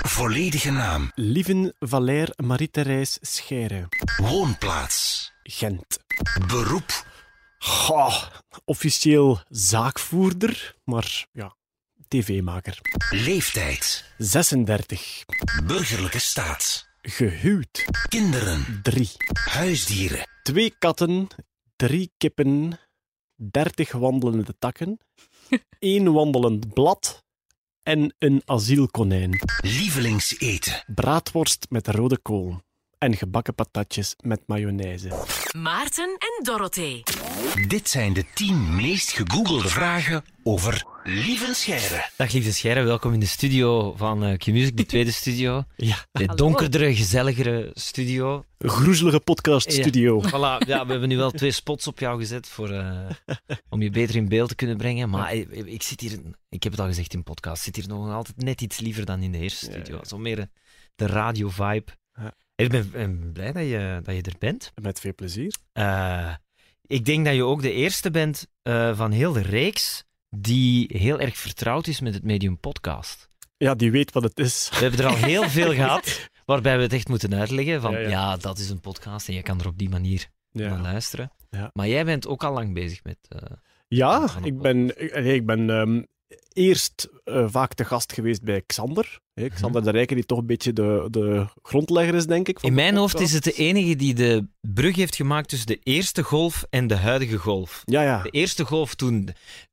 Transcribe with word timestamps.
Volledige 0.00 0.70
naam. 0.70 1.10
Lieven 1.14 1.72
Valère 1.78 2.32
Marie-Thérèse 2.36 3.18
Scheire. 3.20 3.88
Woonplaats. 4.16 5.32
Gent. 5.42 5.98
Beroep. 6.46 7.04
Goh, 7.58 8.22
officieel 8.64 9.40
zaakvoerder, 9.48 10.76
maar 10.84 11.26
ja, 11.32 11.56
tv-maker. 12.08 12.78
Leeftijd. 13.10 14.14
36. 14.18 15.24
Burgerlijke 15.66 16.18
staat. 16.18 16.88
Gehuwd. 17.02 17.84
Kinderen. 18.08 18.80
3. 18.82 19.08
Huisdieren. 19.32 20.26
Twee 20.42 20.74
katten, 20.78 21.28
drie 21.76 22.12
kippen, 22.16 22.78
30 23.36 23.92
wandelende 23.92 24.54
takken, 24.58 24.98
één 25.78 26.12
wandelend 26.12 26.74
blad 26.74 27.21
en 27.82 28.14
een 28.18 28.42
asielkonijn. 28.44 29.38
Lievelingseten. 29.60 30.84
Braadworst 30.86 31.66
met 31.68 31.88
rode 31.88 32.18
kool 32.18 32.60
en 33.02 33.16
gebakken 33.16 33.54
patatjes 33.54 34.16
met 34.20 34.40
mayonaise. 34.46 35.08
Maarten 35.56 36.16
en 36.18 36.44
Dorothee. 36.44 37.02
Dit 37.68 37.88
zijn 37.88 38.12
de 38.12 38.24
10 38.34 38.74
meest 38.74 39.12
gegoogelde 39.12 39.68
vragen 39.68 40.24
over 40.42 40.84
Lieven 41.04 41.54
Scheire. 41.54 42.10
Dag 42.16 42.32
lieve 42.32 42.52
Scheire, 42.52 42.82
welkom 42.82 43.12
in 43.12 43.20
de 43.20 43.26
studio 43.26 43.96
van 43.96 44.24
uh, 44.26 44.36
Q-Music, 44.36 44.76
de 44.76 44.86
tweede 44.86 45.10
studio. 45.12 45.64
Ja, 45.76 45.96
De 46.12 46.26
donkerdere, 46.34 46.94
gezelligere 46.94 47.70
studio. 47.74 48.44
groezelige 48.58 49.20
podcaststudio. 49.20 50.22
Voilà, 50.28 50.66
ja, 50.66 50.86
we 50.86 50.90
hebben 50.90 51.08
nu 51.08 51.16
wel 51.16 51.30
twee 51.30 51.50
spots 51.52 51.86
op 51.86 51.98
jou 51.98 52.18
gezet 52.18 52.48
voor, 52.48 52.70
eh, 52.70 53.10
om 53.68 53.82
je 53.82 53.90
beter 53.90 54.16
in 54.16 54.28
beeld 54.28 54.48
te 54.48 54.54
kunnen 54.54 54.76
brengen. 54.76 55.10
Maar 55.10 55.34
ik, 55.34 55.50
ik 55.50 55.82
zit 55.82 56.00
hier, 56.00 56.18
ik 56.48 56.62
heb 56.62 56.72
het 56.72 56.80
al 56.80 56.86
gezegd 56.86 57.14
in 57.14 57.22
podcast, 57.22 57.62
zit 57.62 57.76
hier 57.76 57.88
nog 57.88 58.10
altijd 58.12 58.36
net 58.36 58.60
iets 58.60 58.78
liever 58.80 59.04
dan 59.04 59.22
in 59.22 59.32
de 59.32 59.38
eerste 59.38 59.64
studio. 59.64 59.98
Zo 60.04 60.18
meer 60.18 60.48
de 60.94 61.06
radio-vibe. 61.06 61.92
Ja. 62.14 62.34
Ik 62.54 62.68
ben, 62.68 62.90
ben 62.90 63.32
blij 63.32 63.52
dat 63.52 63.62
je, 63.62 64.00
dat 64.02 64.14
je 64.14 64.22
er 64.22 64.36
bent. 64.38 64.72
Met 64.82 65.00
veel 65.00 65.14
plezier. 65.14 65.54
Eh, 65.72 66.34
ik 66.86 67.04
denk 67.04 67.24
dat 67.24 67.34
je 67.34 67.44
ook 67.44 67.62
de 67.62 67.72
eerste 67.72 68.10
bent 68.10 68.46
eh, 68.62 68.96
van 68.96 69.10
heel 69.10 69.32
de 69.32 69.42
reeks 69.42 70.04
die 70.30 70.86
heel 70.98 71.20
erg 71.20 71.36
vertrouwd 71.36 71.86
is 71.86 72.00
met 72.00 72.14
het 72.14 72.22
medium 72.24 72.58
podcast. 72.58 73.28
Ja, 73.56 73.74
die 73.74 73.90
weet 73.90 74.12
wat 74.12 74.22
het 74.22 74.38
is. 74.38 74.68
We 74.72 74.76
hebben 74.76 75.00
er 75.00 75.06
al 75.06 75.16
heel 75.16 75.48
veel 75.48 75.74
gehad 75.82 76.30
waarbij 76.44 76.76
we 76.76 76.82
het 76.82 76.92
echt 76.92 77.08
moeten 77.08 77.34
uitleggen 77.34 77.80
van 77.80 77.92
Ja, 77.92 77.98
ja, 77.98 78.08
ja. 78.08 78.36
dat 78.36 78.58
is 78.58 78.70
een 78.70 78.80
podcast 78.80 79.28
en 79.28 79.34
je 79.34 79.42
kan 79.42 79.60
er 79.60 79.66
op 79.66 79.78
die 79.78 79.88
manier 79.88 80.28
naar 80.52 80.80
luisteren. 80.80 81.32
Ja. 81.50 81.70
Maar 81.72 81.88
jij 81.88 82.04
bent 82.04 82.26
ook 82.26 82.44
al 82.44 82.52
lang 82.52 82.74
bezig 82.74 83.04
met... 83.04 83.18
eh, 83.28 83.56
ja 83.88 84.30
ik 84.42 84.58
ben, 84.58 85.00
ik 85.34 85.46
ben 85.46 85.70
ehm, 85.70 86.02
eerst 86.52 87.08
eh, 87.24 87.44
vaak 87.48 87.74
te 87.74 87.84
gast 87.84 88.12
geweest 88.12 88.42
bij 88.42 88.62
Xander. 88.66 89.20
Hè, 89.34 89.48
Xander 89.48 89.84
de 89.84 89.90
Rijken, 89.90 90.16
die 90.16 90.24
toch 90.24 90.38
een 90.38 90.46
beetje 90.46 90.72
de, 90.72 91.06
de 91.10 91.46
grondlegger 91.62 92.14
is, 92.14 92.26
denk 92.26 92.48
ik. 92.48 92.60
van 92.60 92.68
in 92.68 92.74
mijn 92.74 92.96
hoofd 92.96 93.20
is 93.20 93.32
het 93.32 93.44
de 93.44 93.52
enige 93.52 93.96
die 93.96 94.14
de 94.14 94.46
brug 94.60 94.96
heeft 94.96 95.16
gemaakt 95.16 95.48
tussen 95.48 95.66
de 95.66 95.78
eerste 95.82 96.22
golf 96.22 96.64
en 96.70 96.86
de 96.86 96.96
huidige 96.96 97.36
golf. 97.36 97.82
Ja, 97.84 98.02
ja. 98.02 98.22
De 98.22 98.30
eerste 98.30 98.64
golf 98.64 98.94
toen 98.94 99.28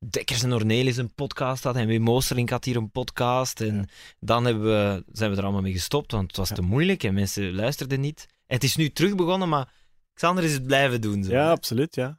Dekkers 0.09 0.43
en 0.43 0.53
Ornelis 0.53 0.97
een 0.97 1.13
podcast 1.13 1.63
had 1.63 1.75
en 1.75 1.87
Wim 1.87 2.01
Moosterink 2.01 2.49
had 2.49 2.65
hier 2.65 2.75
een 2.75 2.91
podcast. 2.91 3.61
En 3.61 3.89
dan 4.19 4.45
hebben 4.45 4.63
we, 4.63 5.03
zijn 5.11 5.31
we 5.31 5.37
er 5.37 5.43
allemaal 5.43 5.61
mee 5.61 5.73
gestopt, 5.73 6.11
want 6.11 6.27
het 6.27 6.37
was 6.37 6.49
Ja. 6.49 6.55
te 6.55 6.61
moeilijk 6.61 7.03
en 7.03 7.13
mensen 7.13 7.55
luisterden 7.55 7.99
niet. 7.99 8.25
Het 8.45 8.63
is 8.63 8.75
nu 8.75 8.89
terug 8.89 9.15
begonnen, 9.15 9.49
maar 9.49 9.73
Xander 10.13 10.43
is 10.43 10.53
het 10.53 10.65
blijven 10.65 11.01
doen. 11.01 11.23
Zo. 11.23 11.31
Ja, 11.31 11.49
absoluut, 11.51 11.95
ja. 11.95 12.18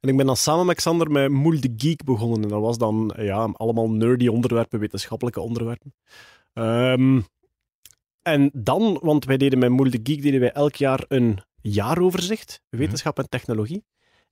En 0.00 0.08
ik 0.08 0.16
ben 0.16 0.26
dan 0.26 0.36
samen 0.36 0.66
met 0.66 0.76
Xander 0.76 1.10
met 1.10 1.30
Moel 1.30 1.60
de 1.60 1.72
Geek 1.76 2.04
begonnen. 2.04 2.42
En 2.42 2.48
dat 2.48 2.60
was 2.60 2.78
dan 2.78 3.14
ja, 3.16 3.48
allemaal 3.52 3.90
nerdy 3.90 4.26
onderwerpen, 4.26 4.78
wetenschappelijke 4.78 5.40
onderwerpen. 5.40 5.94
Ehm, 6.52 7.20
en 8.22 8.50
dan, 8.52 8.98
want 9.02 9.24
wij 9.24 9.36
deden 9.36 9.58
met 9.58 9.70
Moel 9.70 9.90
de 9.90 10.00
Geek 10.02 10.22
deden 10.22 10.40
wij 10.40 10.52
elk 10.52 10.74
jaar 10.74 11.04
een 11.08 11.38
jaaroverzicht, 11.60 12.60
wetenschap 12.68 13.18
en 13.18 13.28
technologie. 13.28 13.84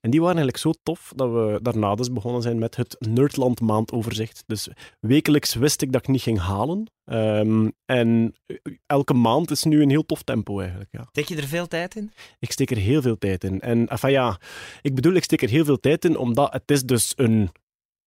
En 0.02 0.10
die 0.10 0.20
waren 0.20 0.36
eigenlijk 0.36 0.64
zo 0.64 0.80
tof 0.82 1.12
dat 1.16 1.30
we 1.30 1.58
daarna 1.62 1.94
dus 1.94 2.12
begonnen 2.12 2.42
zijn 2.42 2.58
met 2.58 2.76
het 2.76 2.96
Nerdland 2.98 3.60
maandoverzicht. 3.60 4.44
Dus 4.46 4.68
wekelijks 5.00 5.54
wist 5.54 5.82
ik 5.82 5.92
dat 5.92 6.02
ik 6.02 6.08
niet 6.08 6.22
ging 6.22 6.38
halen. 6.38 6.90
Ehm, 7.04 7.68
en 7.84 8.34
eh, 8.46 8.56
elke 8.86 9.14
maand 9.14 9.50
is 9.50 9.64
nu 9.64 9.82
een 9.82 9.90
heel 9.90 10.06
tof 10.06 10.22
tempo 10.22 10.60
eigenlijk, 10.60 10.90
ja. 10.92 11.06
Steek 11.08 11.28
je 11.28 11.36
er 11.36 11.46
veel 11.46 11.68
tijd 11.68 11.96
in? 11.96 12.12
Ik 12.38 12.52
steek 12.52 12.70
er 12.70 12.76
heel 12.76 13.02
veel 13.02 13.18
tijd 13.18 13.44
in. 13.44 13.60
En 13.60 13.88
enfin 13.88 14.10
ja, 14.10 14.40
ik 14.80 14.94
bedoel, 14.94 15.12
ik 15.12 15.24
steek 15.24 15.42
er 15.42 15.48
heel 15.48 15.64
veel 15.64 15.80
tijd 15.80 16.04
in, 16.04 16.16
omdat 16.16 16.52
het 16.52 16.70
is 16.70 16.82
dus 16.82 17.12
een, 17.16 17.50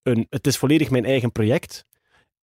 een 0.01 0.27
het 0.29 0.47
is 0.47 0.57
volledig 0.57 0.89
mijn 0.89 1.05
eigen 1.05 1.31
project. 1.31 1.85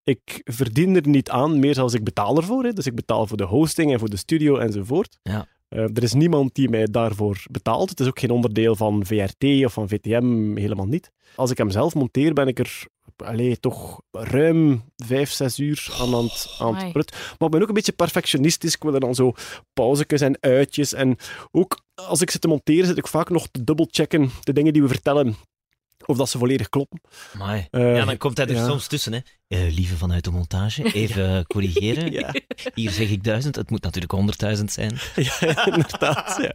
Ik 0.03 0.41
verdien 0.43 0.95
er 0.95 1.07
niet 1.07 1.29
aan, 1.29 1.59
meer 1.59 1.73
zoals 1.73 1.93
ik 1.93 2.03
betaal 2.03 2.37
ervoor. 2.37 2.63
Hè. 2.63 2.73
Dus 2.73 2.85
ik 2.85 2.95
betaal 2.95 3.27
voor 3.27 3.37
de 3.37 3.43
hosting 3.43 3.91
en 3.91 3.99
voor 3.99 4.09
de 4.09 4.17
studio 4.17 4.57
enzovoort. 4.57 5.19
Ja. 5.21 5.47
Eh, 5.73 5.81
er 5.81 6.03
is 6.03 6.13
niemand 6.13 6.55
die 6.55 6.69
mij 6.69 6.87
daarvoor 6.91 7.43
betaalt. 7.51 7.89
Het 7.89 7.99
is 7.99 8.07
ook 8.07 8.19
geen 8.19 8.29
onderdeel 8.29 8.75
van 8.75 9.05
VRT 9.05 9.65
of 9.65 9.73
van 9.73 9.89
VTM, 9.89 10.55
helemaal 10.55 10.85
niet. 10.85 11.11
Als 11.35 11.51
ik 11.51 11.57
hem 11.57 11.69
zelf 11.69 11.93
monteer, 11.93 12.33
ben 12.33 12.47
ik 12.47 12.59
er 12.59 12.87
allee, 13.17 13.59
toch 13.59 14.01
ruim 14.11 14.83
vijf, 14.95 15.31
zes 15.31 15.59
uur 15.59 15.95
aan, 15.99 16.15
aan, 16.15 16.23
het, 16.23 16.55
aan 16.59 16.75
het 16.75 16.91
prut. 16.91 17.11
Maar 17.11 17.47
ik 17.47 17.49
ben 17.49 17.61
ook 17.61 17.67
een 17.67 17.73
beetje 17.73 17.91
perfectionistisch. 17.91 18.75
Ik 18.75 18.83
wil 18.83 18.93
er 18.93 18.99
dan 18.99 19.15
zo 19.15 19.33
pauzes 19.73 20.21
en 20.21 20.37
uitjes. 20.39 20.93
En 20.93 21.17
ook 21.51 21.81
als 21.95 22.21
ik 22.21 22.31
zit 22.31 22.41
te 22.41 22.47
monteren, 22.47 22.85
zit 22.85 22.97
ik 22.97 23.07
vaak 23.07 23.29
nog 23.29 23.47
te 23.51 23.63
dubbelchecken 23.63 24.31
de 24.41 24.53
dingen 24.53 24.73
die 24.73 24.81
we 24.81 24.87
vertellen, 24.87 25.35
of 26.05 26.17
dat 26.17 26.29
ze 26.29 26.37
volledig 26.37 26.69
kloppen. 26.69 27.01
Amai. 27.33 27.67
Eh, 27.71 27.95
ja, 27.95 28.05
dan 28.05 28.17
komt 28.17 28.37
hij 28.37 28.47
er 28.47 28.53
ja. 28.53 28.67
soms 28.67 28.87
tussen. 28.87 29.13
Hè. 29.13 29.19
Eh, 29.47 29.59
lieve 29.73 29.97
vanuit 29.97 30.23
de 30.23 30.31
montage, 30.31 30.83
even 30.93 31.45
corrigeren. 31.47 32.11
Ja. 32.11 32.33
Hier 32.73 32.89
zeg 32.91 33.09
ik 33.09 33.23
duizend, 33.23 33.55
het 33.55 33.69
moet 33.69 33.81
natuurlijk 33.83 34.11
honderdduizend 34.11 34.71
zijn. 34.71 34.97
Ja, 35.39 35.65
inderdaad. 35.65 36.37
Ja. 36.41 36.53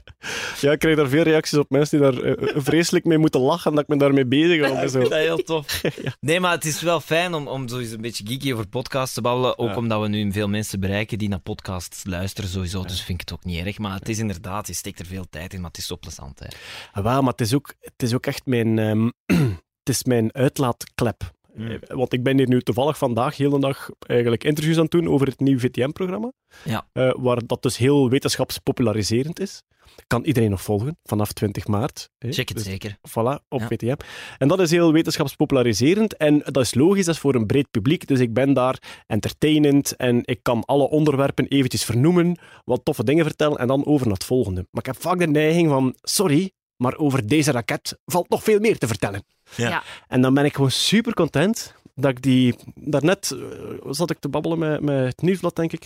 ja, 0.60 0.72
ik 0.72 0.78
krijg 0.78 0.96
daar 0.96 1.08
veel 1.08 1.22
reacties 1.22 1.58
op 1.58 1.70
mensen 1.70 2.00
die 2.00 2.10
daar 2.10 2.22
eh, 2.22 2.48
vreselijk 2.56 3.04
mee 3.04 3.18
moeten 3.18 3.40
lachen 3.40 3.70
dat 3.72 3.82
ik 3.82 3.88
me 3.88 3.96
daarmee 3.96 4.26
bezig 4.26 4.60
hou. 4.66 4.76
en 4.78 4.90
zo. 4.90 4.98
Dat 5.00 5.10
is 5.12 5.16
heel 5.18 5.42
tof. 5.42 5.80
Nee, 6.20 6.40
maar 6.40 6.52
het 6.52 6.64
is 6.64 6.80
wel 6.82 7.00
fijn 7.00 7.34
om, 7.34 7.48
om 7.48 7.68
zo 7.68 7.78
eens 7.78 7.90
een 7.90 8.00
beetje 8.00 8.26
geeky 8.26 8.52
over 8.52 8.68
podcasts 8.68 9.14
te 9.14 9.20
babbelen. 9.20 9.58
Ook 9.58 9.68
Ja. 9.68 9.76
omdat 9.76 10.00
we 10.00 10.08
nu 10.08 10.32
veel 10.32 10.48
mensen 10.48 10.80
bereiken 10.80 11.18
die 11.18 11.28
naar 11.28 11.38
podcasts 11.40 12.04
luisteren 12.04 12.50
sowieso. 12.50 12.82
Dus 12.82 13.02
vind 13.02 13.22
ik 13.22 13.28
het 13.28 13.38
ook 13.38 13.44
niet 13.44 13.66
erg. 13.66 13.78
Maar 13.78 13.94
het 13.98 14.08
is 14.08 14.18
inderdaad, 14.18 14.66
je 14.66 14.72
steekt 14.74 14.98
er 14.98 15.06
veel 15.06 15.26
tijd 15.30 15.52
in, 15.54 15.60
maar 15.60 15.70
het 15.70 15.78
is 15.78 15.86
zo 15.86 15.96
plezant. 15.98 16.38
Hè. 16.38 16.46
Ah, 16.92 17.02
wel, 17.04 17.22
maar 17.22 17.32
het 17.32 17.40
is 17.40 17.54
ook, 17.54 17.74
het 17.80 18.02
is 18.02 18.14
ook 18.14 18.26
echt 18.26 18.46
mijn, 18.46 18.78
ehm, 18.78 19.08
het 19.84 19.88
is 19.96 20.04
mijn 20.04 20.34
uitlaatklep. 20.34 21.36
Mm. 21.58 21.70
Eh, 21.70 21.96
Want 21.96 22.12
ik 22.12 22.22
ben 22.22 22.36
hier 22.36 22.48
nu 22.48 22.60
toevallig 22.60 22.98
vandaag 22.98 23.36
heel 23.36 23.50
de 23.50 23.58
dag 23.58 23.88
eigenlijk 23.98 24.44
interviews 24.44 24.76
aan 24.76 24.82
het 24.82 24.90
doen 24.90 25.08
over 25.08 25.26
het 25.26 25.40
nieuwe 25.40 25.60
VTM-programma. 25.60 26.32
Ja. 26.64 26.88
Eh, 26.92 27.10
waar 27.16 27.46
dat 27.46 27.62
dus 27.62 27.76
heel 27.76 28.10
wetenschapspopulariserend 28.10 29.40
is. 29.40 29.62
Kan 30.06 30.24
iedereen 30.24 30.50
nog 30.50 30.62
volgen 30.62 30.98
vanaf 31.02 31.32
20 31.32 31.66
maart. 31.66 32.10
hè. 32.18 32.32
Check 32.32 32.48
het 32.48 32.56
Dus 32.56 32.66
zeker. 32.66 32.96
Voilà, 33.08 33.42
op 33.48 33.60
Ja. 33.60 33.66
VTM. 33.66 33.94
En 34.38 34.48
dat 34.48 34.60
is 34.60 34.70
heel 34.70 34.92
wetenschapspopulariserend. 34.92 36.16
En 36.16 36.38
dat 36.44 36.56
is 36.64 36.74
logisch, 36.74 37.04
dat 37.04 37.14
is 37.14 37.20
voor 37.20 37.34
een 37.34 37.46
breed 37.46 37.70
publiek. 37.70 38.06
Dus 38.06 38.20
ik 38.20 38.32
ben 38.34 38.52
daar 38.52 39.02
entertainend 39.06 39.96
en 39.96 40.20
ik 40.24 40.38
kan 40.42 40.64
alle 40.64 40.88
onderwerpen 40.88 41.46
eventjes 41.46 41.84
vernoemen, 41.84 42.38
wat 42.64 42.84
toffe 42.84 43.04
dingen 43.04 43.24
vertellen 43.24 43.58
en 43.58 43.66
dan 43.66 43.86
over 43.86 44.06
naar 44.06 44.14
het 44.14 44.24
volgende. 44.24 44.66
Maar 44.70 44.82
ik 44.82 44.86
heb 44.92 45.00
vaak 45.02 45.18
de 45.18 45.26
neiging 45.26 45.68
van, 45.68 45.94
sorry, 46.02 46.50
maar 46.78 46.96
over 46.96 47.26
deze 47.26 47.50
raket 47.50 47.98
valt 48.04 48.28
nog 48.28 48.42
veel 48.42 48.60
meer 48.60 48.78
te 48.78 48.86
vertellen. 48.86 49.24
Ja. 49.56 49.68
Ja. 49.68 49.82
En 50.08 50.20
dan 50.20 50.34
ben 50.34 50.44
ik 50.44 50.54
gewoon 50.54 50.70
super 50.70 51.14
content 51.14 51.74
dat 51.94 52.10
ik 52.10 52.22
die... 52.22 52.54
Daarnet 52.74 53.30
eh, 53.30 53.90
zat 53.90 54.10
ik 54.10 54.18
te 54.18 54.28
babbelen 54.28 54.58
met, 54.58 54.80
met 54.80 55.04
het 55.04 55.22
nieuwsblad, 55.22 55.56
denk 55.56 55.72
ik. 55.72 55.82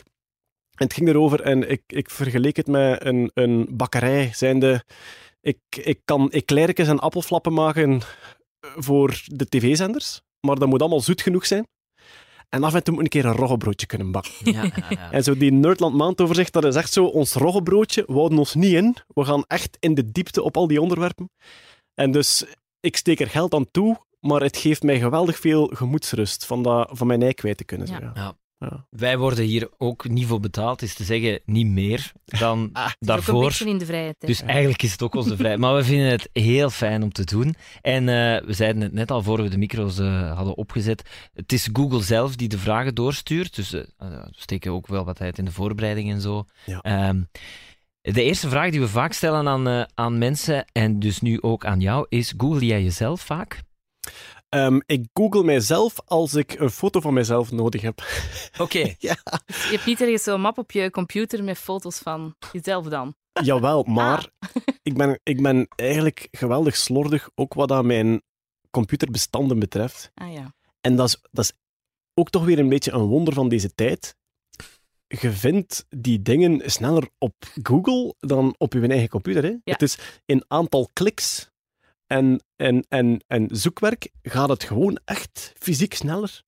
En 0.74 0.86
het 0.86 0.92
ging 0.92 1.08
erover 1.08 1.40
en 1.40 1.70
ik, 1.70 1.82
ik 1.86 2.10
vergeleek 2.10 2.56
het 2.56 2.66
met 2.66 3.04
een, 3.04 3.30
een 3.34 3.66
bakkerij, 3.70 4.30
zijnde... 4.34 4.84
Ik, 5.40 5.58
ik 5.70 6.00
kan 6.04 6.30
eclairtjes 6.30 6.88
en 6.88 6.98
appelflappen 6.98 7.52
maken 7.52 8.00
voor 8.60 9.22
de 9.26 9.48
tv-zenders, 9.48 10.20
maar 10.40 10.56
dat 10.56 10.68
moet 10.68 10.80
allemaal 10.80 11.00
zoet 11.00 11.22
genoeg 11.22 11.46
zijn. 11.46 11.66
En 12.54 12.64
af 12.64 12.74
en 12.74 12.82
toe 12.82 12.94
moet 12.94 13.06
ik 13.06 13.14
een 13.14 13.20
keer 13.22 13.30
een 13.30 13.36
roggebroodje 13.36 13.86
kunnen 13.86 14.10
bakken. 14.10 14.32
Ja, 14.44 14.62
ja, 14.62 14.72
ja. 14.88 15.10
En 15.16 15.22
zo 15.22 15.36
die 15.36 15.52
Nerdland 15.52 15.94
maandoverzicht, 15.94 16.52
dat 16.52 16.64
is 16.64 16.74
echt 16.74 16.92
zo, 16.92 17.04
ons 17.04 17.32
roggebroodje, 17.32 18.04
we 18.06 18.12
houden 18.12 18.38
ons 18.38 18.54
niet 18.54 18.72
in. 18.72 18.96
We 19.06 19.24
gaan 19.24 19.44
echt 19.46 19.76
in 19.80 19.94
de 19.94 20.10
diepte 20.12 20.42
op 20.42 20.56
al 20.56 20.66
die 20.66 20.80
onderwerpen. 20.80 21.30
En 21.94 22.10
dus, 22.10 22.44
ik 22.80 22.96
steek 22.96 23.20
er 23.20 23.28
geld 23.28 23.54
aan 23.54 23.70
toe, 23.70 24.00
maar 24.20 24.40
het 24.40 24.56
geeft 24.56 24.82
mij 24.82 24.98
geweldig 24.98 25.38
veel 25.38 25.66
gemoedsrust 25.66 26.46
van, 26.46 26.62
dat, 26.62 26.90
van 26.92 27.06
mijn 27.06 27.22
ei 27.22 27.34
kwijt 27.34 27.56
te 27.56 27.64
kunnen. 27.64 28.12
Ja. 28.14 28.36
Ja. 28.70 28.86
Wij 28.90 29.18
worden 29.18 29.44
hier 29.44 29.68
ook 29.78 30.08
niet 30.08 30.26
voor 30.26 30.40
betaald, 30.40 30.82
is 30.82 30.94
te 30.94 31.04
zeggen 31.04 31.40
niet 31.44 31.66
meer 31.66 32.12
dan 32.24 32.70
Ah, 32.72 32.84
Ook 32.84 32.90
een 32.98 33.06
daarvoor. 33.06 33.44
beetje 33.44 33.68
in 33.68 33.78
de 33.78 33.86
vrijheid. 33.86 34.16
hè. 34.18 34.26
Dus 34.26 34.42
eigenlijk 34.42 34.82
is 34.82 34.92
het 34.92 35.02
ook 35.02 35.14
onze 35.14 35.36
vrijheid. 35.36 35.60
Maar 35.60 35.74
we 35.74 35.84
vinden 35.84 36.10
het 36.10 36.28
heel 36.32 36.70
fijn 36.70 37.02
om 37.02 37.12
te 37.12 37.24
doen. 37.24 37.54
En 37.80 38.08
eh, 38.08 38.46
we 38.46 38.52
zeiden 38.52 38.82
het 38.82 38.92
net 38.92 39.10
al 39.10 39.22
voor 39.22 39.42
we 39.42 39.48
de 39.48 39.58
micro's 39.58 39.98
eh, 39.98 40.34
hadden 40.36 40.56
opgezet. 40.56 41.02
Het 41.34 41.52
is 41.52 41.68
Google 41.72 42.02
zelf 42.02 42.36
die 42.36 42.48
de 42.48 42.58
vragen 42.58 42.94
doorstuurt. 42.94 43.54
Dus 43.56 43.72
eh, 43.72 43.82
we 43.98 44.26
steken 44.30 44.72
ook 44.72 44.86
wel 44.86 45.04
wat 45.04 45.16
tijd 45.16 45.38
in 45.38 45.44
de 45.44 45.52
voorbereiding 45.52 46.10
en 46.10 46.20
zo. 46.20 46.44
Ja. 46.66 46.80
Ehm, 46.80 47.22
de 48.00 48.22
eerste 48.22 48.48
vraag 48.48 48.70
die 48.70 48.80
we 48.80 48.88
vaak 48.88 49.12
stellen 49.12 49.48
aan, 49.48 49.86
aan 49.94 50.18
mensen, 50.18 50.64
en 50.72 50.98
dus 50.98 51.20
nu 51.20 51.40
ook 51.40 51.64
aan 51.64 51.80
jou, 51.80 52.06
is: 52.08 52.34
Google 52.36 52.66
jij 52.66 52.82
jezelf 52.82 53.20
vaak? 53.20 53.62
Ehm, 54.52 54.80
ik 54.86 55.06
google 55.12 55.44
mijzelf 55.44 56.00
als 56.04 56.34
ik 56.34 56.52
een 56.58 56.70
foto 56.70 57.00
van 57.00 57.14
mijzelf 57.14 57.50
nodig 57.50 57.82
heb. 57.82 58.02
Oké. 58.58 58.78
Je 58.98 59.16
hebt 59.70 59.86
niet 59.86 60.00
ergens 60.00 60.22
zo'n 60.22 60.40
map 60.40 60.58
op 60.58 60.70
je 60.70 60.90
computer 60.90 61.44
met 61.44 61.58
foto's 61.58 61.98
van 61.98 62.34
jezelf 62.52 62.86
dan. 62.86 63.14
Jawel, 63.42 63.82
maar 63.82 64.28
ik, 64.82 64.96
ben, 64.96 65.20
ik 65.22 65.42
ben 65.42 65.68
eigenlijk 65.76 66.28
geweldig 66.30 66.76
slordig, 66.76 67.30
ook 67.34 67.54
wat 67.54 67.70
aan 67.70 67.86
mijn 67.86 68.22
computerbestanden 68.70 69.58
betreft. 69.58 70.10
Ah 70.14 70.32
ja. 70.32 70.54
En 70.80 70.96
dat 70.96 71.08
is, 71.08 71.18
dat 71.30 71.44
is 71.44 71.52
ook 72.14 72.30
toch 72.30 72.44
weer 72.44 72.58
een 72.58 72.68
beetje 72.68 72.92
een 72.92 73.06
wonder 73.06 73.34
van 73.34 73.48
deze 73.48 73.74
tijd. 73.74 74.16
Je 75.06 75.30
vindt 75.30 75.86
die 75.88 76.22
dingen 76.22 76.70
sneller 76.70 77.08
op 77.18 77.34
Google 77.62 78.14
dan 78.18 78.54
op 78.58 78.72
je 78.72 78.88
eigen 78.88 79.08
computer. 79.08 79.42
Hè? 79.42 79.54
Het 79.64 79.82
is 79.82 79.98
in 80.24 80.44
aantal 80.48 80.88
kliks 80.92 81.51
en, 82.12 82.42
en, 82.56 82.84
en, 82.88 83.24
en 83.26 83.48
zoekwerk 83.50 84.08
gaat 84.22 84.48
het 84.48 84.64
gewoon 84.64 84.98
echt 85.04 85.52
fysiek 85.58 85.94
sneller. 85.94 86.42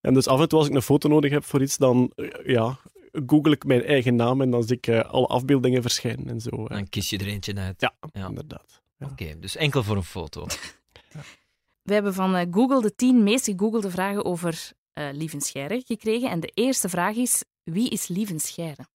En 0.00 0.14
dus 0.14 0.26
af 0.26 0.40
en 0.40 0.48
toe 0.48 0.58
als 0.58 0.68
ik 0.68 0.74
een 0.74 0.82
foto 0.82 1.08
nodig 1.08 1.30
heb 1.30 1.44
voor 1.44 1.62
iets, 1.62 1.76
dan 1.76 2.12
eh, 2.14 2.26
ja, 2.46 2.78
google 3.26 3.52
ik 3.52 3.64
mijn 3.64 3.84
eigen 3.84 4.16
naam 4.16 4.40
en 4.40 4.50
dan 4.50 4.62
zie 4.62 4.76
ik 4.76 4.86
eh, 4.86 5.00
alle 5.10 5.26
afbeeldingen 5.26 5.82
verschijnen 5.82 6.28
en 6.28 6.40
zo. 6.40 6.50
eh. 6.50 6.68
Dan 6.76 6.88
kies 6.88 7.10
je 7.10 7.18
er 7.18 7.26
eentje 7.26 7.54
uit. 7.54 7.80
Ja, 7.80 7.94
Ja. 8.12 8.26
inderdaad. 8.28 8.82
Ja. 8.96 9.06
Oké, 9.06 9.38
dus 9.38 9.56
enkel 9.56 9.82
voor 9.82 9.96
een 9.96 10.04
foto. 10.04 10.46
We 11.88 11.92
hebben 11.94 12.14
van 12.14 12.34
eh, 12.34 12.46
Google 12.50 12.80
de 12.82 12.94
tien 12.94 13.22
meest 13.22 13.44
gegoogelde 13.44 13.90
vragen 13.90 14.24
over 14.24 14.72
eh 14.92 15.08
Lieven 15.12 15.40
Scheire 15.40 15.82
gekregen. 15.86 16.30
En 16.30 16.40
de 16.40 16.50
eerste 16.54 16.88
vraag 16.88 17.14
is, 17.16 17.44
wie 17.62 17.88
is 17.90 18.08
Lieven 18.08 18.40
Scheire? 18.40 18.86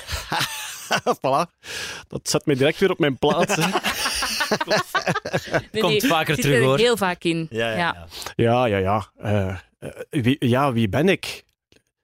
voilà. 1.20 1.50
Dat 2.08 2.28
zet 2.28 2.46
mij 2.46 2.54
direct 2.54 2.78
weer 2.78 2.90
op 2.90 2.98
mijn 2.98 3.18
plaats. 3.18 3.54
Nee, 5.72 5.82
Komt 5.82 6.02
nee, 6.02 6.10
vaker 6.10 6.34
zit 6.34 6.44
terug, 6.44 6.58
er 6.60 6.64
hoor. 6.64 6.78
heel 6.78 6.96
vaak 6.96 7.24
in. 7.24 7.46
Ja, 7.50 8.06
ja, 8.36 8.64
ja. 8.66 9.10
Eh, 9.16 9.48
eh, 9.78 9.90
wie, 10.10 10.36
ja, 10.38 10.72
wie 10.72 10.88
ben 10.88 11.08
ik? 11.08 11.44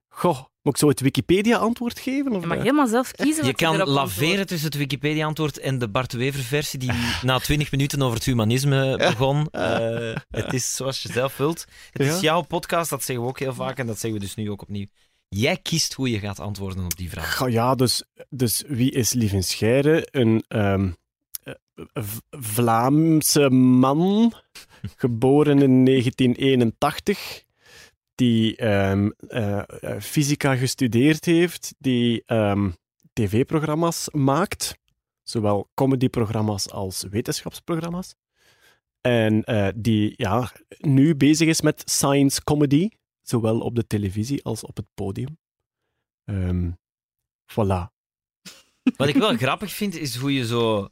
Goh, 0.09 0.39
moet 0.62 0.73
ik 0.75 0.79
zo 0.81 0.89
het 0.89 1.00
Wikipedia-antwoord 1.00 1.99
geven? 1.99 2.33
Of, 2.33 2.41
Je 2.41 2.47
mag 2.47 2.56
helemaal 2.59 2.87
zelf 2.87 3.11
kiezen 3.12 3.44
Je 3.44 3.55
kan 3.55 3.75
erop 3.75 3.87
laveren 3.89 4.47
tussen 4.47 4.67
het 4.69 4.77
Wikipedia-antwoord 4.79 5.59
en 5.59 5.79
de 5.79 5.89
Bart 5.89 6.12
Wever-versie 6.12 6.79
die 6.79 6.93
na 7.23 7.39
20 7.39 7.71
minuten 7.71 8.03
over 8.03 8.15
het 8.15 8.25
humanisme 8.25 8.97
begon. 8.97 9.49
Eh, 9.50 10.15
het 10.31 10.53
is 10.53 10.73
zoals 10.77 11.03
je 11.03 11.12
zelf 11.12 11.37
wilt. 11.37 11.65
Het 11.91 12.06
Ja. 12.06 12.15
is 12.15 12.21
jouw 12.21 12.41
podcast, 12.43 12.91
dat 12.91 13.05
zeggen 13.05 13.25
we 13.25 13.31
ook 13.31 13.39
heel 13.39 13.55
vaak 13.55 13.79
en 13.79 13.87
dat 13.87 13.99
zeggen 13.99 14.21
we 14.21 14.27
dus 14.27 14.35
nu 14.35 14.50
ook 14.50 14.62
opnieuw. 14.62 14.87
Jij 15.29 15.56
kiest 15.56 15.93
hoe 15.94 16.11
je 16.11 16.19
gaat 16.19 16.41
antwoorden 16.41 16.85
op 16.85 16.97
die 16.97 17.11
vraag. 17.11 17.37
Goh, 17.37 17.49
ja, 17.50 17.75
dus, 17.75 18.03
dus 18.29 18.62
wie 18.67 18.91
is 18.91 19.12
Lieven 19.12 19.43
Scheire? 19.43 20.09
Een 20.11 20.44
ehm, 20.49 20.85
eh, 20.87 20.91
Vlaamse 22.30 23.50
man, 23.50 24.32
geboren 24.96 25.62
in 25.62 25.84
1981, 25.84 27.44
die 28.14 28.56
ehm, 28.56 29.10
eh, 29.28 29.58
eh, 29.58 30.00
fysica 30.00 30.56
gestudeerd 30.56 31.24
heeft, 31.24 31.74
die 31.78 32.22
ehm, 32.26 32.70
tv-programma's 33.12 34.08
maakt, 34.10 34.78
zowel 35.22 35.70
comedyprogramma's 35.74 36.70
als 36.70 37.02
wetenschapsprogramma's. 37.02 38.14
En 39.00 39.44
eh, 39.44 39.69
die 39.76 40.14
ja, 40.16 40.52
nu 40.78 41.14
bezig 41.14 41.48
is 41.48 41.60
met 41.60 41.82
science 41.84 42.44
comedy, 42.44 42.88
zowel 43.22 43.60
op 43.60 43.74
de 43.74 43.86
televisie 43.86 44.44
als 44.44 44.64
op 44.64 44.76
het 44.76 44.86
podium. 44.94 45.38
Ehm, 46.24 46.70
voilà. 47.52 47.90
Wat 48.96 49.08
ik 49.08 49.16
wel 49.16 49.36
grappig 49.44 49.72
vind, 49.72 49.94
is 49.94 50.16
hoe 50.16 50.34
je 50.34 50.46
zo 50.46 50.88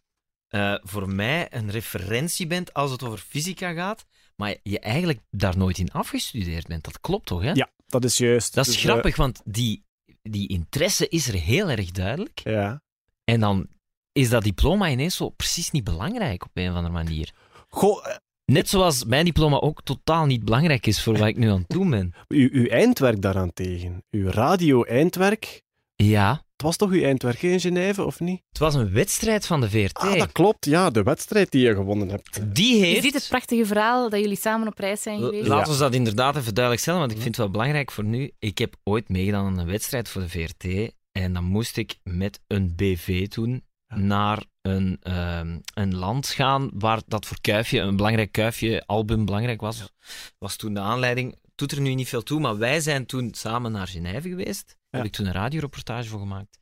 eh, 0.51 0.75
voor 0.83 1.09
mij 1.09 1.47
een 1.51 1.71
referentie 1.71 2.47
bent 2.47 2.75
als 2.75 2.91
het 2.91 3.03
over 3.03 3.19
fysica 3.19 3.73
gaat, 3.73 4.05
maar 4.37 4.57
je 4.63 4.79
eigenlijk 4.79 5.19
daar 5.31 5.57
nooit 5.57 5.79
in 5.79 5.91
afgestudeerd 5.93 6.67
bent. 6.67 6.85
Dat 6.85 7.01
klopt 7.01 7.27
toch, 7.27 7.43
hè? 7.43 7.53
Ja, 7.53 7.69
dat 7.87 8.05
is 8.05 8.19
juist. 8.19 8.55
Dat 8.55 8.67
is 8.67 8.73
Dus, 8.73 8.83
eh, 8.85 8.91
grappig, 8.91 9.17
want 9.17 9.41
die, 9.45 9.85
die 10.23 10.49
interesse 10.49 11.09
is 11.09 11.29
er 11.29 11.35
heel 11.35 11.71
erg 11.71 11.91
duidelijk. 11.91 12.41
ja. 12.45 12.83
En 13.25 13.41
dan 13.41 13.67
is 14.13 14.29
dat 14.29 14.43
diploma 14.43 14.89
ineens 14.89 15.17
zo 15.17 15.29
precies 15.29 15.71
niet 15.71 15.85
belangrijk 15.85 16.45
op 16.45 16.51
een 16.55 16.71
of 16.71 16.75
andere 16.77 16.95
manier. 16.95 17.33
Goh, 17.69 18.07
eh, 18.07 18.17
Net 18.45 18.69
zoals 18.69 19.05
mijn 19.05 19.25
diploma 19.25 19.57
ook 19.57 19.83
totaal 19.83 20.27
niet 20.27 20.45
belangrijk 20.45 20.87
is 20.87 21.03
voor 21.03 21.19
wat 21.19 21.29
ik 21.29 21.37
nu 21.37 21.49
aan 21.51 21.59
het 21.59 21.69
doen 21.69 21.91
ben. 21.91 22.15
uw, 22.29 22.49
uw 22.53 22.67
eindwerk 22.67 23.23
daaraan 23.23 23.53
tegen. 23.53 24.05
Uw 24.11 24.29
radio-eindwerk. 24.31 25.63
Ja, 25.97 26.45
Het 26.61 26.69
was 26.69 26.79
toch 26.79 26.91
uw 26.91 27.03
eindwerk 27.03 27.43
in 27.43 27.61
Genève, 27.61 28.05
of 28.05 28.21
niet? 28.21 28.43
het 28.49 28.59
was 28.59 28.75
een 28.75 28.93
wedstrijd 28.93 29.47
van 29.47 29.61
de 29.61 29.71
VRT. 29.71 29.99
Ah, 29.99 30.19
dat 30.19 30.33
klopt. 30.33 30.67
Ja, 30.67 30.91
de 30.91 31.03
wedstrijd 31.03 31.51
die 31.51 31.67
je 31.67 31.75
gewonnen 31.75 32.09
hebt. 32.09 32.55
Die 32.55 32.77
Is 32.77 32.81
heeft... 32.81 33.03
dit 33.03 33.15
het 33.15 33.27
prachtige 33.29 33.67
verhaal 33.67 34.11
dat 34.11 34.21
jullie 34.21 34.37
samen 34.37 34.69
op 34.69 34.79
reis 34.79 35.03
zijn 35.03 35.19
geweest? 35.19 35.47
Laten 35.47 35.73
we 35.73 35.79
dat 35.79 35.95
inderdaad 35.95 36.37
even 36.37 36.55
duidelijk 36.55 36.83
stellen, 36.83 37.01
want 37.01 37.13
ik 37.13 37.17
vind 37.17 37.29
het 37.29 37.45
wel 37.45 37.51
belangrijk 37.51 37.91
voor 37.91 38.05
nu. 38.05 38.33
Ik 38.39 38.59
heb 38.59 38.77
ooit 38.85 39.09
meegedaan 39.09 39.47
aan 39.47 39.59
een 39.59 39.67
wedstrijd 39.67 40.09
voor 40.09 40.23
de 40.23 40.29
VRT 40.29 40.93
en 41.13 41.33
dan 41.33 41.45
moest 41.45 41.77
ik 41.77 41.99
met 42.03 42.41
een 42.47 42.75
BV 42.77 43.29
toen 43.29 43.65
naar 43.95 44.45
een, 44.63 44.99
ehm, 45.03 45.59
een 45.75 45.95
land 45.97 46.29
gaan 46.29 46.71
waar 46.75 47.03
dat 47.07 47.27
voor 47.27 47.41
Kuifje, 47.41 47.81
een 47.81 47.97
belangrijk 47.97 48.33
Kuifje-album 48.33 49.25
belangrijk 49.25 49.61
was. 49.61 49.93
Was 50.39 50.57
toen 50.57 50.75
de 50.75 50.81
aanleiding. 50.81 51.39
Doet 51.55 51.73
er 51.73 51.81
nu 51.81 51.95
niet 51.95 52.09
veel 52.09 52.23
toe, 52.23 52.41
maar 52.41 52.59
wij 52.59 52.81
zijn 52.81 53.07
toen 53.07 53.29
samen 53.33 53.73
naar 53.73 53.89
Genève 53.89 54.29
geweest. 54.29 54.79
Heb 54.91 55.05
ik 55.05 55.13
toen 55.13 55.27
een 55.27 55.33
radioreportage 55.33 56.09
voor 56.09 56.19
gemaakt. 56.19 56.59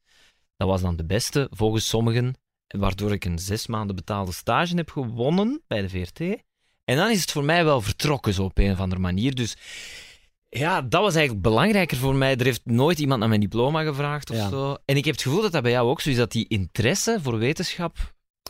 Dat 0.56 0.68
was 0.68 0.80
dan 0.80 0.96
de 0.96 1.04
beste, 1.04 1.48
volgens 1.50 1.88
sommigen, 1.88 2.34
waardoor 2.66 3.12
ik 3.12 3.24
een 3.24 3.38
zes 3.38 3.66
maanden 3.66 3.96
betaalde 3.96 4.32
stage 4.32 4.76
heb 4.76 4.90
gewonnen 4.90 5.62
bij 5.66 5.80
de 5.80 5.88
VRT. 5.88 6.20
En 6.84 6.96
dan 6.96 7.10
is 7.10 7.20
het 7.20 7.30
voor 7.30 7.44
mij 7.44 7.64
wel 7.64 7.80
vertrokken, 7.80 8.34
zo 8.34 8.44
op 8.44 8.58
een 8.58 8.70
of 8.72 8.80
andere 8.80 9.00
manier. 9.00 9.34
Dus 9.34 9.56
ja, 10.48 10.82
dat 10.82 11.02
was 11.02 11.14
eigenlijk 11.14 11.42
belangrijker 11.44 11.96
voor 11.96 12.14
mij. 12.14 12.36
Er 12.36 12.44
heeft 12.44 12.64
nooit 12.64 12.98
iemand 12.98 13.20
naar 13.20 13.28
mijn 13.28 13.40
diploma 13.40 13.82
gevraagd 13.82 14.30
of 14.30 14.36
Ja. 14.36 14.48
zo. 14.48 14.76
En 14.84 14.96
ik 14.96 15.04
heb 15.04 15.14
het 15.14 15.22
gevoel 15.22 15.42
dat 15.42 15.52
dat 15.52 15.62
bij 15.62 15.70
jou 15.70 15.88
ook 15.88 16.00
zo 16.00 16.10
is, 16.10 16.16
dat 16.16 16.32
die 16.32 16.48
interesse 16.48 17.18
voor 17.22 17.38
wetenschap 17.38 17.96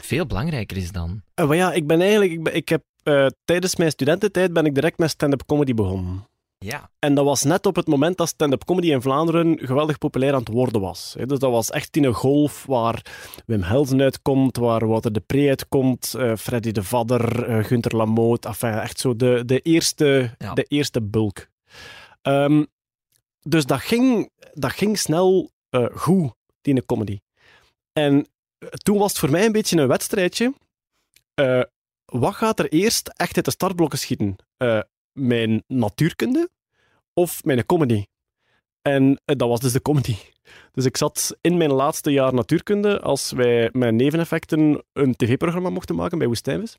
veel 0.00 0.26
belangrijker 0.26 0.76
is 0.76 0.92
dan. 0.92 1.22
Maar 1.34 1.56
ja, 1.56 1.72
ik 1.72 1.86
ben 1.86 2.00
eigenlijk... 2.00 2.30
Ik, 2.32 2.42
ben, 2.42 2.54
ik 2.54 2.68
heb, 2.68 2.82
eh, 3.02 3.26
tijdens 3.44 3.76
mijn 3.76 3.90
studententijd 3.90 4.52
ben 4.52 4.66
ik 4.66 4.74
direct 4.74 4.98
met 4.98 5.10
stand-up 5.10 5.46
comedy 5.46 5.74
begonnen. 5.74 6.26
Ja. 6.58 6.90
En 6.98 7.14
dat 7.14 7.24
was 7.24 7.42
net 7.42 7.66
op 7.66 7.76
het 7.76 7.86
moment 7.86 8.16
dat 8.16 8.28
stand-up 8.28 8.64
comedy 8.64 8.90
in 8.90 9.02
Vlaanderen 9.02 9.58
geweldig 9.58 9.98
populair 9.98 10.32
aan 10.32 10.38
het 10.38 10.48
worden 10.48 10.80
was. 10.80 11.14
Dus 11.18 11.38
dat 11.38 11.50
was 11.50 11.70
echt 11.70 11.96
in 11.96 12.04
een 12.04 12.14
golf 12.14 12.64
waar 12.66 13.04
Wim 13.46 13.62
Helsen 13.62 14.00
uitkomt, 14.00 14.56
waar 14.56 14.86
Wouter 14.86 15.12
de 15.12 15.20
Pre 15.20 15.48
uitkomt, 15.48 16.14
eh, 16.14 16.36
Freddy 16.36 16.70
de 16.72 16.82
Vadder, 16.82 17.44
eh 17.44 17.64
Gunther 17.64 17.96
Lamoot. 17.96 18.44
Enfin, 18.44 18.72
echt 18.72 19.00
zo 19.00 19.16
de, 19.16 19.42
de, 19.46 19.60
eerste, 19.60 20.34
Ja. 20.38 20.54
de 20.54 20.62
eerste 20.62 21.02
bulk. 21.02 21.48
Ehm, 22.22 22.64
dus 23.40 23.66
dat 23.66 23.80
ging, 23.80 24.30
dat 24.52 24.72
ging 24.72 24.98
snel 24.98 25.50
eh, 25.70 25.86
goed, 25.94 26.32
die 26.60 26.86
comedy. 26.86 27.20
En 27.92 28.26
toen 28.82 28.98
was 28.98 29.10
het 29.10 29.18
voor 29.20 29.30
mij 29.30 29.44
een 29.44 29.52
beetje 29.52 29.80
een 29.80 29.88
wedstrijdje. 29.88 30.54
Wat 32.04 32.34
gaat 32.34 32.58
er 32.58 32.68
eerst 32.68 33.08
echt 33.08 33.36
uit 33.36 33.44
de 33.44 33.50
startblokken 33.50 33.98
schieten? 33.98 34.36
Mijn 35.12 35.62
natuurkunde 35.66 36.50
of 37.18 37.44
mijn 37.44 37.66
comedy? 37.66 38.04
En 38.82 39.20
eh, 39.24 39.36
dat 39.36 39.48
was 39.48 39.60
dus 39.60 39.72
de 39.72 39.82
comedy. 39.82 40.16
Dus 40.72 40.84
ik 40.84 40.96
zat 40.96 41.36
in 41.40 41.56
mijn 41.56 41.72
laatste 41.72 42.10
jaar 42.10 42.34
natuurkunde 42.34 43.00
als 43.00 43.30
wij 43.30 43.68
met 43.72 43.94
neveneffecten 43.94 44.84
een 44.92 45.16
tv-programma 45.16 45.70
mochten 45.70 45.96
maken 45.96 46.18
bij 46.18 46.26
Woestijnvis. 46.26 46.76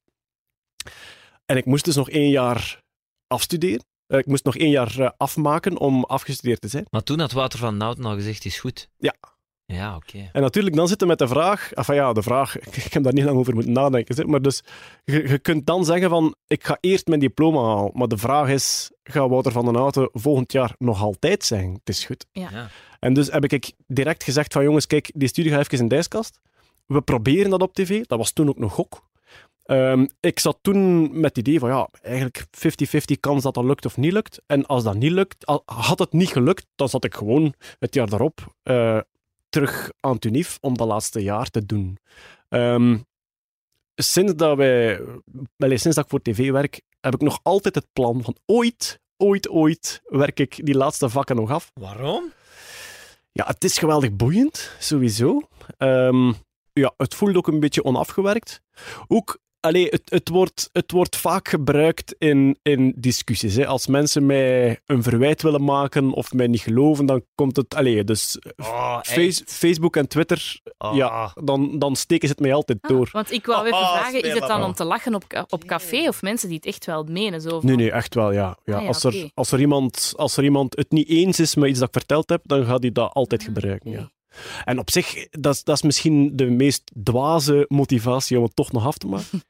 En 1.46 1.58
ik 1.58 1.66
moest 1.66 1.86
dus 1.86 1.96
nog 1.96 2.10
één 2.10 2.30
jaar 2.30 2.82
afstuderen. 3.28 3.86
Eh, 4.08 4.20
ik 4.20 4.26
moest 4.26 4.44
nog 4.44 4.56
één 4.58 4.70
jaar 4.70 5.00
eh, 5.00 5.10
afmaken 5.18 5.78
om 5.78 6.04
afgestudeerd 6.04 6.62
te 6.62 6.68
zijn. 6.68 6.86
Maar 6.90 7.04
toen 7.04 7.20
had 7.20 7.32
Wouter 7.32 7.60
van 7.60 7.78
Nouten 7.78 8.06
al 8.06 8.14
gezegd, 8.16 8.46
is 8.46 8.60
goed. 8.60 8.90
Ja. 8.98 9.16
Ja, 9.72 9.96
oké. 9.96 10.30
En 10.32 10.42
natuurlijk, 10.42 10.76
dan 10.76 10.88
zitten 10.88 11.08
met 11.08 11.18
de 11.18 11.28
vraag... 11.28 11.74
Enfin 11.74 11.96
ja, 11.96 12.14
de 12.14 12.22
vraag... 12.22 12.60
Ik 12.86 12.94
heb 12.94 13.04
daar 13.04 13.14
niet 13.14 13.24
lang 13.24 13.38
over 13.38 13.54
moeten 13.54 13.74
nadenken. 13.74 14.30
Maar 14.30 14.42
dus, 14.42 14.64
je, 15.04 15.28
je 15.28 15.40
kunt 15.40 15.66
dan 15.66 15.86
zeggen 15.86 16.10
van... 16.10 16.36
Ik 16.48 16.66
ga 16.66 16.78
eerst 16.80 17.08
mijn 17.08 17.20
diploma 17.20 17.62
halen. 17.62 17.92
Maar 17.94 18.08
de 18.08 18.18
vraag 18.18 18.50
is... 18.50 18.92
Gaat 19.04 19.30
Wouter 19.30 19.52
van 19.52 19.66
den 19.66 19.76
Houten 19.76 20.10
volgend 20.14 20.52
jaar 20.52 20.76
nog 20.78 21.02
altijd 21.02 21.44
zijn? 21.44 21.74
Het 21.74 21.90
is 21.90 22.06
goed. 22.06 22.26
Ja. 22.32 22.70
En 23.00 23.14
dus 23.14 23.32
heb 23.32 23.46
ik 23.46 23.72
direct 23.88 24.24
gezegd 24.24 24.54
van... 24.54 24.64
Jongens, 24.64 24.88
kijk, 24.88 25.12
die 25.16 25.28
studie 25.28 25.52
gaat 25.52 25.60
even 25.60 25.80
in 25.80 25.88
de 25.88 25.96
ijskast. 25.96 26.40
We 26.86 27.02
proberen 27.02 27.50
dat 27.50 27.62
op 27.62 27.74
tv. 27.74 28.06
Dat 28.06 28.18
was 28.18 28.32
toen 28.32 28.50
ook 28.50 28.60
nog 28.60 28.74
gok. 28.74 29.08
Ehm, 29.64 30.08
ik 30.20 30.40
zat 30.40 30.58
toen 30.62 31.10
met 31.20 31.36
het 31.36 31.48
idee 31.48 31.60
van... 31.60 31.70
Ja, 31.70 31.90
eigenlijk 32.02 32.46
50-50 32.52 33.20
kans 33.20 33.44
dat 33.44 33.54
dat 33.54 33.64
lukt 33.64 33.86
of 33.86 33.98
niet 33.98 34.14
lukt. 34.14 34.42
En 34.46 34.66
als 34.66 34.84
dat 34.84 34.96
niet 34.96 35.12
lukt... 35.12 35.52
Had 35.66 36.00
het 36.00 36.14
niet 36.14 36.30
gelukt, 36.30 36.66
dan 36.76 36.90
zat 36.90 37.04
ik 37.04 37.16
gewoon 37.16 37.54
het 37.80 37.94
jaar 37.94 38.10
daarop... 38.10 38.54
eh, 38.64 39.00
terug 39.50 39.92
aan 40.00 40.14
het 40.14 40.26
UNIF 40.26 40.58
om 40.62 40.78
dat 40.78 40.88
laatste 40.88 41.24
jaar 41.24 41.50
te 41.50 41.66
doen. 41.66 41.98
Ehm, 42.50 42.98
sinds, 43.96 44.34
dat 44.36 44.58
wij, 44.58 45.02
sinds 45.58 45.84
dat 45.84 45.98
ik 45.98 46.10
voor 46.10 46.22
tv 46.22 46.52
werk, 46.52 46.82
heb 47.00 47.14
ik 47.14 47.22
nog 47.22 47.40
altijd 47.44 47.76
het 47.76 47.88
plan 47.94 48.24
van 48.24 48.36
ooit, 48.46 49.00
ooit, 49.18 49.50
ooit 49.50 50.02
werk 50.04 50.40
ik 50.40 50.66
die 50.66 50.76
laatste 50.76 51.10
vakken 51.10 51.36
nog 51.36 51.52
af. 51.52 51.72
Waarom? 51.74 52.34
Ja, 53.32 53.46
het 53.46 53.64
is 53.64 53.78
geweldig 53.78 54.16
boeiend, 54.16 54.76
sowieso. 54.80 55.42
Ehm, 55.78 56.34
ja, 56.74 56.94
het 56.98 57.16
voelt 57.16 57.36
ook 57.36 57.48
een 57.48 57.60
beetje 57.60 57.84
onafgewerkt. 57.84 58.62
Ook, 59.08 59.40
allee, 59.60 59.88
het, 59.90 60.02
het, 60.06 60.30
wordt, 60.30 60.70
het 60.74 60.92
wordt 60.92 61.16
vaak 61.16 61.48
gebruikt 61.48 62.16
in, 62.18 62.58
in 62.62 62.94
discussies. 62.98 63.56
Hè. 63.56 63.68
Als 63.68 63.88
mensen 63.88 64.26
mij 64.26 64.80
een 64.86 65.04
verwijt 65.04 65.42
willen 65.42 65.64
maken 65.64 66.12
of 66.12 66.34
mij 66.34 66.48
niet 66.48 66.62
geloven, 66.62 67.06
dan 67.06 67.24
komt 67.36 67.56
het... 67.56 67.76
Allee, 67.76 68.04
dus 68.04 68.40
Oh, 68.58 69.00
face, 69.02 69.44
Facebook 69.46 69.96
en 69.96 70.08
Twitter, 70.08 70.60
Oh. 70.78 70.96
ja, 70.96 71.32
dan, 71.44 71.80
dan 71.80 71.96
steken 71.96 72.28
ze 72.28 72.34
het 72.34 72.44
mij 72.44 72.54
altijd 72.54 72.78
Ah, 72.82 72.90
door. 72.90 73.10
want 73.12 73.32
ik 73.32 73.46
wou 73.46 73.66
even 73.66 73.78
Oh, 73.78 73.92
vragen, 73.98 74.22
is 74.22 74.34
het 74.34 74.48
dan 74.48 74.64
om 74.64 74.74
te 74.74 74.84
lachen 74.84 75.16
op, 75.16 75.46
op 75.50 75.66
café 75.66 76.08
of 76.08 76.22
mensen 76.22 76.48
die 76.48 76.58
het 76.58 76.66
echt 76.66 76.86
wel 76.86 77.04
menen? 77.04 77.42
Zo 77.42 77.50
van, 77.50 77.66
Nee, 77.66 77.76
nee, 77.76 77.92
echt 77.92 78.16
wel, 78.16 78.32
ja. 78.32 78.58
ja, 78.64 78.76
Ah, 78.76 78.82
ja, 78.82 78.88
als, 78.88 79.04
er, 79.04 79.30
als, 79.34 79.52
er 79.52 79.60
iemand, 79.60 80.14
als 80.16 80.38
er 80.38 80.44
iemand 80.44 80.76
het 80.78 80.92
niet 80.92 81.08
eens 81.10 81.40
is 81.40 81.56
met 81.56 81.70
iets 81.70 81.80
dat 81.80 81.88
ik 81.88 81.94
verteld 81.94 82.30
heb, 82.30 82.42
dan 82.44 82.66
gaat 82.66 82.82
hij 82.82 82.92
dat 82.92 83.14
altijd 83.14 83.42
Ah, 83.42 83.48
gebruiken. 83.48 83.92
Ja. 83.92 84.12
En 84.64 84.80
op 84.80 84.92
zich, 84.92 85.28
dat 85.30 85.54
is, 85.54 85.64
dat 85.64 85.76
is 85.76 85.82
misschien 85.82 86.36
de 86.36 86.46
meest 86.46 86.92
dwaze 87.04 87.66
motivatie 87.68 88.38
om 88.38 88.44
het 88.44 88.56
toch 88.56 88.72
nog 88.72 88.86
af 88.86 88.98
te 88.98 89.08
maken. 89.08 89.42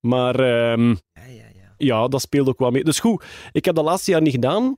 Maar 0.00 0.34
ehm, 0.34 0.88
Ja, 0.88 1.26
ja, 1.26 1.44
ja. 1.54 1.74
ja, 1.76 2.08
dat 2.08 2.20
speelt 2.20 2.48
ook 2.48 2.58
wel 2.58 2.70
mee. 2.70 2.84
Dus 2.84 3.00
goed, 3.00 3.24
ik 3.52 3.64
heb 3.64 3.74
dat 3.74 3.84
laatste 3.84 4.10
jaar 4.10 4.22
niet 4.22 4.32
gedaan. 4.32 4.76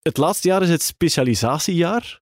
Het 0.00 0.16
laatste 0.16 0.48
jaar 0.48 0.62
is 0.62 0.68
het 0.68 0.82
specialisatiejaar. 0.82 2.20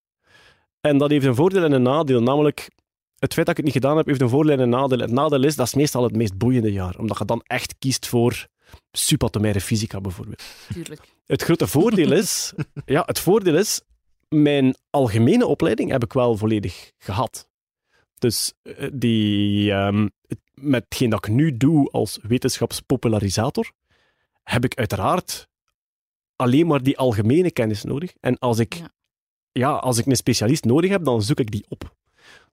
En 0.80 0.98
dat 0.98 1.10
heeft 1.10 1.24
een 1.24 1.34
voordeel 1.34 1.64
en 1.64 1.72
een 1.72 1.82
nadeel. 1.82 2.20
Namelijk, 2.22 2.70
het 3.18 3.34
feit 3.34 3.46
dat 3.46 3.58
ik 3.58 3.64
het 3.64 3.64
niet 3.64 3.82
gedaan 3.82 3.96
heb, 3.96 4.06
heeft 4.06 4.20
een 4.20 4.28
voordeel 4.28 4.52
en 4.52 4.60
een 4.60 4.68
nadeel. 4.68 4.98
Het 4.98 5.10
nadeel 5.10 5.44
is, 5.44 5.56
dat 5.56 5.66
is 5.66 5.74
meestal 5.74 6.02
het 6.02 6.16
meest 6.16 6.38
boeiende 6.38 6.72
jaar. 6.72 6.98
Omdat 6.98 7.18
je 7.18 7.24
dan 7.24 7.42
echt 7.46 7.74
kiest 7.78 8.06
voor 8.06 8.46
subatomaire 8.92 9.60
fysica 9.60 10.00
bijvoorbeeld. 10.00 10.42
Tuurlijk. 10.72 11.00
Het 11.26 11.42
grote 11.42 11.66
voordeel 11.66 12.12
is, 12.12 12.52
ja, 12.84 13.02
het 13.06 13.18
voordeel 13.18 13.56
is, 13.56 13.80
mijn 14.28 14.74
algemene 14.90 15.46
opleiding 15.46 15.90
heb 15.90 16.04
ik 16.04 16.12
wel 16.12 16.36
volledig 16.36 16.92
gehad. 16.98 17.48
Dus 18.14 18.52
eh, 18.62 18.88
die, 18.92 19.72
ehm, 19.72 20.08
met 20.54 20.84
hetgeen 20.84 21.10
dat 21.10 21.26
ik 21.26 21.32
nu 21.32 21.56
doe 21.56 21.90
als 21.90 22.18
wetenschapspopularisator, 22.22 23.72
heb 24.42 24.64
ik 24.64 24.74
uiteraard 24.74 25.48
alleen 26.36 26.66
maar 26.66 26.82
die 26.82 26.98
algemene 26.98 27.50
kennis 27.50 27.82
nodig. 27.84 28.12
En 28.20 28.38
als 28.38 28.58
ik, 28.58 28.74
Ja. 28.74 28.90
ja. 29.52 29.70
als 29.70 29.98
ik 29.98 30.06
een 30.06 30.16
specialist 30.16 30.64
nodig 30.64 30.90
heb, 30.90 31.04
dan 31.04 31.22
zoek 31.22 31.40
ik 31.40 31.50
die 31.50 31.64
op. 31.68 31.96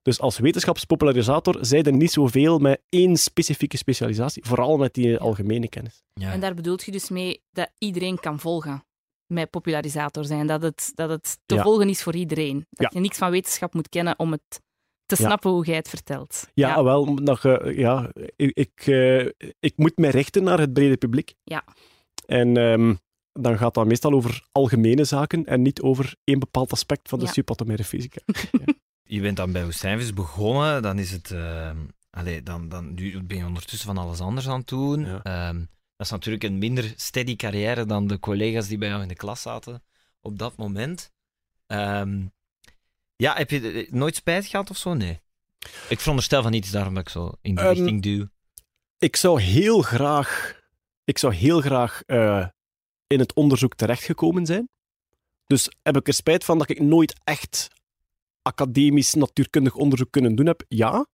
Dus 0.02 0.20
als 0.20 0.38
wetenschapspopularisator 0.38 1.58
zij 1.60 1.82
er 1.82 1.92
niet 1.92 2.12
zoveel 2.12 2.58
met 2.58 2.82
één 2.88 3.16
specifieke 3.16 3.76
specialisatie, 3.76 4.44
vooral 4.44 4.76
met 4.76 4.94
die 4.94 5.18
algemene 5.18 5.68
kennis. 5.68 6.04
Ja. 6.14 6.32
En 6.32 6.40
daar 6.40 6.54
bedoelt 6.54 6.84
je 6.84 6.92
dus 6.92 7.08
mee 7.08 7.42
dat 7.52 7.70
iedereen 7.78 8.18
kan 8.20 8.40
volgen 8.40 8.84
met 9.26 9.50
popularisator 9.50 10.24
zijn. 10.24 10.46
Dat 10.46 10.62
het, 10.62 10.92
dat 10.94 11.10
het 11.10 11.38
te 11.46 11.54
Ja. 11.54 11.62
volgen 11.62 11.88
is 11.88 12.02
voor 12.02 12.14
iedereen. 12.14 12.66
Dat 12.70 12.86
Ja. 12.86 12.90
je 12.92 13.00
niks 13.00 13.18
van 13.18 13.30
wetenschap 13.30 13.74
moet 13.74 13.88
kennen 13.88 14.18
om 14.18 14.32
het 14.32 14.60
te 15.06 15.16
Ja. 15.18 15.26
snappen 15.26 15.50
hoe 15.50 15.64
jij 15.66 15.76
het 15.76 15.88
vertelt. 15.88 16.48
Ja, 16.54 16.82
wel, 16.84 17.02
omdat 17.02 17.42
je, 17.42 17.72
ja, 17.76 18.10
ik, 18.36 18.50
ik, 18.56 18.72
eh, 18.86 19.26
ik 19.60 19.72
moet 19.76 19.96
mij 19.96 20.10
richten 20.10 20.42
naar 20.44 20.58
het 20.58 20.72
brede 20.72 20.96
publiek. 20.96 21.34
Ja. 21.44 21.64
En 22.26 22.56
ehm, 22.56 22.94
dan 23.32 23.58
gaat 23.58 23.74
dat 23.74 23.86
meestal 23.86 24.12
over 24.12 24.46
algemene 24.52 25.04
zaken 25.04 25.44
en 25.46 25.62
niet 25.62 25.80
over 25.80 26.16
één 26.24 26.38
bepaald 26.38 26.72
aspect 26.72 27.08
van 27.08 27.18
de 27.18 27.24
Ja. 27.24 27.32
subatomaire 27.32 27.84
fysica. 27.84 28.20
Je 29.08 29.20
bent 29.20 29.36
dan 29.36 29.52
bij 29.52 29.64
Woestijnvis 29.64 30.12
begonnen, 30.12 30.82
dan 30.82 30.98
is 30.98 31.10
het... 31.10 31.30
ehm, 31.30 31.76
allee, 32.10 32.42
dan, 32.42 32.68
dan, 32.68 32.94
nu 32.94 33.22
ben 33.22 33.36
je 33.36 33.44
ondertussen 33.46 33.86
van 33.94 33.98
alles 33.98 34.20
anders 34.20 34.48
aan 34.48 34.58
het 34.58 34.68
doen. 34.68 35.00
Ja. 35.04 35.52
Dat 35.96 36.06
is 36.06 36.12
natuurlijk 36.12 36.44
een 36.44 36.58
minder 36.58 36.92
steady 36.96 37.36
carrière 37.36 37.86
dan 37.86 38.06
de 38.06 38.18
collega's 38.18 38.68
die 38.68 38.78
bij 38.78 38.88
jou 38.88 39.02
in 39.02 39.08
de 39.08 39.14
klas 39.14 39.42
zaten 39.42 39.82
op 40.20 40.38
dat 40.38 40.56
moment. 40.56 41.12
Ehm, 41.66 42.26
ja, 43.16 43.36
heb 43.36 43.50
je 43.50 43.70
eh, 43.70 43.92
nooit 43.92 44.16
spijt 44.16 44.46
gehad 44.46 44.70
of 44.70 44.76
zo? 44.76 44.94
Nee. 44.94 45.20
Ik 45.88 46.00
veronderstel 46.00 46.42
van 46.42 46.52
iets, 46.52 46.70
daarom 46.70 46.94
dat 46.94 47.02
ik 47.02 47.08
zo 47.08 47.32
in 47.40 47.54
die 47.54 47.64
Ehm, 47.64 47.74
richting 47.74 48.02
duw. 48.02 48.26
Ik 48.98 49.16
zou 49.16 49.40
heel 49.40 49.82
graag, 49.82 50.60
ik 51.04 51.18
zou 51.18 51.34
heel 51.34 51.60
graag 51.60 52.02
eh, 52.06 52.46
in 53.06 53.18
het 53.18 53.34
onderzoek 53.34 53.74
terechtgekomen 53.74 54.46
zijn. 54.46 54.68
Dus 55.46 55.70
heb 55.82 55.96
ik 55.96 56.06
er 56.06 56.14
spijt 56.14 56.44
van 56.44 56.58
dat 56.58 56.70
ik 56.70 56.80
nooit 56.80 57.20
echt 57.24 57.68
academisch 58.42 59.14
natuurkundig 59.14 59.74
onderzoek 59.74 60.10
kunnen 60.10 60.34
doen 60.34 60.46
heb? 60.46 60.64
Ja. 60.68 61.06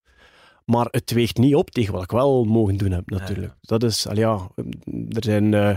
Maar 0.64 0.86
het 0.90 1.10
weegt 1.12 1.36
niet 1.36 1.54
op 1.54 1.70
tegen 1.70 1.92
wat 1.92 2.02
ik 2.02 2.10
wel 2.10 2.44
mogen 2.44 2.76
doen 2.76 2.90
heb, 2.90 3.10
natuurlijk. 3.10 3.54
Dat 3.60 3.82
is, 3.82 4.08
al 4.08 4.16
ja, 4.16 4.50
er 5.08 5.24
zijn... 5.24 5.54
eh, 5.54 5.76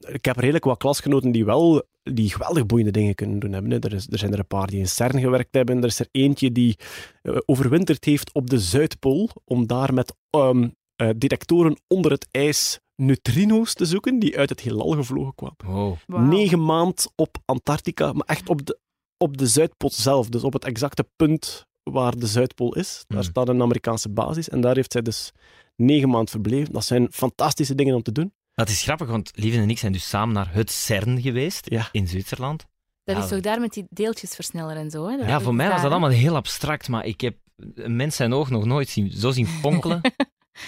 ik 0.00 0.24
heb 0.24 0.36
redelijk 0.36 0.64
wat 0.64 0.78
klasgenoten 0.78 1.32
die 1.32 1.44
wel 1.44 1.82
die 2.02 2.30
geweldig 2.30 2.66
boeiende 2.66 2.92
dingen 2.92 3.14
kunnen 3.14 3.38
doen 3.38 3.52
hebben. 3.52 3.70
hè. 3.70 3.78
Er, 3.78 3.92
is, 3.92 4.06
er 4.10 4.18
zijn 4.18 4.32
er 4.32 4.38
een 4.38 4.46
paar 4.46 4.66
die 4.66 4.78
in 4.78 4.88
CERN 4.88 5.20
gewerkt 5.20 5.54
hebben. 5.54 5.78
Er 5.78 5.84
is 5.84 5.98
er 6.00 6.08
eentje 6.10 6.52
die 6.52 6.76
eh, 7.22 7.36
overwinterd 7.46 8.04
heeft 8.04 8.32
op 8.32 8.50
de 8.50 8.58
Zuidpool 8.58 9.28
om 9.44 9.66
daar 9.66 9.94
met 9.94 10.14
ehm, 10.30 10.68
eh, 10.96 11.08
detectoren 11.16 11.76
onder 11.88 12.10
het 12.10 12.26
ijs 12.30 12.78
neutrino's 12.96 13.74
te 13.74 13.84
zoeken 13.84 14.18
die 14.18 14.38
uit 14.38 14.48
het 14.48 14.60
heelal 14.60 14.90
gevlogen 14.90 15.34
kwamen. 15.34 15.56
Wow. 15.64 15.96
Negen 16.30 16.64
maand 16.64 17.12
op 17.16 17.36
Antarctica, 17.44 18.12
maar 18.12 18.26
echt 18.26 18.48
op 18.48 18.66
de, 18.66 18.78
op 19.16 19.36
de 19.36 19.46
Zuidpool 19.46 19.90
zelf. 19.90 20.28
Dus 20.28 20.42
op 20.44 20.52
het 20.52 20.64
exacte 20.64 21.06
punt 21.16 21.66
waar 21.84 22.18
de 22.18 22.26
Zuidpool 22.26 22.74
is. 22.74 23.04
Daar 23.08 23.18
Hmm. 23.20 23.28
staat 23.30 23.48
een 23.48 23.62
Amerikaanse 23.62 24.08
basis 24.08 24.48
en 24.48 24.60
daar 24.60 24.74
heeft 24.74 24.92
zij 24.92 25.02
dus 25.02 25.32
negen 25.76 26.08
maand 26.08 26.30
verbleven. 26.30 26.72
Dat 26.72 26.84
zijn 26.84 27.08
fantastische 27.12 27.74
dingen 27.74 27.94
om 27.94 28.02
te 28.02 28.12
doen. 28.12 28.32
Dat 28.54 28.68
is 28.68 28.82
grappig, 28.82 29.08
want 29.08 29.30
Lieven 29.34 29.60
en 29.60 29.70
ik 29.70 29.78
zijn 29.78 29.92
dus 29.92 30.08
samen 30.08 30.34
naar 30.34 30.54
het 30.54 30.70
CERN 30.70 31.20
geweest 31.22 31.70
Ja. 31.70 31.88
in 31.92 32.08
Zwitserland. 32.08 32.64
Dat 33.04 33.16
Ja, 33.16 33.22
is 33.22 33.28
toch 33.28 33.40
daar 33.40 33.60
met 33.60 33.72
die 33.72 33.86
deeltjesversneller 33.90 34.76
en 34.76 34.90
zo? 34.90 35.06
Hè? 35.08 35.14
Ja, 35.16 35.40
voor 35.40 35.54
mij 35.54 35.68
was 35.68 35.82
dat 35.82 35.90
allemaal 35.90 36.10
heel 36.10 36.34
abstract, 36.36 36.88
maar 36.88 37.04
ik 37.06 37.20
heb 37.20 37.36
een 37.74 37.96
mens 37.96 38.16
zijn 38.16 38.32
oog 38.32 38.50
nog 38.50 38.64
nooit 38.64 38.88
zien, 38.88 39.10
zo 39.10 39.30
zien 39.30 39.46
fonkelen. 39.46 40.00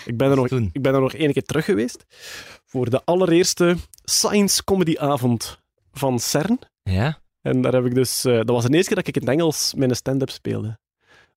Ik 0.05 0.17
ben 0.17 0.31
er 0.31 0.37
nog, 0.37 0.49
ik 0.73 0.83
ben 0.83 0.95
er 0.95 1.01
nog 1.01 1.13
één 1.13 1.33
keer 1.33 1.43
terug 1.43 1.65
geweest 1.65 2.05
voor 2.65 2.91
de 2.91 3.05
allereerste 3.05 3.77
science 4.05 4.65
comedy 4.65 4.95
avond 4.99 5.59
van 5.93 6.19
CERN. 6.19 6.59
Ja? 6.83 7.19
En 7.43 7.61
daar 7.61 7.73
heb 7.73 7.85
ik 7.85 7.95
dus... 7.95 8.25
eh, 8.25 8.35
dat 8.37 8.49
was 8.49 8.65
de 8.65 8.71
eerste 8.73 8.87
keer 8.87 8.97
dat 8.97 9.09
ik 9.09 9.17
in 9.17 9.21
het 9.29 9.31
Engels 9.31 9.75
mijn 9.75 9.97
stand-up 9.97 10.31
speelde. 10.31 10.79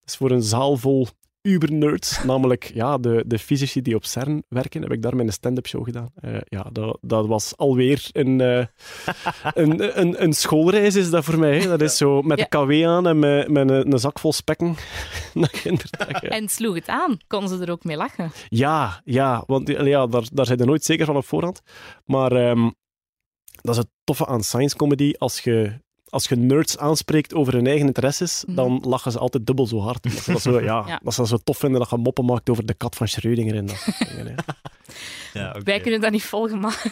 Is 0.10 0.16
voor 0.18 0.32
een 0.32 0.44
zaal 0.44 0.78
vol 0.78 1.08
uber-nerds, 1.42 2.24
namelijk 2.24 2.72
ja, 2.74 2.98
de, 2.98 3.24
de 3.28 3.40
fysici 3.40 3.82
die 3.82 3.96
op 3.96 4.06
CERN 4.06 4.44
werken, 4.48 4.82
heb 4.82 4.92
ik 4.92 5.02
daar 5.02 5.16
mijn 5.16 5.32
stand-up 5.32 5.68
show 5.68 5.84
gedaan. 5.84 6.10
Eh, 6.16 6.38
ja, 6.46 6.66
dat, 6.72 6.98
dat 7.02 7.28
was 7.28 7.58
alweer 7.58 8.10
een, 8.12 8.42
eh, 8.42 8.66
een, 9.54 10.00
een, 10.00 10.24
een 10.24 10.34
schoolreis 10.34 10.96
is 10.96 11.10
dat 11.10 11.24
voor 11.24 11.40
mij. 11.40 11.60
hè. 11.60 11.68
Dat 11.68 11.82
is 11.82 11.98
zo 11.98 12.22
met 12.22 12.38
Ja. 12.40 12.46
de 12.50 12.58
KW 12.80 12.86
aan 12.88 13.08
en 13.08 13.20
met, 13.20 13.48
met 13.50 13.70
een, 13.70 13.92
een 13.92 14.00
zak 14.00 14.20
vol 14.20 14.34
spekken 14.34 14.76
ja. 15.34 16.20
En 16.22 16.50
sloeg 16.50 16.76
het 16.76 16.88
aan? 16.88 17.18
Kon 17.28 17.48
ze 17.48 17.58
er 17.62 17.72
ook 17.72 17.84
mee 17.84 17.98
lachen? 17.98 18.32
Ja, 18.48 19.02
ja, 19.06 19.44
want 19.48 19.68
ja, 19.68 20.08
daar, 20.08 20.28
daar 20.34 20.46
zijn 20.46 20.58
je 20.58 20.66
nooit 20.66 20.84
zeker 20.84 21.06
van 21.06 21.16
op 21.18 21.26
voorhand. 21.26 21.62
Maar 22.06 22.32
ehm, 22.32 22.70
dat 23.62 23.76
is 23.76 23.78
het 23.82 23.90
toffe 24.04 24.26
aan 24.26 24.44
science 24.44 24.76
comedy. 24.76 25.14
Als 25.18 25.40
je, 25.40 25.82
als 26.10 26.28
je 26.28 26.36
nerds 26.36 26.78
aanspreekt 26.78 27.34
over 27.34 27.54
hun 27.54 27.68
eigen 27.68 27.86
interesses, 27.86 28.44
Mhm. 28.46 28.56
dan 28.56 28.84
lachen 28.88 29.12
ze 29.12 29.20
altijd 29.20 29.46
dubbel 29.46 29.68
zo 29.68 29.80
hard. 29.80 30.04
Dat 30.04 30.12
ze 30.12 30.32
dat, 30.32 30.42
zo, 30.42 30.62
ja, 30.62 30.84
Ja. 30.88 31.00
dat 31.04 31.14
ze 31.14 31.20
dat 31.20 31.30
zo 31.30 31.38
tof 31.38 31.58
vinden 31.58 31.80
dat 31.80 31.90
je 31.90 31.98
moppen 31.98 32.26
maakt 32.26 32.50
over 32.50 32.66
de 32.66 32.74
kat 32.74 32.96
van 32.96 33.08
Schrödinger 33.08 33.56
en 33.56 33.66
dat 33.66 33.76
soort 33.78 34.10
dingen. 34.10 34.26
hè. 34.28 34.34
Ja, 35.34 35.56
Wij 35.64 35.80
kunnen 35.80 36.02
dat 36.02 36.12
niet 36.12 36.24
volgen, 36.24 36.60
maar... 36.60 36.84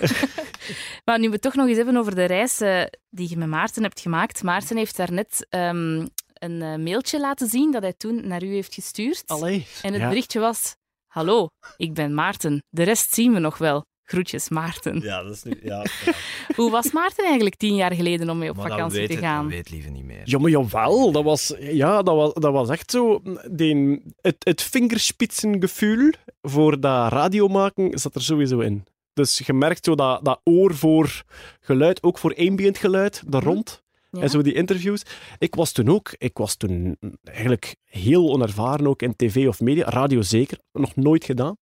maar 1.06 1.20
nu 1.20 1.28
we 1.28 1.34
het 1.34 1.42
toch 1.42 1.56
nog 1.56 1.68
eens 1.68 1.76
hebben 1.78 1.98
over 1.98 2.16
de 2.16 2.26
reis 2.26 2.60
eh, 2.62 2.82
die 3.10 3.30
je 3.30 3.38
met 3.38 3.48
Maarten 3.48 3.84
hebt 3.84 4.00
gemaakt. 4.00 4.44
Maarten 4.44 4.78
heeft 4.78 4.98
daarnet 4.98 5.46
ehm 5.50 6.06
een 6.34 6.62
eh, 6.62 6.76
mailtje 6.76 7.20
laten 7.20 7.48
zien 7.48 7.72
dat 7.72 7.82
hij 7.82 7.94
toen 7.94 8.28
naar 8.28 8.44
u 8.44 8.54
heeft 8.54 8.74
gestuurd. 8.74 9.24
Allee. 9.26 9.66
En 9.82 9.94
het 9.94 10.02
ja. 10.02 10.08
berichtje 10.08 10.40
was... 10.40 10.76
Hallo, 11.08 11.48
ik 11.78 11.94
ben 11.94 12.14
Maarten. 12.14 12.64
De 12.70 12.84
rest 12.84 13.14
zien 13.14 13.34
we 13.34 13.40
nog 13.40 13.58
wel. 13.58 13.86
Groetjes, 14.10 14.50
Maarten. 14.50 15.00
Ja, 15.02 15.24
dat 15.24 15.34
is 15.34 15.44
nu... 15.44 15.60
Ja, 15.64 15.86
Hoe 16.56 16.72
was 16.72 16.92
Maarten 16.92 17.26
eigenlijk 17.26 17.56
tien 17.56 17.76
jaar 17.76 17.94
geleden 17.94 18.30
om 18.30 18.38
mee 18.38 18.50
op 18.50 18.56
maar 18.56 18.70
vakantie 18.70 19.00
weet, 19.00 19.10
te 19.10 19.16
het, 19.16 19.24
gaan? 19.24 19.44
dat 19.44 19.54
weet 19.54 19.70
Lieven 19.70 19.94
niet 19.94 20.04
meer. 20.04 20.22
Ja, 20.24 20.40
maar 20.40 20.50
jawel, 20.50 21.12
dat 21.12 21.24
was, 21.24 21.54
ja, 21.60 22.02
dat 22.02 22.16
was, 22.16 22.34
dat 22.34 22.52
was 22.52 22.70
echt 22.70 22.92
zo. 22.92 23.22
Die, 23.52 24.02
het, 24.22 24.36
het 24.40 24.62
vingerspitsengevoel 24.62 26.12
voor 26.42 26.80
dat 26.80 27.12
radio 27.12 27.48
maken 27.48 28.00
zat 28.00 28.16
er 28.16 28.22
sowieso 28.22 28.60
in. 28.60 28.86
Dus 29.14 29.38
je 29.46 29.54
merkt 29.54 29.86
zo 29.86 29.96
dat, 29.96 30.26
dat 30.26 30.42
oor 30.44 30.76
voor 30.76 31.24
geluid, 31.60 32.04
ook 32.04 32.18
voor 32.18 32.36
ambient 32.36 32.78
geluid, 32.78 33.24
daar 33.28 33.44
rond. 33.44 33.84
Ja? 34.12 34.22
En 34.22 34.30
zo 34.30 34.42
die 34.42 34.54
interviews. 34.54 35.04
Ik 35.38 35.56
was 35.56 35.72
toen 35.72 35.90
ook, 35.90 36.16
ik 36.18 36.38
was 36.38 36.56
toen 36.56 36.98
eigenlijk 37.24 37.76
heel 37.84 38.30
onervaren 38.30 38.88
ook 38.88 39.02
in 39.02 39.16
tv 39.16 39.48
of 39.48 39.60
media, 39.60 39.90
radio 39.90 40.22
zeker, 40.22 40.60
nog 40.72 40.96
nooit 40.96 41.24
gedaan. 41.24 41.58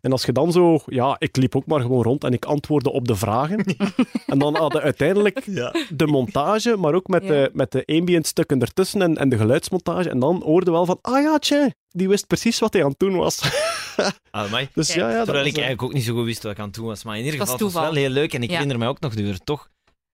En 0.00 0.12
als 0.12 0.24
je 0.24 0.32
dan 0.32 0.52
zo, 0.52 0.78
ja, 0.86 1.16
ik 1.18 1.36
liep 1.36 1.56
ook 1.56 1.66
maar 1.66 1.80
gewoon 1.80 2.02
rond 2.02 2.24
en 2.24 2.32
ik 2.32 2.44
antwoordde 2.44 2.90
op 2.92 3.08
de 3.08 3.16
vragen. 3.16 3.64
en 4.26 4.38
dan 4.38 4.56
hadden 4.56 4.82
uiteindelijk 4.82 5.44
de 5.96 6.06
montage, 6.06 6.76
maar 6.76 6.94
ook 6.94 7.06
met, 7.08 7.22
Ja. 7.22 7.28
de, 7.28 7.50
met 7.52 7.72
de 7.72 7.82
ambient 7.86 8.26
stukken 8.26 8.60
ertussen 8.60 9.02
en, 9.02 9.16
en 9.16 9.28
de 9.28 9.36
geluidsmontage. 9.36 10.10
En 10.10 10.18
dan 10.18 10.42
hoorde 10.42 10.70
wel 10.70 10.84
van, 10.86 10.98
ah 11.02 11.22
ja, 11.22 11.38
tje, 11.38 11.74
die 11.88 12.08
wist 12.08 12.26
precies 12.26 12.58
wat 12.58 12.72
hij 12.72 12.82
aan 12.82 12.90
het 12.90 12.98
doen 12.98 13.16
was. 13.16 13.40
Amai. 14.30 14.68
dus 14.74 14.94
ja, 14.94 15.10
ja, 15.10 15.16
dat 15.16 15.24
Terwijl 15.24 15.46
ik 15.46 15.52
eh, 15.52 15.58
eigenlijk 15.58 15.82
ook 15.82 15.92
niet 15.92 16.04
zo 16.04 16.14
goed 16.14 16.24
wist 16.24 16.42
wat 16.42 16.52
ik 16.52 16.58
aan 16.58 16.66
het 16.66 16.74
doen 16.74 16.86
was. 16.86 17.04
Maar 17.04 17.18
in 17.18 17.24
ieder 17.24 17.38
geval, 17.40 17.52
was 17.58 17.62
het 17.62 17.72
was 17.72 17.82
wel 17.82 17.90
toeval. 17.92 18.04
heel 18.10 18.14
leuk. 18.22 18.34
En 18.34 18.42
ik 18.42 18.48
Ja. 18.50 18.54
herinner 18.54 18.78
me 18.78 18.86
ook 18.88 19.00
nog, 19.00 19.14
er 19.14 19.38
toch 19.44 19.68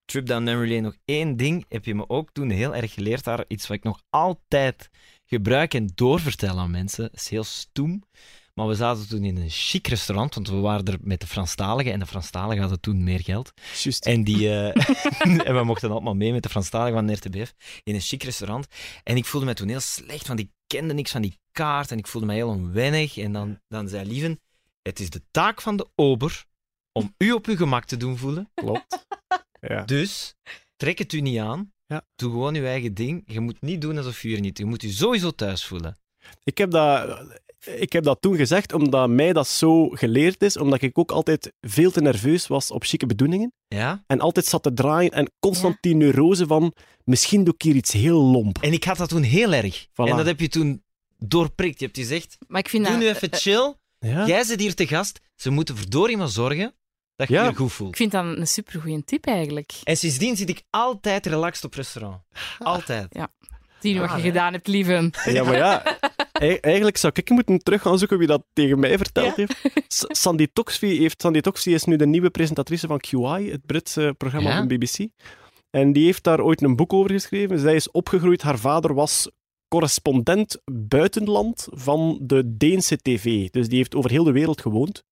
Trip 0.05 0.25
Down 0.25 0.43
Memory 0.43 0.69
Lane, 0.69 0.81
nog 0.81 0.95
één 1.05 1.37
ding 1.37 1.65
heb 1.69 1.85
je 1.85 1.95
me 1.95 2.09
ook 2.09 2.29
toen 2.31 2.49
heel 2.49 2.75
erg 2.75 2.93
geleerd 2.93 3.23
daar. 3.23 3.45
Iets 3.47 3.67
wat 3.67 3.77
ik 3.77 3.83
nog 3.83 3.99
altijd 4.09 4.89
gebruik 5.25 5.73
en 5.73 5.89
doorvertel 5.95 6.59
aan 6.59 6.71
mensen. 6.71 7.03
Dat 7.03 7.13
is 7.19 7.29
heel 7.29 7.43
stoem. 7.43 8.03
Maar 8.53 8.67
we 8.67 8.73
zaten 8.73 9.07
toen 9.07 9.23
in 9.23 9.37
een 9.37 9.49
chic 9.49 9.87
restaurant, 9.87 10.35
want 10.35 10.49
we 10.49 10.55
waren 10.55 10.85
er 10.85 10.97
met 11.01 11.19
de 11.19 11.27
Franstaligen. 11.27 11.91
En 11.91 11.99
de 11.99 12.05
Franstaligen 12.05 12.59
hadden 12.59 12.79
toen 12.79 13.03
meer 13.03 13.19
geld. 13.19 13.53
Juist. 13.81 14.05
En, 14.05 14.23
die, 14.23 14.49
eh, 14.49 15.45
en 15.47 15.55
we 15.55 15.63
mochten 15.63 15.91
allemaal 15.91 16.15
mee 16.15 16.31
met 16.31 16.43
de 16.43 16.49
Franstaligen 16.49 16.93
van 16.93 17.07
de 17.07 17.13
RTBF 17.13 17.53
in 17.83 17.95
een 17.95 18.01
chic 18.01 18.23
restaurant. 18.23 18.67
En 19.03 19.17
ik 19.17 19.25
voelde 19.25 19.45
me 19.45 19.53
toen 19.53 19.67
heel 19.67 19.79
slecht, 19.79 20.27
want 20.27 20.39
ik 20.39 20.49
kende 20.67 20.93
niks 20.93 21.11
van 21.11 21.21
die 21.21 21.39
kaart 21.51 21.91
en 21.91 21.97
ik 21.97 22.07
voelde 22.07 22.27
me 22.27 22.33
heel 22.33 22.47
onwennig. 22.47 23.17
En 23.17 23.31
dan, 23.31 23.59
dan 23.67 23.87
zei 23.87 24.05
Lieven, 24.05 24.39
het 24.81 24.99
is 24.99 25.09
de 25.09 25.21
taak 25.31 25.61
van 25.61 25.77
de 25.77 25.87
ober 25.95 26.45
om 26.91 27.13
u 27.17 27.31
op 27.31 27.45
uw 27.45 27.55
gemak 27.55 27.85
te 27.85 27.97
doen 27.97 28.17
voelen. 28.17 28.51
Klopt. 28.53 29.05
Ja. 29.59 29.83
Dus 29.83 30.35
trek 30.75 30.97
het 30.97 31.13
u 31.13 31.21
niet 31.21 31.39
aan. 31.39 31.71
Ja. 31.85 32.05
Doe 32.15 32.31
gewoon 32.31 32.55
uw 32.55 32.65
eigen 32.65 32.93
ding. 32.93 33.23
Je 33.25 33.39
moet 33.39 33.61
niet 33.61 33.81
doen 33.81 33.97
alsof 33.97 34.21
je 34.21 34.27
hier 34.27 34.39
niet... 34.39 34.57
Je 34.57 34.65
moet 34.65 34.81
je 34.81 34.91
sowieso 34.91 35.31
thuis 35.31 35.65
voelen. 35.65 35.97
Ik 36.43 36.57
heb, 36.57 36.71
dat, 36.71 37.41
ik 37.65 37.93
heb 37.93 38.03
dat 38.03 38.21
toen 38.21 38.35
gezegd 38.35 38.73
omdat 38.73 39.09
mij 39.09 39.33
dat 39.33 39.47
zo 39.47 39.89
geleerd 39.89 40.41
is, 40.43 40.57
omdat 40.57 40.81
ik 40.81 40.97
ook 40.97 41.11
altijd 41.11 41.53
veel 41.61 41.91
te 41.91 42.01
nerveus 42.01 42.47
was 42.47 42.71
op 42.71 42.83
chique 42.83 43.07
bedoelingen. 43.07 43.53
Ja? 43.67 44.03
En 44.07 44.19
altijd 44.19 44.45
zat 44.45 44.63
te 44.63 44.73
draaien 44.73 45.11
en 45.11 45.31
constant 45.39 45.77
die 45.79 45.95
neurose 45.95 46.47
van 46.47 46.73
misschien 47.03 47.43
doe 47.43 47.53
ik 47.53 47.61
hier 47.61 47.75
iets 47.75 47.91
heel 47.91 48.21
lomp. 48.21 48.57
En 48.61 48.73
ik 48.73 48.83
had 48.83 48.97
dat 48.97 49.09
toen 49.09 49.23
heel 49.23 49.53
erg. 49.53 49.85
Voilà. 49.87 50.09
En 50.09 50.17
dat 50.17 50.25
heb 50.25 50.39
je 50.39 50.47
toen 50.47 50.83
doorprikt. 51.17 51.79
Je 51.79 51.85
hebt 51.85 51.97
gezegd, 51.97 52.37
Maar 52.47 52.59
ik 52.59 52.69
vind 52.69 52.83
doe 52.83 52.91
dat... 52.93 53.01
nu 53.01 53.09
even 53.09 53.29
eh, 53.31 53.39
chill. 53.39 53.73
Ja? 53.99 54.27
Jij 54.27 54.43
zit 54.43 54.59
hier 54.59 54.75
te 54.75 54.87
gast. 54.87 55.19
Ze 55.35 55.49
moeten 55.49 55.77
verdorie 55.77 56.17
maar 56.17 56.27
zorgen 56.29 56.73
dat 57.15 57.27
je 57.27 57.33
Ja. 57.33 57.47
je 57.47 57.55
goed 57.55 57.71
voelt. 57.73 57.89
Ik 57.89 57.95
vind 57.95 58.11
dat 58.11 58.25
een 58.37 58.47
supergoeie 58.47 59.03
tip 59.03 59.25
eigenlijk. 59.25 59.71
En 59.83 59.97
sindsdien 59.97 60.35
zit 60.35 60.49
ik 60.49 60.63
altijd 60.69 61.25
relaxed 61.25 61.63
op 61.63 61.73
restaurant. 61.73 62.21
Altijd. 62.59 63.07
Zie 63.11 63.21
wat 63.99 64.09
Ah, 64.09 64.15
je 64.15 64.21
hè. 64.21 64.27
gedaan 64.27 64.53
hebt, 64.53 64.67
lieve. 64.67 65.11
Ja, 65.25 65.43
maar 65.43 65.55
ja, 65.57 65.83
e- 66.39 66.57
eigenlijk 66.61 66.97
zou 66.97 67.13
ik 67.15 67.29
moeten 67.29 67.59
terug 67.59 67.81
gaan 67.81 67.97
zoeken 67.97 68.17
wie 68.17 68.27
dat 68.27 68.43
tegen 68.53 68.79
mij 68.79 68.97
verteld 68.97 69.35
heeft. 69.35 69.61
Sandy 69.87 70.47
Toxvie 70.53 70.99
heeft. 70.99 71.21
Sandy 71.21 71.39
Toxvie 71.41 71.73
is 71.73 71.83
nu 71.83 71.95
de 71.95 72.05
nieuwe 72.07 72.29
presentatrice 72.29 72.87
van 72.87 72.99
QI, 73.07 73.51
het 73.51 73.65
Britse 73.65 74.13
programma 74.17 74.49
Ja? 74.49 74.57
van 74.57 74.67
BBC. 74.67 75.07
En 75.69 75.93
die 75.93 76.05
heeft 76.05 76.23
daar 76.23 76.41
ooit 76.41 76.61
een 76.61 76.75
boek 76.75 76.93
over 76.93 77.11
geschreven. 77.11 77.59
Zij 77.59 77.75
is 77.75 77.91
opgegroeid. 77.91 78.41
Haar 78.41 78.59
vader 78.59 78.93
was 78.93 79.29
correspondent 79.67 80.61
buitenland 80.71 81.67
van 81.71 82.19
de 82.21 82.57
Deense 82.57 82.97
tv. 82.97 83.49
Dus 83.49 83.67
die 83.67 83.77
heeft 83.77 83.95
over 83.95 84.09
heel 84.09 84.23
de 84.23 84.31
wereld 84.31 84.61
gewoond. 84.61 85.03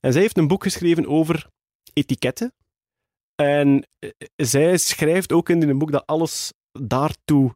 En 0.00 0.12
zij 0.12 0.22
heeft 0.22 0.38
een 0.38 0.48
boek 0.48 0.62
geschreven 0.62 1.06
over 1.06 1.46
etiketten. 1.92 2.52
En 3.34 3.86
eh, 3.98 4.10
zij 4.36 4.76
schrijft 4.76 5.32
ook 5.32 5.48
in 5.48 5.62
een 5.68 5.78
boek 5.78 5.92
dat 5.92 6.06
alles 6.06 6.52
daartoe, 6.72 7.54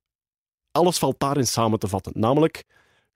alles 0.75 0.99
valt 0.99 1.21
daarin 1.21 1.47
samen 1.47 1.79
te 1.79 1.89
vatten. 1.89 2.13
Namelijk, 2.17 2.65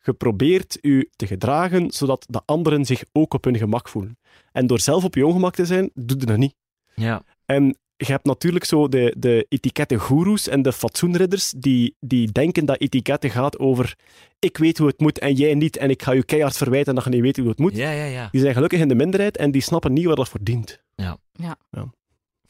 je 0.02 0.12
probeert 0.12 0.78
u 0.82 1.08
te 1.16 1.26
gedragen 1.26 1.90
zodat 1.90 2.24
de 2.28 2.40
anderen 2.44 2.84
zich 2.84 3.04
ook 3.12 3.34
op 3.34 3.44
hun 3.44 3.56
gemak 3.56 3.88
voelen. 3.88 4.18
En 4.52 4.66
door 4.66 4.80
zelf 4.80 5.04
op 5.04 5.14
je 5.14 5.26
ongemak 5.26 5.54
te 5.54 5.66
zijn, 5.66 5.90
doe 5.94 6.18
je 6.20 6.26
dat 6.26 6.36
niet. 6.36 6.54
Ja. 6.94 7.22
En 7.44 7.78
je 7.96 8.12
hebt 8.12 8.24
natuurlijk 8.24 8.64
zo 8.64 8.88
de, 8.88 9.14
de 9.18 9.46
etikettengoeroes 9.48 10.48
en 10.48 10.62
de 10.62 10.72
fatsoenridders 10.72 11.50
die, 11.56 11.96
die 12.00 12.32
denken 12.32 12.64
dat 12.66 12.80
etiketten 12.80 13.30
gaat 13.30 13.58
over 13.58 13.96
ik 14.38 14.56
weet 14.56 14.78
hoe 14.78 14.86
het 14.86 15.00
moet 15.00 15.18
en 15.18 15.34
jij 15.34 15.54
niet 15.54 15.76
en 15.76 15.90
ik 15.90 16.02
ga 16.02 16.12
je 16.12 16.24
keihard 16.24 16.56
verwijten 16.56 16.94
dat 16.94 17.04
je 17.04 17.10
niet 17.10 17.20
weet 17.20 17.36
hoe 17.36 17.48
het 17.48 17.58
moet. 17.58 17.76
Ja, 17.76 17.90
ja, 17.90 18.04
ja. 18.04 18.28
Die 18.30 18.40
zijn 18.40 18.54
gelukkig 18.54 18.80
in 18.80 18.88
de 18.88 18.94
minderheid 18.94 19.36
en 19.36 19.50
die 19.50 19.62
snappen 19.62 19.92
niet 19.92 20.04
waar 20.04 20.16
dat 20.16 20.28
voor 20.28 20.42
dient. 20.42 20.82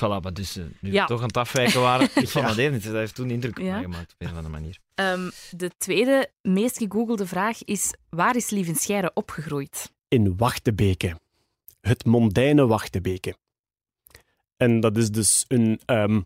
Voilà, 0.05 0.23
maar 0.23 0.33
dus 0.35 0.57
eh, 0.57 0.65
nu 0.81 0.93
Ja. 0.93 1.03
we 1.03 1.09
toch 1.09 1.21
aan 1.21 1.27
het 1.27 1.37
afwijken 1.37 1.81
waren. 1.81 2.05
Ik 2.15 2.29
vond 2.29 2.33
Ja. 2.33 2.55
dat 2.55 2.73
niet. 2.73 2.85
Dat 2.85 2.93
heeft 2.95 3.15
toen 3.15 3.31
indruk 3.31 3.59
op 3.59 3.65
Ja. 3.65 3.73
mij 3.73 3.83
gemaakt 3.83 4.13
op 4.13 4.17
een 4.19 4.27
of 4.31 4.35
andere 4.37 4.53
manier. 4.55 4.79
Ehm, 4.95 5.31
de 5.51 5.71
tweede 5.79 6.31
meest 6.43 6.79
gegoogelde 6.79 7.27
vraag 7.27 7.65
is: 7.65 7.95
waar 8.09 8.37
is 8.37 8.51
Lieven 8.51 8.75
Scheire 8.75 9.11
opgegroeid? 9.15 9.93
In 10.09 10.37
Wachtebeke. 10.37 11.21
Het 11.81 12.05
mondaine 12.05 12.67
Wachtebeke. 12.67 13.37
En 14.57 14.81
dat 14.81 14.97
is 14.97 15.11
dus 15.11 15.45
een 15.49 15.81
ehm, 15.85 16.21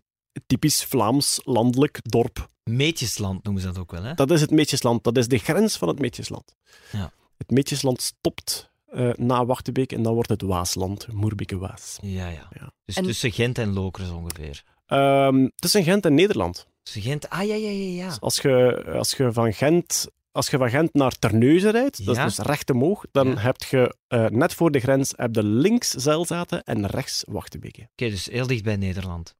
typisch 0.45 0.83
Vlaams 0.83 1.41
landelijk 1.43 1.99
dorp 2.03 2.51
Meetjesland 2.63 3.43
noemen 3.43 3.61
ze 3.61 3.67
dat 3.67 3.77
ook 3.77 3.91
wel, 3.91 4.03
hè? 4.03 4.13
Dat 4.13 4.31
is 4.31 4.41
het 4.41 4.51
Meetjesland. 4.51 5.03
Dat 5.03 5.17
is 5.17 5.27
de 5.27 5.37
grens 5.37 5.77
van 5.77 5.87
het 5.87 5.99
Meetjesland. 5.99 6.55
Ja. 6.91 7.11
Het 7.37 7.49
Meetjesland 7.51 8.01
stopt 8.01 8.71
eh, 8.93 9.09
na 9.15 9.45
Wachtenbeek 9.45 9.91
en 9.91 10.03
dan 10.03 10.13
wordt 10.13 10.29
het 10.29 10.41
Waasland, 10.41 11.07
Moerbeke-Waas. 11.13 11.97
Ja, 12.01 12.27
ja. 12.27 12.47
Ja. 12.59 12.71
Dus 12.85 12.95
En- 12.95 13.03
tussen 13.03 13.31
Gent 13.31 13.57
en 13.57 13.73
Lokeren 13.73 14.07
zo 14.09 14.15
ongeveer. 14.15 14.63
Ehm 14.85 15.47
tussen 15.55 15.83
Gent 15.83 16.05
en 16.05 16.13
Nederland. 16.13 16.67
Tussen 16.83 17.01
Gent... 17.01 17.29
Ah, 17.29 17.47
ja, 17.47 17.55
ja, 17.55 17.69
ja, 17.69 18.03
ja. 18.05 18.17
Als, 18.19 18.37
je, 18.41 18.83
als, 18.93 19.11
je 19.13 19.31
van 19.33 19.53
Gent, 19.53 20.07
als 20.31 20.49
je 20.49 20.57
van 20.57 20.69
Gent 20.69 20.93
naar 20.93 21.11
Terneuzen 21.19 21.71
rijdt, 21.71 22.05
dat 22.05 22.15
Ja. 22.15 22.25
is 22.25 22.35
dus 22.35 22.45
recht 22.45 22.69
omhoog, 22.69 23.05
dan 23.11 23.27
Ja. 23.27 23.37
heb 23.37 23.63
je 23.63 23.95
eh, 24.07 24.25
net 24.25 24.53
voor 24.53 24.71
de 24.71 24.79
grens 24.79 25.13
heb 25.15 25.35
je 25.35 25.43
links 25.43 25.89
Zelzaten 25.89 26.63
en 26.63 26.87
rechts 26.87 27.23
Wachtenbeke. 27.27 27.81
Oké, 27.81 28.09
dus 28.09 28.25
heel 28.25 28.47
dicht 28.47 28.63
bij 28.63 28.75
Nederland. 28.75 29.35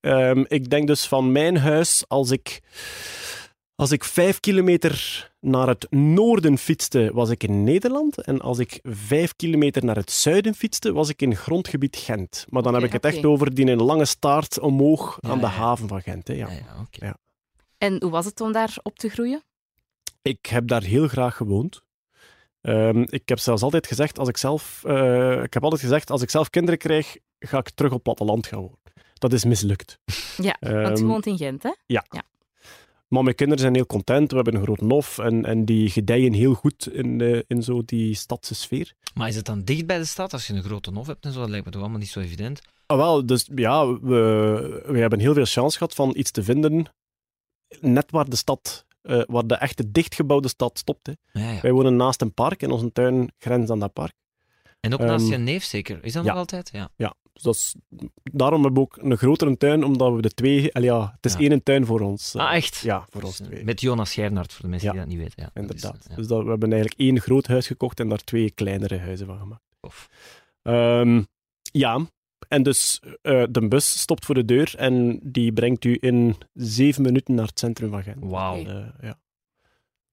Ehm, 0.00 0.44
ik 0.48 0.70
denk 0.70 0.86
dus 0.86 1.06
van 1.06 1.32
mijn 1.32 1.56
huis, 1.58 2.04
als 2.08 2.30
ik, 2.30 2.60
als 3.80 3.90
ik 3.90 4.04
vijf 4.04 4.40
kilometer 4.40 5.30
naar 5.40 5.68
het 5.68 5.86
noorden 5.90 6.58
fietste, 6.58 7.10
was 7.12 7.30
ik 7.30 7.42
in 7.42 7.64
Nederland. 7.64 8.20
En 8.20 8.40
als 8.40 8.58
ik 8.58 8.78
vijf 8.82 9.36
kilometer 9.36 9.84
naar 9.84 9.96
het 9.96 10.10
zuiden 10.10 10.54
fietste, 10.54 10.92
was 10.92 11.08
ik 11.08 11.22
in 11.22 11.36
grondgebied 11.36 11.96
Gent. 11.96 12.46
Maar 12.48 12.62
dan 12.62 12.74
heb 12.74 12.82
ik 12.82 12.92
het 12.92 13.04
echt 13.04 13.24
over 13.24 13.54
die 13.54 13.66
een 13.66 13.82
lange 13.82 14.04
staart 14.04 14.58
omhoog 14.58 15.18
Ja, 15.20 15.28
aan 15.30 15.38
de 15.38 15.44
ja. 15.46 15.50
haven 15.52 15.88
van 15.88 16.02
Gent. 16.02 16.28
Hè, 16.28 16.34
ja. 16.34 16.48
Ja, 16.50 16.54
ja. 16.54 16.86
Ja. 16.90 17.16
En 17.78 18.02
hoe 18.02 18.10
was 18.10 18.24
het 18.24 18.40
om 18.40 18.52
daar 18.52 18.76
op 18.82 18.98
te 18.98 19.08
groeien? 19.08 19.42
Ik 20.22 20.46
heb 20.46 20.68
daar 20.68 20.82
heel 20.82 21.08
graag 21.08 21.36
gewoond. 21.36 21.82
Ehm, 22.60 23.04
ik 23.06 23.28
heb 23.28 23.38
zelfs 23.38 23.62
altijd 23.62 23.86
gezegd, 23.86 24.18
als 24.18 24.28
ik 24.28 24.36
zelf, 24.36 24.82
eh, 24.86 25.42
ik 25.42 25.54
heb 25.54 25.62
altijd 25.62 25.82
gezegd, 25.82 26.10
als 26.10 26.22
ik 26.22 26.30
zelf 26.30 26.50
kinderen 26.50 26.78
krijg, 26.78 27.16
ga 27.38 27.58
ik 27.58 27.70
terug 27.70 27.92
op 27.92 28.02
platteland 28.02 28.46
gaan 28.46 28.60
wonen. 28.60 28.78
Dat 29.14 29.32
is 29.32 29.44
mislukt. 29.44 29.98
Ja, 30.36 30.56
want 30.60 30.98
je 30.98 31.04
Ehm, 31.04 31.06
woont 31.06 31.26
in 31.26 31.36
Gent, 31.36 31.62
hè? 31.62 31.72
Maar 33.10 33.22
mijn 33.22 33.34
kinderen 33.34 33.62
zijn 33.62 33.74
heel 33.74 33.86
content. 33.86 34.30
We 34.30 34.36
hebben 34.36 34.54
een 34.54 34.62
groot 34.62 34.80
nof 34.80 35.18
en, 35.18 35.44
en 35.44 35.64
die 35.64 35.90
gedijen 35.90 36.32
heel 36.32 36.54
goed 36.54 36.88
in, 36.92 37.20
eh, 37.20 37.40
in 37.46 37.62
zo 37.62 37.82
die 37.84 38.14
stadse 38.14 38.54
sfeer. 38.54 38.94
Maar 39.14 39.28
is 39.28 39.36
het 39.36 39.44
dan 39.44 39.62
dicht 39.62 39.86
bij 39.86 39.98
de 39.98 40.04
stad? 40.04 40.32
Als 40.32 40.46
je 40.46 40.52
een 40.52 40.62
grote 40.62 40.90
hof 40.94 41.06
hebt 41.06 41.24
en 41.24 41.32
zo, 41.32 41.40
dat 41.40 41.48
lijkt 41.48 41.64
me 41.64 41.70
toch 41.70 41.80
allemaal 41.80 41.98
niet 41.98 42.08
zo 42.08 42.20
evident. 42.20 42.60
Ah, 42.86 42.96
wel, 42.96 43.26
dus 43.26 43.48
ja, 43.54 43.86
we, 43.86 44.82
we 44.86 44.98
hebben 44.98 45.18
heel 45.18 45.34
veel 45.34 45.44
chance 45.44 45.78
gehad 45.78 45.94
van 45.94 46.12
iets 46.16 46.30
te 46.30 46.42
vinden 46.42 46.86
net 47.80 48.10
waar 48.10 48.28
de 48.28 48.36
stad, 48.36 48.86
eh, 49.02 49.22
waar 49.26 49.46
de 49.46 49.54
echte 49.54 49.90
dichtgebouwde 49.90 50.48
stad 50.48 50.78
stopt. 50.78 51.06
Hè. 51.06 51.12
Ja, 51.40 51.50
ja. 51.50 51.60
Wij 51.60 51.72
wonen 51.72 51.96
naast 51.96 52.20
een 52.20 52.34
park 52.34 52.62
en 52.62 52.70
onze 52.70 52.92
tuin 52.92 53.32
grenst 53.38 53.70
aan 53.70 53.78
dat 53.78 53.92
park. 53.92 54.14
En 54.80 54.92
ook 54.92 55.00
naast 55.00 55.24
Ehm, 55.24 55.32
je 55.32 55.38
neef 55.38 55.64
zeker? 55.64 56.04
Is 56.04 56.12
dat 56.12 56.24
ja. 56.24 56.30
nog 56.30 56.38
altijd? 56.38 56.70
Ja. 56.96 57.14
Dus 57.42 57.42
dat 57.42 57.54
is, 57.54 57.74
daarom 58.22 58.62
hebben 58.62 58.82
we 58.82 58.88
ook 58.88 58.96
een 59.02 59.16
grotere 59.16 59.56
tuin, 59.56 59.84
omdat 59.84 60.14
we 60.14 60.22
de 60.22 60.30
twee... 60.34 60.70
Ja, 60.72 61.10
het 61.20 61.24
is 61.26 61.32
Ja. 61.32 61.38
één 61.50 61.62
tuin 61.62 61.86
voor 61.86 62.00
ons. 62.00 62.34
eh, 62.34 62.42
Ah, 62.48 62.54
echt? 62.54 62.76
Ja, 62.76 63.06
voor 63.10 63.22
ons 63.22 63.36
Dus, 63.36 63.46
twee. 63.46 63.64
Met 63.64 63.80
Jonas 63.80 64.10
Schernaert, 64.10 64.52
voor 64.52 64.62
de 64.64 64.68
mensen 64.68 64.86
Ja. 64.88 64.92
die 64.94 65.02
dat 65.02 65.10
niet 65.10 65.20
weten. 65.22 65.42
Ja, 65.54 65.60
Inderdaad. 65.60 66.16
Dus 66.16 66.26
dat, 66.26 66.42
we 66.44 66.50
hebben 66.50 66.72
eigenlijk 66.72 67.00
één 67.00 67.20
groot 67.20 67.46
huis 67.46 67.66
gekocht 67.66 68.00
en 68.00 68.08
daar 68.08 68.24
twee 68.24 68.50
kleinere 68.50 68.98
huizen 68.98 69.26
van 69.26 69.38
gemaakt. 69.38 69.62
tof. 69.80 70.08
Ehm, 70.62 71.22
ja, 71.62 72.00
en 72.48 72.62
dus 72.62 73.00
eh, 73.22 73.44
de 73.50 73.68
bus 73.68 74.00
stopt 74.00 74.24
voor 74.24 74.34
de 74.34 74.44
deur 74.44 74.74
en 74.76 75.20
die 75.22 75.52
brengt 75.52 75.84
u 75.84 75.96
in 76.00 76.36
zeven 76.54 77.02
minuten 77.02 77.34
naar 77.34 77.46
het 77.46 77.58
centrum 77.58 77.90
van 77.90 78.02
Gent. 78.02 78.16
Wauw. 78.24 78.56
Eh, 78.64 78.86
ja. 79.00 79.18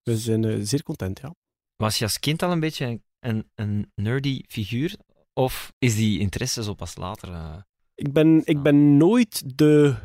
We 0.03 0.17
zijn 0.17 0.67
zeer 0.67 0.83
content, 0.83 1.19
ja. 1.19 1.35
Was 1.75 1.97
je 1.97 2.03
als 2.03 2.19
kind 2.19 2.43
al 2.43 2.51
een 2.51 2.59
beetje 2.59 2.99
een, 3.19 3.49
een 3.55 3.91
nerdy 3.95 4.41
figuur? 4.47 4.95
Of 5.37 5.73
is 5.79 5.95
die 5.95 6.19
interesse 6.19 6.63
zo 6.63 6.73
pas 6.73 6.95
later? 6.95 7.33
eh? 7.33 7.55
Ik 7.95 8.13
ben, 8.13 8.41
ik 8.45 8.61
ben 8.61 8.97
nooit 8.97 9.57
de 9.57 9.95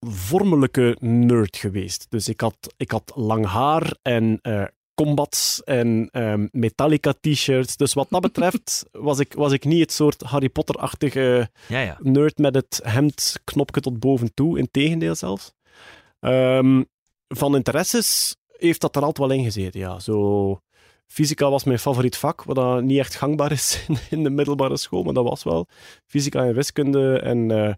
vormelijke 0.00 0.96
nerd 1.00 1.56
geweest. 1.56 2.06
Dus 2.08 2.28
ik 2.28 2.40
had, 2.40 2.74
ik 2.76 2.90
had 2.90 3.12
lang 3.14 3.46
haar 3.46 3.96
en 4.02 4.38
eh, 4.42 4.64
combats 4.94 5.62
en 5.64 6.08
ehm, 6.12 6.46
Metallica 6.50 7.14
t-shirts. 7.20 7.76
Dus 7.76 7.92
wat 7.94 8.06
dat 8.10 8.20
betreft 8.20 8.84
was 8.92 9.18
ik, 9.18 9.32
was 9.32 9.52
ik 9.52 9.64
niet 9.64 9.80
het 9.80 9.92
soort 9.92 10.22
Harry 10.22 10.48
Potter-achtige 10.48 11.50
Ja, 11.68 11.80
ja. 11.80 11.98
nerd 12.00 12.38
met 12.38 12.54
het 12.54 12.80
hemdknopje 12.82 13.80
tot 13.80 13.98
boven 13.98 14.34
toe, 14.34 14.58
integendeel 14.58 15.14
zelfs. 15.14 15.52
Ehm, 16.20 16.82
van 17.28 17.56
interesses 17.56 18.36
heeft 18.46 18.80
dat 18.80 18.96
er 18.96 19.02
altijd 19.02 19.28
wel 19.28 19.38
in 19.38 19.44
gezeten, 19.44 19.80
ja. 19.80 19.98
Zo, 19.98 20.60
fysica 21.08 21.50
was 21.50 21.64
mijn 21.64 21.78
favoriet 21.78 22.16
vak, 22.16 22.42
wat 22.42 22.56
dat 22.56 22.82
niet 22.82 22.98
echt 22.98 23.14
gangbaar 23.14 23.52
is 23.52 23.84
in, 23.88 23.96
in 24.18 24.22
de 24.22 24.30
middelbare 24.30 24.76
school, 24.76 25.02
maar 25.02 25.14
dat 25.14 25.28
was 25.28 25.42
wel. 25.42 25.66
Fysica 26.06 26.44
en 26.44 26.54
wiskunde 26.54 27.18
en 27.18 27.50
eh 27.50 27.74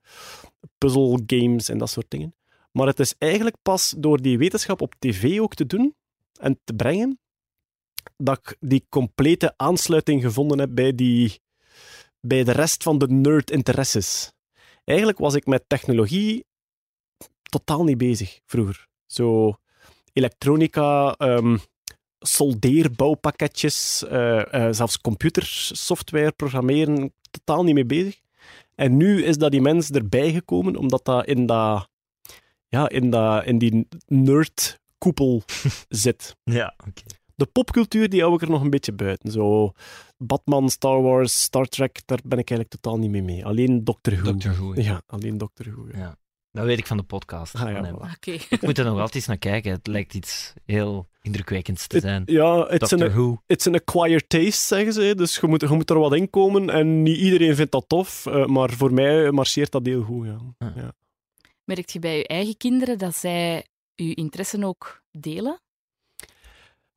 puzzelgames 0.78 1.68
en 1.68 1.78
dat 1.78 1.90
soort 1.90 2.10
dingen. 2.10 2.34
Maar 2.72 2.86
het 2.86 3.00
is 3.00 3.14
eigenlijk 3.18 3.56
pas 3.62 3.94
door 3.98 4.22
die 4.22 4.38
wetenschap 4.38 4.80
op 4.80 4.94
tv 4.98 5.40
ook 5.40 5.54
te 5.54 5.66
doen 5.66 5.94
en 6.40 6.60
te 6.64 6.74
brengen, 6.74 7.18
dat 8.16 8.38
ik 8.38 8.56
die 8.60 8.86
complete 8.88 9.54
aansluiting 9.56 10.22
gevonden 10.22 10.58
heb 10.58 10.74
bij, 10.74 10.94
die, 10.94 11.40
bij 12.20 12.44
de 12.44 12.52
rest 12.52 12.82
van 12.82 12.98
de 12.98 13.08
nerd-interesses. 13.08 14.32
Eigenlijk 14.84 15.18
was 15.18 15.34
ik 15.34 15.46
met 15.46 15.64
technologie 15.66 16.44
totaal 17.42 17.84
niet 17.84 17.98
bezig 17.98 18.40
vroeger. 18.44 18.88
Zo 19.06 19.54
elektronica, 20.12 21.14
ehm, 21.14 21.58
soldeerbouwpakketjes, 22.20 24.04
eh, 24.06 24.54
eh, 24.54 24.72
zelfs 24.74 25.00
computersoftware 25.00 26.32
programmeren, 26.32 27.12
totaal 27.30 27.64
niet 27.64 27.74
mee 27.74 27.86
bezig. 27.86 28.20
En 28.74 28.96
nu 28.96 29.24
is 29.24 29.36
dat 29.36 29.54
immens 29.54 29.90
erbij 29.90 30.32
gekomen, 30.32 30.76
omdat 30.76 31.04
dat 31.04 31.26
in, 31.26 31.46
dat, 31.46 31.88
ja, 32.68 32.88
in, 32.88 33.10
dat, 33.10 33.44
in 33.44 33.58
die 33.58 33.88
nerdkoepel 34.06 35.42
zit. 35.88 36.36
Ja, 36.44 36.74
oké. 36.86 37.02
De 37.34 37.46
popcultuur 37.46 38.08
die 38.08 38.20
hou 38.20 38.34
ik 38.34 38.42
er 38.42 38.50
nog 38.50 38.62
een 38.62 38.70
beetje 38.70 38.92
buiten. 38.92 39.30
Zo 39.32 39.72
Batman, 40.18 40.70
Star 40.70 41.02
Wars, 41.02 41.42
Star 41.42 41.66
Trek, 41.66 42.00
daar 42.06 42.20
ben 42.24 42.38
ik 42.38 42.50
eigenlijk 42.50 42.80
totaal 42.80 42.98
niet 42.98 43.10
mee 43.10 43.22
mee. 43.22 43.44
Alleen 43.44 43.84
Doctor 43.84 44.12
Who. 44.12 44.22
Doctor 44.24 44.52
Who. 44.52 44.74
Ja. 44.74 44.82
Ja, 44.82 45.02
alleen 45.06 45.38
Doctor 45.38 45.66
Who. 45.72 45.86
ja. 45.92 45.98
Ja. 45.98 46.16
Dat 46.52 46.64
weet 46.64 46.78
ik 46.78 46.86
van 46.86 46.96
de 46.96 47.02
podcast. 47.02 47.54
Ah, 47.54 47.70
ja, 47.70 47.94
voilà. 47.94 48.18
Ik 48.48 48.62
moet 48.62 48.78
er 48.78 48.84
nog 48.84 48.94
altijd 48.96 49.14
eens 49.14 49.26
naar 49.26 49.38
kijken. 49.38 49.72
Het 49.72 49.86
lijkt 49.86 50.14
iets 50.14 50.52
heel 50.64 51.08
indrukwekkends 51.22 51.86
te 51.86 52.00
zijn. 52.00 52.22
Ja, 52.26 52.68
it's 52.70 52.88
Doctor 52.88 53.08
an, 53.08 53.14
Who. 53.14 53.42
it's 53.46 53.66
an 53.66 53.74
acquired 53.74 54.28
taste, 54.28 54.66
zeggen 54.74 54.92
ze. 54.92 55.14
Dus 55.16 55.36
je 55.36 55.46
moet, 55.46 55.60
je 55.60 55.68
moet 55.68 55.90
er 55.90 55.98
wat 55.98 56.14
in 56.14 56.30
komen. 56.30 56.70
En 56.70 57.02
niet 57.02 57.16
iedereen 57.18 57.54
vindt 57.54 57.72
dat 57.72 57.84
tof. 57.88 58.26
eh, 58.26 58.46
maar 58.46 58.70
voor 58.70 58.92
mij 58.92 59.30
marcheert 59.30 59.72
dat 59.72 59.86
heel 59.86 60.02
goed, 60.02 60.26
ja. 60.26 60.38
Ah. 60.58 60.76
ja. 60.76 60.92
Merkt 61.64 61.92
je 61.92 61.98
bij 61.98 62.16
je 62.16 62.26
eigen 62.26 62.56
kinderen 62.56 62.98
dat 62.98 63.16
zij 63.16 63.66
uw 63.96 64.12
interesse 64.14 64.64
ook 64.64 65.02
delen? 65.10 65.60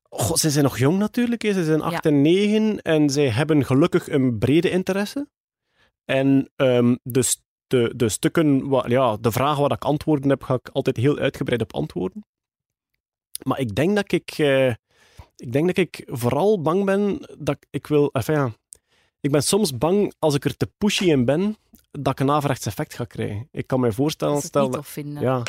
Goh, 0.10 0.36
ze 0.36 0.50
zijn 0.50 0.64
nog 0.64 0.78
jong 0.78 0.98
natuurlijk. 0.98 1.42
Hè. 1.42 1.54
Ze 1.54 1.64
zijn 1.64 1.82
8 1.82 2.06
en 2.06 2.22
9 2.22 2.82
en 2.82 3.10
zij 3.10 3.30
hebben 3.30 3.66
gelukkig 3.66 4.10
een 4.10 4.38
brede 4.38 4.70
interesse. 4.70 5.28
En 6.06 6.50
ehm, 6.56 6.96
dus 7.04 7.42
de, 7.74 7.94
de 7.96 8.10
stukken, 8.10 8.68
wa- 8.70 8.86
ja, 8.88 9.18
de 9.18 9.32
vragen 9.32 9.62
waar 9.62 9.72
ik 9.72 9.84
antwoorden 9.84 10.30
heb, 10.30 10.44
ga 10.44 10.54
ik 10.54 10.70
altijd 10.70 10.98
heel 10.98 11.18
uitgebreid 11.18 11.62
op 11.62 11.74
antwoorden. 11.74 12.26
Maar 13.44 13.60
ik 13.60 13.76
denk 13.76 13.96
dat 13.96 14.12
ik, 14.12 14.32
eh, 14.38 14.70
ik 15.36 15.52
denk 15.52 15.66
dat 15.68 15.78
ik 15.78 16.04
vooral 16.06 16.62
bang 16.62 16.86
ben 16.86 17.20
dat 17.38 17.56
ik, 17.56 17.66
ik 17.70 17.88
wil, 17.88 18.10
enfin, 18.12 18.36
ja, 18.36 18.52
ik 19.20 19.32
ben 19.32 19.44
soms 19.44 19.78
bang 19.78 20.14
als 20.20 20.36
ik 20.36 20.46
er 20.46 20.58
te 20.58 20.72
pushy 20.78 21.04
in 21.06 21.26
ben, 21.26 21.58
dat 21.92 22.14
ik 22.14 22.20
een 22.20 22.32
averechts 22.32 22.66
effect 22.66 22.94
ga 22.94 23.06
krijgen. 23.06 23.48
Ik 23.52 23.68
kan 23.68 23.80
me 23.80 23.92
voorstellen, 23.92 24.34
Dat 24.34 24.44
stel 24.44 24.70
ja. 25.22 25.44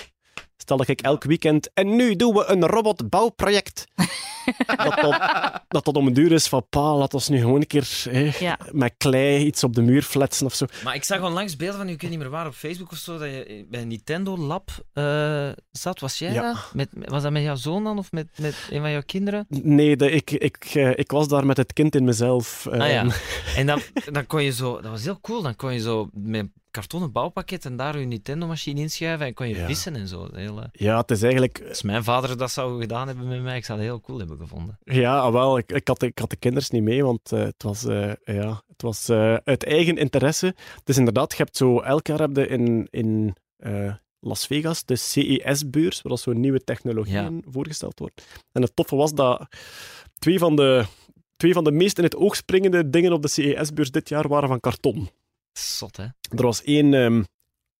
Stel 0.56 0.76
dat 0.76 0.88
ik 0.88 1.00
elk 1.00 1.24
weekend. 1.24 1.70
En 1.74 1.96
nu 1.96 2.16
doen 2.16 2.34
we 2.34 2.44
een 2.46 2.66
robotbouwproject. 2.66 3.84
dat, 4.66 5.00
dat, 5.00 5.62
dat 5.68 5.84
dat 5.84 5.96
om 5.96 6.06
een 6.06 6.12
duur 6.12 6.32
is 6.32 6.46
van. 6.46 6.66
Pa, 6.70 6.94
laat 6.96 7.14
ons 7.14 7.28
nu 7.28 7.38
gewoon 7.38 7.60
een 7.60 7.66
keer 7.66 8.06
Ja. 8.40 8.58
met 8.72 8.94
klei 8.96 9.44
iets 9.44 9.64
op 9.64 9.74
de 9.74 9.82
muur 9.82 10.02
fletsen 10.02 10.46
of 10.46 10.54
zo. 10.54 10.66
Maar 10.84 10.94
ik 10.94 11.04
zag 11.04 11.22
onlangs 11.22 11.56
beelden 11.56 11.78
van, 11.78 11.88
u, 11.88 11.92
ik 11.92 12.00
weet 12.00 12.10
niet 12.10 12.18
meer 12.18 12.30
waar, 12.30 12.46
op 12.46 12.54
Facebook 12.54 12.90
of 12.92 12.98
zo, 12.98 13.18
dat 13.18 13.28
je 13.28 13.66
bij 13.70 13.80
een 13.80 13.88
Nintendo 13.88 14.36
Lab 14.38 14.70
eh, 14.92 15.48
zat. 15.70 16.00
Was 16.00 16.18
jij 16.18 16.32
Ja. 16.32 16.42
dat? 16.52 16.70
Met, 16.72 16.88
was 16.92 17.22
dat 17.22 17.32
met 17.32 17.42
jouw 17.42 17.54
zoon 17.54 17.84
dan, 17.84 17.98
of 17.98 18.12
met, 18.12 18.28
met 18.38 18.54
een 18.70 18.80
van 18.80 18.90
jouw 18.90 19.02
kinderen? 19.06 19.46
Nee, 19.48 19.96
de, 19.96 20.10
ik, 20.10 20.30
ik, 20.30 20.56
eh, 20.72 20.90
ik 20.98 21.10
was 21.10 21.28
daar 21.28 21.46
met 21.46 21.56
het 21.56 21.72
kind 21.72 21.94
in 21.94 22.04
mezelf. 22.04 22.66
Ah 22.66 22.76
ja. 22.76 22.86
ehm, 22.86 23.10
En 23.56 23.66
dan, 23.66 23.80
dan 24.12 24.26
kon 24.26 24.42
je 24.42 24.52
zo, 24.52 24.80
dat 24.80 24.90
was 24.90 25.02
heel 25.04 25.20
cool, 25.20 25.42
dan 25.42 25.56
kon 25.56 25.72
je 25.72 25.80
zo 25.80 26.08
met 26.12 26.46
kartonnen 26.74 27.12
bouwpakket 27.12 27.64
en 27.64 27.76
daar 27.76 27.98
je 27.98 28.06
Nintendo-machine 28.06 28.80
inschuiven 28.80 29.26
en 29.26 29.34
kon 29.34 29.48
je 29.48 29.54
Ja. 29.56 29.66
vissen 29.66 29.96
en 29.96 30.08
zo. 30.08 30.28
Heel, 30.32 30.62
ja, 30.72 30.96
het 31.00 31.10
is 31.10 31.22
eigenlijk. 31.22 31.64
als 31.68 31.82
mijn 31.82 32.04
vader 32.04 32.36
dat 32.38 32.50
zou 32.50 32.80
gedaan 32.80 33.06
hebben 33.06 33.28
met 33.28 33.42
mij, 33.42 33.56
ik 33.56 33.64
zou 33.64 33.78
het 33.78 33.86
heel 33.88 34.00
cool 34.00 34.18
hebben 34.18 34.38
gevonden. 34.38 34.78
Ja, 34.84 35.18
ah, 35.18 35.32
wel, 35.32 35.58
ik, 35.58 35.72
ik, 35.72 35.88
had, 35.88 36.00
de- 36.00 36.06
ik 36.06 36.18
had 36.18 36.30
de 36.30 36.36
kinders 36.36 36.70
niet 36.70 36.82
mee, 36.82 37.04
want 37.04 37.32
eh, 37.32 37.40
het 37.40 37.62
was, 37.62 37.84
eh, 37.84 38.12
ja, 38.24 38.62
het 38.66 38.82
was 38.82 39.08
eh, 39.08 39.34
uit 39.34 39.64
eigen 39.64 39.96
interesse. 39.96 40.54
Dus 40.84 40.96
inderdaad, 40.98 41.30
je 41.30 41.36
hebt 41.36 41.56
zo, 41.56 41.80
elk 41.80 42.06
jaar 42.06 42.18
heb 42.20 42.36
je 42.36 42.46
in, 42.46 42.86
in 42.90 43.36
Las 44.20 44.46
Vegas 44.46 44.84
de 44.84 44.96
CES-beurs, 44.96 46.02
waar 46.02 46.18
zo'n 46.18 46.40
nieuwe 46.40 46.64
technologieën 46.64 47.44
voorgesteld 47.48 47.98
wordt. 47.98 48.26
En 48.52 48.62
het 48.62 48.76
toffe 48.76 48.96
was 48.96 49.14
dat 49.14 49.46
twee 50.18 50.38
van 50.38 50.56
de, 50.56 50.84
twee 51.36 51.52
van 51.52 51.64
de 51.64 51.72
meest 51.72 51.98
in 51.98 52.04
het 52.04 52.16
oog 52.16 52.36
springende 52.36 52.90
dingen 52.90 53.12
op 53.12 53.22
de 53.22 53.28
CES-beurs 53.28 53.90
dit 53.90 54.08
jaar 54.08 54.28
waren 54.28 54.48
van 54.48 54.60
karton. 54.60 55.08
Zot, 55.58 55.96
hè? 55.96 56.04
Er 56.28 56.42
was 56.42 56.62
één 56.62 56.94
ehm, 56.94 57.22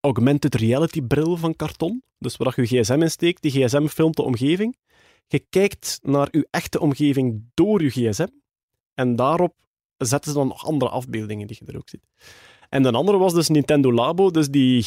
augmented 0.01 0.55
reality 0.55 1.03
bril 1.03 1.37
van 1.37 1.57
karton, 1.57 2.03
dus 2.19 2.37
waar 2.37 2.53
je 2.57 2.63
je 2.63 2.83
gsm 2.83 3.03
in 3.03 3.11
steekt, 3.11 3.43
die 3.43 3.51
gsm 3.51 3.87
filmt 3.87 4.17
de 4.17 4.23
omgeving. 4.23 4.77
Je 5.27 5.39
kijkt 5.51 5.99
naar 6.03 6.29
je 6.31 6.49
echte 6.51 6.81
omgeving 6.81 7.51
door 7.55 7.83
je 7.83 7.91
gsm 7.91 8.29
en 8.95 9.17
daarop 9.17 9.55
zetten 9.97 10.33
ze 10.33 10.39
dan 10.39 10.49
nog 10.49 10.65
andere 10.67 10.91
afbeeldingen 10.91 11.47
die 11.47 11.57
je 11.61 11.73
er 11.73 11.77
ook 11.77 11.89
ziet. 11.89 12.07
En 12.69 12.83
de 12.83 12.93
andere 12.93 13.19
was 13.19 13.35
dus 13.35 13.49
Nintendo 13.49 13.93
Labo, 13.93 14.31
dus 14.31 14.49
die, 14.49 14.87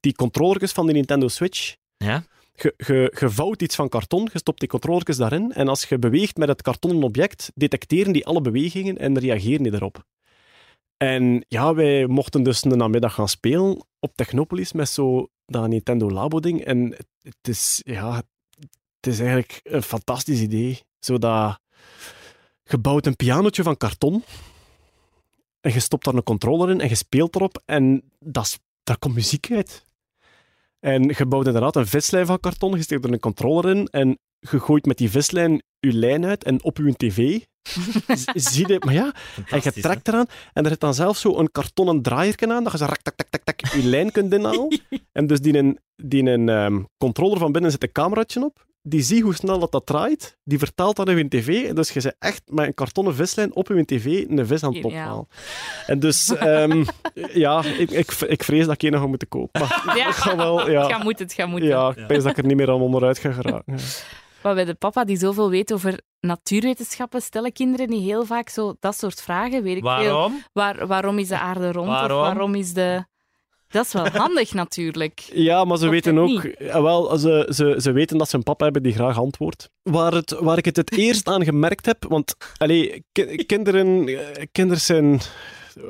die 0.00 0.14
controllertjes 0.14 0.72
van 0.72 0.86
de 0.86 0.92
Nintendo 0.92 1.28
Switch. 1.28 1.76
Ja? 1.96 2.24
Je 2.54 3.10
vouwt 3.14 3.62
iets 3.62 3.74
van 3.74 3.88
karton, 3.88 4.28
je 4.32 4.38
stopt 4.38 4.60
die 4.60 4.68
controllertjes 4.68 5.16
daarin 5.16 5.52
en 5.52 5.68
als 5.68 5.84
je 5.84 5.98
beweegt 5.98 6.36
met 6.36 6.48
het 6.48 6.62
kartonnen 6.62 7.02
object, 7.02 7.50
detecteren 7.54 8.12
die 8.12 8.26
alle 8.26 8.40
bewegingen 8.40 8.98
en 8.98 9.18
reageren 9.18 9.62
die 9.62 9.74
erop. 9.74 10.04
En 10.98 11.44
ja, 11.48 11.74
wij 11.74 12.06
mochten 12.06 12.42
dus 12.42 12.64
een 12.64 12.78
namiddag 12.78 13.14
gaan 13.14 13.28
spelen 13.28 13.86
op 13.98 14.14
Technopolis 14.14 14.72
met 14.72 14.88
zo 14.88 15.28
dat 15.46 15.68
Nintendo 15.68 16.10
Labo-ding. 16.10 16.64
En 16.64 16.96
het, 17.22 17.48
is, 17.48 17.80
ja, 17.84 18.22
het 18.96 19.06
is 19.06 19.18
eigenlijk 19.18 19.60
een 19.62 19.82
fantastisch 19.82 20.40
idee. 20.40 20.80
Zodat 20.98 21.60
je 22.62 22.78
bouwt 22.78 23.06
een 23.06 23.16
pianotje 23.16 23.62
van 23.62 23.76
karton 23.76 24.24
en 25.60 25.72
je 25.72 25.80
stopt 25.80 26.04
daar 26.04 26.14
een 26.14 26.22
controller 26.22 26.70
in 26.70 26.80
en 26.80 26.88
je 26.88 26.94
speelt 26.94 27.34
erop 27.34 27.62
en 27.64 28.02
dat, 28.18 28.60
daar 28.82 28.98
komt 28.98 29.14
muziek 29.14 29.50
uit. 29.50 29.84
En 30.80 31.02
je 31.02 31.26
bouwt 31.26 31.46
inderdaad 31.46 31.76
een 31.76 31.86
vislijn 31.86 32.26
van 32.26 32.40
karton, 32.40 32.76
je 32.76 32.82
steekt 32.82 33.04
er 33.04 33.12
een 33.12 33.20
controller 33.20 33.76
in 33.76 33.86
en 33.86 34.18
je 34.38 34.60
gooit 34.60 34.86
met 34.86 34.98
die 34.98 35.10
vislijn 35.10 35.62
je 35.80 35.92
lijn 35.92 36.24
uit 36.24 36.44
en 36.44 36.62
op 36.62 36.76
je 36.76 36.94
tv. 36.96 37.40
Zie 38.34 38.68
je... 38.68 38.76
Maar 38.84 38.94
ja, 38.94 39.14
en 39.50 39.60
je 39.62 39.72
trekt 39.72 40.08
eraan 40.08 40.26
en 40.52 40.64
er 40.64 40.70
zit 40.70 40.80
dan 40.80 40.94
zelf 40.94 41.16
zo 41.16 41.36
een 41.36 41.50
kartonnen 41.50 42.02
draaierken 42.02 42.52
aan, 42.52 42.62
dat 42.64 42.72
je 42.72 42.78
zo 42.78 42.84
rak, 42.84 43.02
tak, 43.02 43.14
tak, 43.14 43.28
tak, 43.28 43.42
tak, 43.44 43.72
je 43.72 43.84
lijn 43.84 44.12
kunt 44.12 44.32
inhalen. 44.32 44.80
en 45.18 45.26
dus 45.26 45.40
die, 45.40 45.58
een, 45.58 45.78
die 45.96 46.30
een 46.30 46.48
ehm, 46.48 46.82
controller 46.96 47.38
van 47.38 47.52
binnen 47.52 47.70
zit 47.70 47.82
een 47.82 47.92
cameraatje 47.92 48.44
op, 48.44 48.66
die 48.82 49.02
ziet 49.02 49.22
hoe 49.22 49.34
snel 49.34 49.58
dat, 49.58 49.72
dat 49.72 49.86
draait, 49.86 50.38
die 50.44 50.58
vertaalt 50.58 50.96
dat 50.96 51.08
in 51.08 51.16
je 51.16 51.28
tv, 51.28 51.68
en 51.68 51.74
dus 51.74 51.90
je 51.90 52.00
zit 52.00 52.16
echt 52.18 52.42
met 52.46 52.66
een 52.66 52.74
kartonnen 52.74 53.14
vislijn 53.14 53.54
op 53.54 53.68
je 53.68 53.84
tv 53.84 54.24
een 54.28 54.46
vis 54.46 54.62
aan 54.62 54.74
het 54.74 54.84
ophalen. 54.84 55.28
En 55.86 55.98
dus, 55.98 56.36
ehm, 56.36 56.84
ja, 57.44 57.64
ik, 57.64 57.90
ik, 57.90 58.10
ik 58.12 58.44
vrees 58.44 58.64
dat 58.66 58.74
ik 58.74 58.82
een 58.82 58.92
nog 58.92 59.00
ga 59.00 59.06
moeten 59.06 59.28
kopen. 59.28 59.60
Maar 59.86 59.96
Ja. 59.96 60.08
ik 60.08 60.14
ga 60.14 60.36
wel, 60.36 60.58
Het 60.58 60.68
ja... 60.70 60.88
gaat 60.88 61.02
moeten, 61.02 61.24
het 61.24 61.34
gaat 61.34 61.48
moeten. 61.48 61.68
Ja, 61.68 61.88
ik 61.88 61.96
weet 62.08 62.22
dat 62.22 62.26
ik 62.30 62.36
er 62.38 62.46
niet 62.46 62.56
meer 62.56 62.70
aan 62.70 62.80
onderuit 62.80 63.18
ga 63.18 63.32
geraken. 63.32 63.74
Ja. 63.76 63.82
Maar 64.42 64.54
bij 64.54 64.64
de 64.64 64.74
papa 64.74 65.04
die 65.04 65.16
zoveel 65.16 65.50
weet 65.50 65.72
over 65.72 66.00
natuurwetenschappen, 66.20 67.22
stellen 67.22 67.52
kinderen 67.52 67.88
niet 67.88 68.02
heel 68.04 68.24
vaak 68.24 68.48
zo 68.48 68.74
dat 68.80 68.98
soort 68.98 69.20
vragen. 69.22 69.62
Weet 69.62 69.76
ik 69.76 69.82
veel. 69.82 69.92
Waarom? 69.92 70.42
Waar, 70.52 70.86
waarom 70.86 71.18
is 71.18 71.28
de 71.28 71.38
aarde 71.38 71.72
rond? 71.72 71.88
Waarom? 71.88 72.18
Of 72.20 72.24
waarom 72.26 72.54
is 72.54 72.72
de... 72.72 73.04
Dat 73.68 73.84
is 73.86 73.92
wel 73.92 74.08
handig 74.08 74.52
natuurlijk. 74.54 75.20
Ja, 75.48 75.64
maar 75.64 75.78
ze 75.78 75.84
Of 75.84 75.90
weten 75.90 76.18
ook, 76.18 76.48
ja, 76.58 76.82
wel, 76.82 77.16
ze, 77.18 77.48
ze, 77.54 77.76
ze 77.80 77.92
weten 77.92 78.18
dat 78.18 78.28
ze 78.28 78.36
een 78.36 78.42
papa 78.42 78.64
hebben 78.64 78.82
die 78.82 78.92
graag 78.92 79.18
antwoordt. 79.18 79.70
Waar, 79.82 80.12
het, 80.12 80.30
waar 80.40 80.58
ik 80.58 80.64
het 80.64 80.76
het 80.76 80.92
eerst 80.96 81.28
aan 81.28 81.44
gemerkt 81.44 81.86
heb, 81.86 82.04
want 82.08 82.34
allee, 82.56 83.04
ki- 83.12 83.36
kinderen, 83.36 84.08
eh, 84.08 84.46
kinderen 84.52 84.82
zijn 84.82 85.20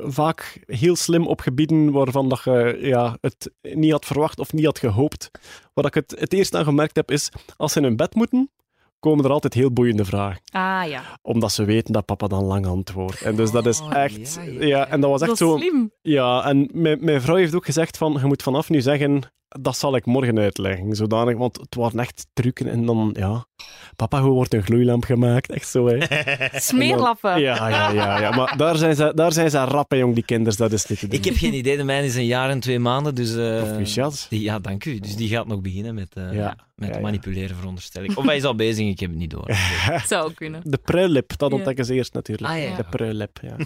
vaak 0.04 0.60
heel 0.66 0.96
slim 0.96 1.26
op 1.26 1.40
gebieden 1.40 1.90
waarvan 1.92 2.28
dat 2.28 2.40
je 2.44 2.78
ja, 2.80 3.18
het 3.20 3.50
niet 3.62 3.92
had 3.92 4.04
verwacht 4.04 4.38
of 4.38 4.52
niet 4.52 4.64
had 4.64 4.78
gehoopt. 4.78 5.30
Waar 5.74 5.84
ik 5.86 5.94
het 5.94 6.14
het 6.18 6.32
eerst 6.32 6.54
aan 6.54 6.64
gemerkt 6.64 6.96
heb, 6.96 7.10
is 7.10 7.28
als 7.56 7.72
ze 7.72 7.78
in 7.78 7.84
hun 7.84 7.96
bed 7.96 8.14
moeten, 8.14 8.50
komen 8.98 9.24
er 9.24 9.30
altijd 9.30 9.54
heel 9.54 9.72
boeiende 9.72 10.04
vragen. 10.04 10.40
Ah 10.50 10.88
ja, 10.88 11.02
Omdat 11.22 11.52
ze 11.52 11.64
weten 11.64 11.92
dat 11.92 12.04
papa 12.04 12.26
dan 12.26 12.44
lang 12.44 12.66
antwoordt. 12.66 13.22
En 13.22 13.36
dus 13.36 13.50
dat 13.50 13.66
is 13.66 13.80
Oh, 13.80 13.94
echt... 13.94 14.34
ja, 14.34 14.42
Ja, 14.52 14.66
ja, 14.66 14.86
en 14.88 15.00
dat 15.00 15.10
was 15.10 15.22
echt 15.22 15.36
zo... 15.36 15.56
slim. 15.56 15.90
Ja, 16.02 16.44
en 16.44 16.68
mijn, 16.72 17.04
mijn 17.04 17.20
vrouw 17.20 17.36
heeft 17.36 17.54
ook 17.54 17.64
gezegd 17.64 17.96
van, 17.96 18.12
je 18.20 18.26
moet 18.26 18.42
vanaf 18.42 18.68
nu 18.70 18.80
zeggen, 18.80 19.22
dat 19.48 19.76
zal 19.76 19.96
ik 19.96 20.06
morgen 20.06 20.38
uitleggen. 20.38 20.94
Zodanig, 20.96 21.36
want 21.36 21.56
het 21.60 21.74
waren 21.74 22.00
echt 22.00 22.26
trucken 22.32 22.66
en 22.70 22.86
dan, 22.86 23.14
ja... 23.18 23.46
Papa, 23.96 24.20
hoe 24.20 24.32
wordt 24.32 24.54
een 24.54 24.62
gloeilamp 24.62 25.04
gemaakt? 25.04 25.52
Echt 25.52 25.68
zo, 25.68 25.86
hè. 25.86 25.98
Smeerlappen. 26.60 27.40
Ja, 27.40 27.68
ja, 27.68 27.90
ja, 27.90 28.20
ja. 28.20 28.30
Maar 28.30 28.56
daar 28.56 28.76
zijn 28.76 28.94
ze, 28.96 29.12
daar 29.14 29.32
zijn 29.32 29.50
ze 29.50 29.58
rap, 29.64 29.90
hè, 29.90 29.96
jong, 29.96 30.14
die 30.14 30.24
kinders. 30.24 30.56
Dat 30.56 30.72
is 30.72 30.86
niet 30.86 30.98
te 30.98 31.06
doen. 31.08 31.18
Ik 31.18 31.24
heb 31.24 31.36
geen 31.36 31.54
idee, 31.54 31.76
de 31.76 31.84
mijne 31.84 32.06
is 32.06 32.14
een 32.16 32.26
jaar 32.26 32.50
en 32.50 32.60
twee 32.60 32.78
maanden, 32.78 33.14
dus... 33.14 33.36
eh, 33.36 33.62
Proficiat. 33.62 34.26
die, 34.30 34.40
ja, 34.40 34.58
dank 34.58 34.84
u. 34.84 34.98
Dus 34.98 35.16
die 35.16 35.28
gaat 35.28 35.46
nog 35.46 35.60
beginnen 35.60 35.94
met, 35.94 36.14
eh, 36.14 36.32
Ja, 36.32 36.56
met 36.74 36.88
ja, 36.88 36.94
ja. 36.94 37.00
manipuleren, 37.00 37.56
veronderstel 37.56 38.02
ik. 38.04 38.16
Of 38.18 38.24
hij 38.24 38.36
is 38.36 38.44
al 38.44 38.54
bezig, 38.54 38.86
ik 38.86 39.00
heb 39.00 39.10
het 39.10 39.18
niet 39.18 39.30
door. 39.30 39.50
Zou 40.06 40.32
kunnen. 40.32 40.60
De 40.64 40.78
pruillip, 40.78 41.36
dat 41.36 41.52
ontdekken 41.52 41.84
ze 41.84 41.94
eerst 41.94 42.14
natuurlijk. 42.14 42.52
Ah, 42.52 42.62
ja. 42.62 42.76
De 42.76 42.84
pruillip, 42.84 43.38
ja. 43.42 43.56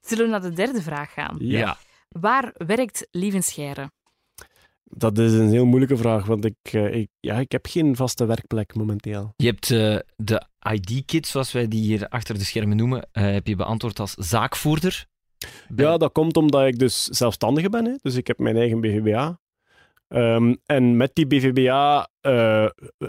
Zullen 0.00 0.24
we 0.24 0.30
naar 0.30 0.42
de 0.42 0.52
derde 0.52 0.82
vraag 0.82 1.12
gaan? 1.12 1.36
ja. 1.38 1.76
Waar 2.08 2.52
werkt 2.66 3.06
Lievenscheire? 3.10 3.90
Dat 4.90 5.18
is 5.18 5.32
een 5.32 5.50
heel 5.50 5.64
moeilijke 5.64 5.96
vraag, 5.96 6.26
want 6.26 6.44
ik, 6.44 6.56
eh, 6.62 6.94
ik, 6.94 7.08
ja, 7.20 7.38
ik 7.38 7.52
heb 7.52 7.66
geen 7.66 7.96
vaste 7.96 8.26
werkplek 8.26 8.74
momenteel. 8.74 9.32
Je 9.36 9.46
hebt 9.46 9.70
eh, 9.70 9.96
de 10.16 10.42
ID-kit, 10.72 11.26
zoals 11.26 11.52
wij 11.52 11.68
die 11.68 11.82
hier 11.82 12.08
achter 12.08 12.38
de 12.38 12.44
schermen 12.44 12.76
noemen, 12.76 13.08
eh, 13.12 13.22
heb 13.22 13.46
je 13.46 13.56
beantwoord 13.56 14.00
als 14.00 14.14
zaakvoerder. 14.14 15.06
Ja, 15.76 15.96
dat 15.96 16.12
komt 16.12 16.36
omdat 16.36 16.66
ik 16.66 16.78
dus 16.78 17.04
zelfstandige 17.04 17.68
ben. 17.68 17.84
Hè. 17.84 17.94
Dus 18.02 18.14
ik 18.14 18.26
heb 18.26 18.38
mijn 18.38 18.56
eigen 18.56 18.80
BVBA. 18.80 19.40
Ehm, 20.08 20.54
en 20.66 20.96
met 20.96 21.10
die 21.14 21.26
BVBA 21.26 22.08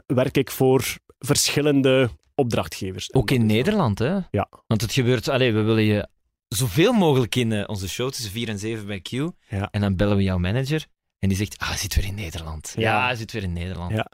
werk 0.06 0.38
ik 0.38 0.52
voor 0.52 0.98
verschillende 1.20 2.10
opdrachtgevers. 2.36 3.14
Ook 3.14 3.32
in 3.32 3.46
Nederland, 3.46 4.00
hè? 4.00 4.20
Ja. 4.32 4.50
Want 4.68 4.82
het 4.82 4.92
gebeurt, 4.92 5.28
allee, 5.28 5.54
we 5.54 5.62
willen 5.62 5.84
je 5.84 6.08
zoveel 6.48 6.94
mogelijk 6.94 7.36
in 7.36 7.68
onze 7.68 7.90
show 7.90 8.10
tussen 8.10 8.32
4 8.32 8.50
en 8.50 8.60
7 8.60 8.86
bij 8.86 9.00
Q. 9.00 9.12
Ja. 9.50 9.68
En 9.72 9.82
dan 9.82 9.96
bellen 9.96 10.18
we 10.18 10.24
jouw 10.24 10.38
manager 10.38 10.88
en 11.20 11.28
die 11.30 11.38
zegt: 11.38 11.58
Ah, 11.58 11.68
hij 11.68 11.78
zit 11.78 11.96
weer 11.96 12.06
in 12.06 12.16
Nederland. 12.16 12.74
Ja, 12.76 12.82
Ja. 12.82 13.06
hij 13.06 13.16
zit 13.16 13.32
weer 13.32 13.44
in 13.44 13.54
Nederland. 13.54 13.92
Ja. 13.92 14.12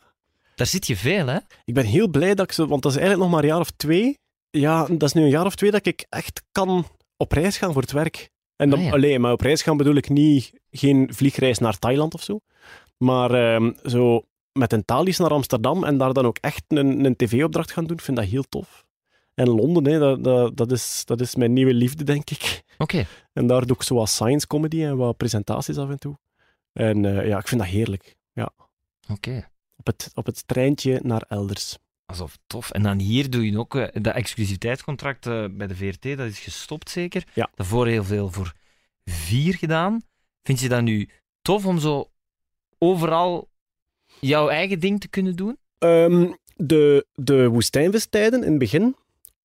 Daar 0.56 0.68
zit 0.68 0.88
je 0.88 0.98
veel, 0.98 1.28
hè? 1.28 1.38
Ik 1.66 1.74
ben 1.74 1.86
heel 1.86 2.08
blij 2.08 2.36
dat 2.36 2.46
ik 2.46 2.52
zo, 2.52 2.68
want 2.68 2.82
dat 2.82 2.92
is 2.92 2.98
eigenlijk 2.98 3.26
nog 3.30 3.36
maar 3.36 3.44
een 3.50 3.54
jaar 3.56 3.66
of 3.66 3.72
twee. 3.72 4.18
Ja, 4.50 4.86
dat 4.86 5.04
is 5.04 5.14
nu 5.14 5.22
een 5.24 5.30
jaar 5.30 5.46
of 5.46 5.56
twee 5.56 5.72
dat 5.72 5.86
ik 5.86 6.06
echt 6.10 6.44
kan 6.52 6.86
op 7.18 7.32
reis 7.32 7.58
gaan 7.58 7.74
voor 7.74 7.82
het 7.82 7.92
werk. 7.92 8.30
En 8.56 8.70
dan, 8.70 8.80
Ah, 8.80 8.86
ja. 8.86 8.92
alleen, 8.92 9.22
maar 9.22 9.32
op 9.32 9.42
reis 9.42 9.62
gaan 9.62 9.78
bedoel 9.78 9.96
ik 9.96 10.10
niet 10.10 10.52
geen 10.72 11.10
vliegreis 11.14 11.58
naar 11.60 11.80
Thailand 11.80 12.14
of 12.14 12.24
zo. 12.24 12.40
Maar 12.98 13.32
ehm, 13.32 13.72
zo 13.84 14.22
met 14.52 14.74
een 14.74 14.86
talies 14.86 15.18
naar 15.18 15.30
Amsterdam 15.32 15.84
en 15.84 15.98
daar 15.98 16.14
dan 16.14 16.26
ook 16.26 16.38
echt 16.42 16.64
een, 16.68 17.06
een 17.06 17.16
tv-opdracht 17.16 17.72
gaan 17.72 17.86
doen, 17.86 17.98
ik 17.98 18.04
vind 18.04 18.18
dat 18.18 18.26
heel 18.26 18.44
tof. 18.50 18.86
En 19.34 19.50
Londen, 19.50 19.86
hè, 19.94 20.00
dat, 20.00 20.24
dat, 20.24 20.58
dat, 20.58 20.72
is, 20.72 21.02
dat 21.06 21.22
is 21.22 21.36
mijn 21.36 21.54
nieuwe 21.54 21.74
liefde, 21.74 22.04
denk 22.04 22.30
ik. 22.30 22.64
Oké. 22.78 23.06
En 23.34 23.48
daar 23.48 23.66
doe 23.66 23.76
ik 23.76 23.84
zo 23.84 23.96
wat 23.96 24.10
science 24.10 24.48
comedy 24.48 24.84
en 24.84 24.98
wat 24.98 25.18
presentaties 25.18 25.78
af 25.78 25.90
en 25.90 26.00
toe. 26.00 26.18
En 26.74 27.06
eh, 27.06 27.28
ja, 27.28 27.38
ik 27.38 27.48
vind 27.48 27.62
dat 27.62 27.70
heerlijk. 27.70 28.16
Oké. 29.12 29.50
Op 29.78 29.86
het, 29.86 30.12
op 30.14 30.26
het 30.26 30.48
treintje 30.48 31.00
naar 31.04 31.26
elders. 31.28 31.78
Alsof 32.06 32.38
tof. 32.48 32.72
En 32.72 32.84
dan 32.84 33.00
hier 33.00 33.30
doe 33.30 33.52
je 33.52 33.60
ook 33.60 33.76
eh, 33.76 34.02
dat 34.02 34.16
exclusiviteitscontract 34.16 35.26
eh, 35.26 35.46
bij 35.52 35.68
de 35.68 35.76
VRT, 35.76 36.18
dat 36.18 36.28
is 36.28 36.40
gestopt 36.40 36.90
zeker. 36.90 37.28
Ja. 37.34 37.50
Daarvoor 37.56 37.88
heel 37.88 38.04
veel 38.04 38.32
voor 38.32 38.54
vier 39.06 39.54
gedaan. 39.54 40.02
Vind 40.44 40.60
je 40.60 40.70
dat 40.70 40.82
nu 40.82 41.10
tof 41.42 41.66
om 41.66 41.80
zo 41.80 42.10
overal 42.78 43.50
jouw 44.20 44.50
eigen 44.50 44.80
ding 44.80 45.00
te 45.00 45.08
kunnen 45.08 45.36
doen? 45.36 45.58
Ehm, 45.78 46.32
de, 46.56 47.06
de 47.14 47.48
woestijnvistijden 47.48 48.44
in 48.44 48.50
het 48.50 48.60
begin 48.60 48.96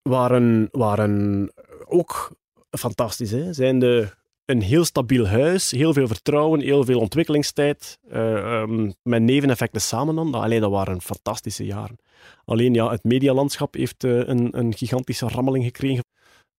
waren, 0.03 0.69
waren 0.71 1.53
ook 1.87 2.37
fantastisch. 2.71 3.31
Hè? 3.31 3.53
Zijn 3.53 3.79
de, 3.79 4.17
een 4.49 4.63
heel 4.63 4.85
stabiel 4.85 5.27
huis, 5.27 5.71
heel 5.71 5.93
veel 5.93 6.07
vertrouwen, 6.07 6.61
heel 6.61 6.85
veel 6.85 7.01
ontwikkelingstijd. 7.01 7.99
eh, 8.11 8.61
ehm, 8.61 8.91
met 9.03 9.23
neveneffecten 9.23 9.81
samen 9.81 10.15
dan. 10.15 10.35
Alleen 10.35 10.61
dat 10.61 10.71
waren 10.71 11.01
fantastische 11.01 11.65
jaren. 11.65 11.99
Alleen 12.45 12.75
ja, 12.75 12.91
het 12.91 13.05
medialandschap 13.05 13.75
heeft 13.75 14.05
eh, 14.05 14.19
een, 14.19 14.59
een 14.59 14.75
gigantische 14.75 15.29
rammeling 15.29 15.65
gekregen. 15.65 16.05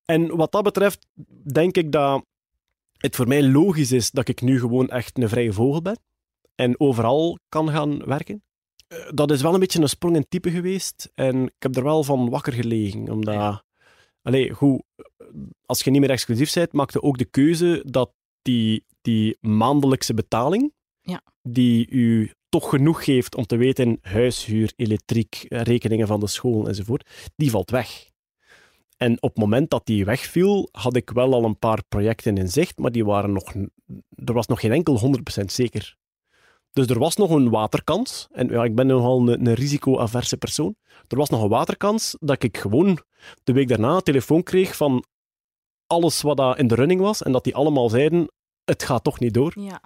En 0.06 0.36
wat 0.36 0.52
dat 0.52 0.63
betreft 0.63 1.08
denk 1.52 1.78
ik 1.78 1.91
dat 1.91 2.25
het 2.97 3.15
voor 3.15 3.28
mij 3.28 3.43
logisch 3.43 3.91
is 3.91 4.12
dat 4.12 4.28
ik 4.28 4.41
nu 4.41 4.60
gewoon 4.60 4.89
echt 4.89 5.17
een 5.17 5.30
vrije 5.30 5.54
vogel 5.54 5.82
ben. 5.82 5.99
En 6.56 6.80
overal 6.80 7.38
kan 7.49 7.69
gaan 7.69 8.06
werken. 8.06 8.43
Eh, 8.88 8.97
dat 9.13 9.32
is 9.32 9.41
wel 9.41 9.54
een 9.54 9.60
beetje 9.60 9.82
een 9.82 9.89
sprong 9.89 10.15
in 10.15 10.25
type 10.30 10.52
geweest. 10.52 11.12
En 11.15 11.43
ik 11.43 11.56
heb 11.60 11.75
er 11.75 11.84
wel 11.84 12.04
van 12.04 12.30
wakker 12.30 12.54
gelegen. 12.54 13.10
Omdat, 13.12 13.63
allee, 14.21 14.53
goed, 14.53 14.82
als 15.65 15.82
je 15.82 15.91
niet 15.91 16.01
meer 16.01 16.10
exclusief 16.10 16.53
bent, 16.53 16.73
maak 16.73 16.91
je 16.91 17.01
ook 17.01 17.17
de 17.17 17.25
keuze 17.25 17.84
dat 17.86 18.12
die, 18.41 18.86
die 19.01 19.38
maandelijkse 19.41 20.13
betaling, 20.13 20.73
Ja. 21.01 21.21
die 21.41 21.89
u 21.89 22.32
toch 22.49 22.69
genoeg 22.69 23.03
geeft 23.03 23.36
om 23.36 23.45
te 23.45 23.55
weten, 23.55 23.97
huishuur, 24.01 24.73
elektriek, 24.75 25.45
rekeningen 25.47 26.08
van 26.08 26.19
de 26.19 26.27
school 26.27 26.67
enzovoort, 26.67 27.32
die 27.36 27.49
valt 27.49 27.71
weg. 27.71 28.08
En 28.97 29.13
op 29.21 29.29
het 29.29 29.38
moment 29.38 29.69
dat 29.69 29.86
die 29.86 30.05
wegviel, 30.05 30.69
had 30.71 30.95
ik 30.95 31.10
wel 31.10 31.34
al 31.34 31.43
een 31.43 31.58
paar 31.60 31.84
projecten 31.88 32.38
in 32.38 32.47
zicht, 32.49 32.77
maar 32.77 32.91
die 32.91 33.05
waren 33.05 33.32
nog, 33.32 33.53
er 34.25 34.34
was 34.34 34.47
nog 34.47 34.60
geen 34.60 34.71
enkel 34.71 34.99
100% 35.41 35.45
zeker. 35.45 35.97
Dus 36.71 36.88
er 36.88 36.99
was 36.99 37.15
nog 37.15 37.29
een 37.29 37.49
waterkans. 37.49 38.27
En 38.32 38.47
ja, 38.47 38.63
ik 38.63 38.75
ben 38.75 38.88
nogal 38.88 39.19
een, 39.19 39.45
een 39.47 39.53
risico-averse 39.53 40.38
persoon. 40.38 40.75
Er 41.08 41.17
was 41.17 41.29
nog 41.29 41.43
een 41.43 41.49
waterkans 41.49 42.15
dat 42.19 42.43
ik 42.43 42.58
gewoon 42.58 42.99
de 43.43 43.53
week 43.53 43.67
daarna 43.67 43.95
een 43.95 44.01
telefoon 44.01 44.43
kreeg 44.43 44.75
van 44.75 45.03
alles 45.88 46.21
wat 46.21 46.38
daar 46.38 46.58
in 46.58 46.67
de 46.67 46.75
running 46.75 47.01
was. 47.01 47.23
En 47.23 47.32
dat 47.32 47.43
die 47.43 47.55
allemaal 47.55 47.89
zeiden, 47.89 48.32
het 48.63 48.84
gaat 48.84 49.03
toch 49.03 49.19
niet 49.19 49.34
door. 49.34 49.51
Ja. 49.60 49.82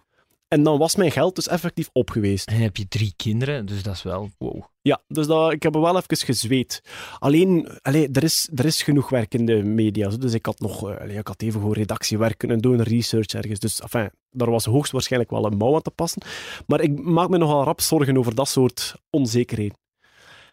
En 0.54 0.64
dan 0.64 0.78
was 0.78 0.96
mijn 0.96 1.12
geld 1.12 1.36
dus 1.36 1.48
effectief 1.48 1.90
op 1.94 2.10
geweest. 2.10 2.48
En 2.48 2.56
heb 2.56 2.78
je 2.78 2.88
drie 2.88 3.14
kinderen, 3.16 3.66
dus 3.66 3.84
dat 3.84 3.94
is 3.94 4.04
wel 4.04 4.30
wow. 4.38 4.62
Ja, 4.82 5.02
dus 5.08 5.28
dat, 5.28 5.52
ik 5.52 5.64
heb 5.64 5.74
wel 5.74 5.98
even 5.98 6.18
gezweet. 6.18 6.82
Alleen, 7.20 7.68
allee, 7.82 8.10
er, 8.12 8.24
is, 8.24 8.50
er 8.56 8.66
is 8.66 8.82
genoeg 8.82 9.10
werk 9.10 9.34
in 9.34 9.46
de 9.46 9.64
media. 9.64 10.10
Dus 10.10 10.34
ik 10.34 10.46
had 10.46 10.60
nog 10.60 10.90
eh, 10.90 11.00
allee, 11.00 11.18
ik 11.18 11.28
had 11.28 11.42
even 11.42 11.60
gewoon 11.60 11.76
redactiewerk 11.76 12.38
kunnen 12.38 12.60
doen, 12.60 12.82
research 12.82 13.34
ergens. 13.34 13.60
Dus 13.60 13.82
enfin, 13.82 14.10
daar 14.30 14.50
was 14.50 14.66
hoogstwaarschijnlijk 14.66 15.32
wel 15.32 15.46
een 15.46 15.58
mouw 15.58 15.76
aan 15.76 15.82
te 15.82 15.92
passen. 15.92 16.22
Maar 16.68 16.82
ik 16.82 17.04
maak 17.04 17.30
me 17.30 17.38
nogal 17.38 17.64
rap 17.64 17.82
zorgen 17.82 18.18
over 18.18 18.36
dat 18.36 18.48
soort 18.48 18.96
onzekerheden. 19.10 19.78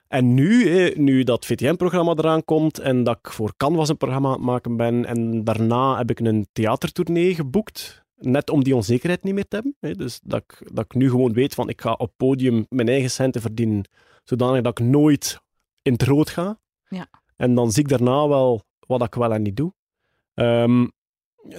En 0.09 0.35
nu, 0.35 0.93
nu 0.97 1.23
dat 1.23 1.47
VTM-programma 1.47 2.15
eraan 2.17 2.45
komt 2.45 2.79
en 2.79 3.05
dat 3.05 3.19
ik 3.23 3.31
voor 3.31 3.53
Canvas 3.57 3.89
een 3.89 3.97
programma 3.97 4.29
aan 4.29 4.35
het 4.35 4.43
maken 4.43 4.77
ben 4.77 5.05
en 5.05 5.45
daarna 5.45 5.97
heb 5.97 6.11
ik 6.11 6.21
een 6.21 6.49
theatertournee 6.53 7.35
geboekt, 7.35 8.05
net 8.21 8.51
om 8.51 8.65
die 8.65 8.77
onzekerheid 8.77 9.23
niet 9.23 9.35
meer 9.35 9.49
te 9.49 9.55
hebben. 9.55 9.77
Hè. 9.81 9.95
Dus 9.95 10.21
dat 10.23 10.43
ik, 10.43 10.75
dat 10.75 10.85
ik 10.85 10.95
nu 10.95 11.11
gewoon 11.11 11.33
weet 11.33 11.55
van 11.55 11.69
ik 11.69 11.81
ga 11.81 11.93
op 11.93 12.13
podium 12.17 12.67
mijn 12.69 12.89
eigen 12.89 13.11
centen 13.11 13.41
verdienen, 13.41 13.85
zodanig 14.25 14.63
dat 14.63 14.79
ik 14.79 14.87
nooit 14.87 15.41
in 15.83 15.93
het 15.93 16.03
rood 16.03 16.31
ga. 16.31 16.59
Ja. 16.89 17.09
En 17.37 17.55
dan 17.55 17.73
zie 17.73 17.83
ik 17.83 17.89
daarna 17.89 18.29
wel 18.29 18.63
wat 18.87 19.03
ik 19.03 19.15
wel 19.15 19.33
en 19.33 19.43
niet 19.43 19.57
doe. 19.57 19.73
Ehm, 20.35 20.87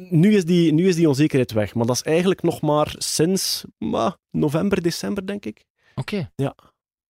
nu, 0.09 0.33
is 0.33 0.45
die, 0.45 0.73
nu 0.73 0.87
is 0.87 0.95
die 0.95 1.07
onzekerheid 1.07 1.51
weg, 1.51 1.73
maar 1.73 1.85
dat 1.85 1.95
is 1.95 2.01
eigenlijk 2.01 2.41
nog 2.41 2.61
maar 2.61 2.95
sinds 2.97 3.65
maar, 3.77 4.17
november, 4.29 4.81
december, 4.81 5.27
denk 5.27 5.45
ik. 5.45 5.65
Oké. 5.95 6.31
Ja. 6.35 6.55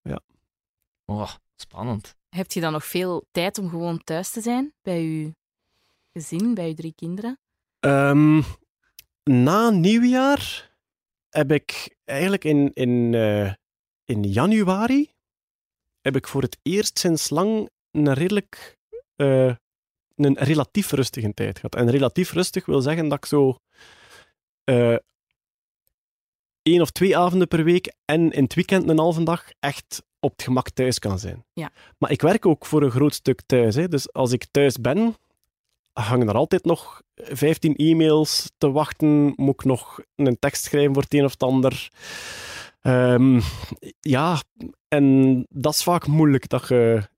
Ja. 0.02 0.20
Oh, 1.06 1.32
spannend. 1.56 2.16
Heb 2.30 2.52
je 2.52 2.62
dan 2.62 2.72
nog 2.72 2.86
veel 2.86 3.26
tijd 3.32 3.58
om 3.58 3.70
gewoon 3.70 4.04
thuis 4.04 4.32
te 4.32 4.42
zijn 4.42 4.74
bij 4.82 5.04
je 5.04 5.36
gezin, 6.14 6.54
bij 6.54 6.68
je 6.68 6.74
drie 6.74 6.94
kinderen? 6.96 7.40
Ehm, 7.80 8.42
na 9.32 9.70
nieuwjaar 9.70 10.72
heb 11.30 11.52
ik 11.52 11.96
eigenlijk 12.04 12.44
in, 12.44 12.72
in, 12.74 13.14
eh, 13.14 13.54
in 14.06 14.24
januari 14.24 15.12
heb 16.02 16.16
ik 16.16 16.28
voor 16.28 16.42
het 16.42 16.58
eerst 16.62 17.00
sinds 17.00 17.30
lang 17.30 17.70
een 17.92 18.14
redelijk 18.14 18.78
eh, 19.16 19.56
een 20.16 20.38
relatief 20.38 20.92
rustige 20.92 21.34
tijd 21.34 21.56
gehad. 21.56 21.76
En 21.76 21.90
relatief 21.90 22.32
rustig 22.32 22.66
wil 22.66 22.82
zeggen 22.82 23.08
dat 23.08 23.18
ik 23.18 23.26
zo 23.26 23.58
eh 24.64 24.96
één 26.62 26.82
of 26.82 26.92
twee 26.92 27.18
avonden 27.18 27.48
per 27.48 27.64
week 27.64 27.94
en 28.06 28.32
in 28.32 28.44
het 28.44 28.54
weekend 28.54 28.90
een 28.90 29.00
halve 29.00 29.24
dag 29.24 29.46
echt 29.60 30.04
op 30.20 30.32
het 30.32 30.44
gemak 30.44 30.70
thuis 30.70 31.00
kan 31.00 31.20
zijn. 31.20 31.46
Ja. 31.54 31.72
Maar 31.98 32.12
ik 32.12 32.22
werk 32.22 32.46
ook 32.46 32.66
voor 32.66 32.84
een 32.84 32.92
groot 32.92 33.14
stuk 33.14 33.42
thuis. 33.46 33.76
Hè. 33.76 33.88
Dus 33.88 34.14
als 34.14 34.32
ik 34.32 34.46
thuis 34.52 34.78
ben, 34.78 35.16
hangen 35.94 36.28
er 36.28 36.36
altijd 36.36 36.66
nog 36.66 37.02
15 37.16 37.76
e-mails 37.76 38.52
te 38.58 38.72
wachten. 38.72 39.34
Moet 39.36 39.54
ik 39.54 39.64
nog 39.64 40.00
een 40.16 40.40
tekst 40.40 40.64
schrijven 40.64 40.94
voor 40.94 41.04
het 41.04 41.14
een 41.14 41.26
of 41.26 41.32
het 41.32 41.44
ander. 41.44 41.90
Ehm, 42.82 43.42
ja, 44.00 44.42
en 44.88 45.46
dat 45.50 45.74
is 45.74 45.84
vaak 45.84 46.08
moeilijk. 46.08 46.50
Dat 46.50 46.68
je, 46.68 47.10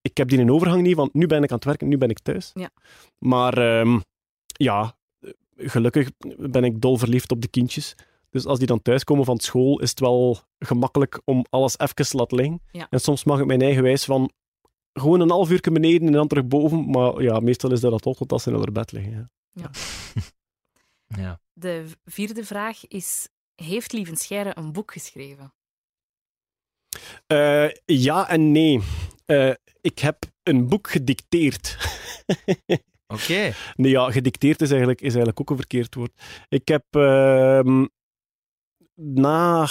ik 0.00 0.16
heb 0.16 0.28
die 0.28 0.38
een 0.38 0.52
overgang 0.52 0.82
niet, 0.82 0.96
want 0.96 1.14
nu 1.14 1.26
ben 1.26 1.42
ik 1.42 1.50
aan 1.50 1.56
het 1.56 1.64
werken, 1.64 1.88
nu 1.88 1.98
ben 1.98 2.10
ik 2.10 2.18
thuis. 2.18 2.50
Ja. 2.54 2.70
Maar 3.18 3.58
ehm, 3.58 3.98
ja, 4.46 4.96
gelukkig 5.56 6.10
ben 6.36 6.64
ik 6.64 6.80
dol 6.80 6.96
verliefd 6.96 7.30
op 7.30 7.40
de 7.40 7.48
kindjes. 7.48 7.94
Dus 8.30 8.46
als 8.46 8.58
die 8.58 8.66
dan 8.66 8.82
thuiskomen 8.82 9.24
van 9.24 9.38
school, 9.38 9.80
is 9.80 9.90
het 9.90 10.00
wel 10.00 10.38
gemakkelijk 10.58 11.20
om 11.24 11.44
alles 11.50 11.78
even 11.78 11.94
te 11.94 12.16
laten 12.16 12.36
liggen. 12.36 12.62
Ja. 12.70 12.86
En 12.90 13.00
soms 13.00 13.24
mag 13.24 13.40
ik 13.40 13.46
mijn 13.46 13.62
eigen 13.62 13.82
wijs 13.82 14.04
van 14.04 14.30
gewoon 15.00 15.20
een 15.20 15.30
half 15.30 15.50
uur 15.50 15.60
beneden 15.72 16.06
en 16.06 16.12
dan 16.12 16.28
terug 16.28 16.46
boven. 16.46 16.90
Maar 16.90 17.22
ja, 17.22 17.40
meestal 17.40 17.72
is 17.72 17.80
dat 17.80 17.90
dat 17.90 18.02
toch 18.02 18.26
tot 18.26 18.42
ze 18.42 18.50
in 18.50 18.56
haar 18.56 18.72
bed 18.72 18.92
liggen. 18.92 19.30
Ja. 19.52 19.70
Ja. 21.16 21.40
De 21.52 21.86
vierde 22.04 22.44
vraag 22.44 22.88
is: 22.88 23.28
Heeft 23.54 23.92
Lieven 23.92 24.16
Scheire 24.16 24.52
een 24.54 24.72
boek 24.72 24.92
geschreven? 24.92 25.54
Eh, 27.26 27.68
ja 27.84 28.28
en 28.28 28.52
nee. 28.52 28.80
Eh, 29.24 29.52
ik 29.80 29.98
heb 29.98 30.18
een 30.42 30.68
boek 30.68 30.90
gedicteerd. 30.90 31.76
Oké. 33.14 33.52
nee, 33.74 33.90
ja, 33.90 34.10
gedicteerd 34.10 34.60
is 34.60 34.68
eigenlijk, 34.70 35.00
is 35.00 35.06
eigenlijk 35.08 35.40
ook 35.40 35.50
een 35.50 35.56
verkeerd 35.56 35.94
woord. 35.94 36.22
Ik 36.48 36.68
heb 36.68 36.84
ehm, 36.90 37.86
na... 38.94 39.68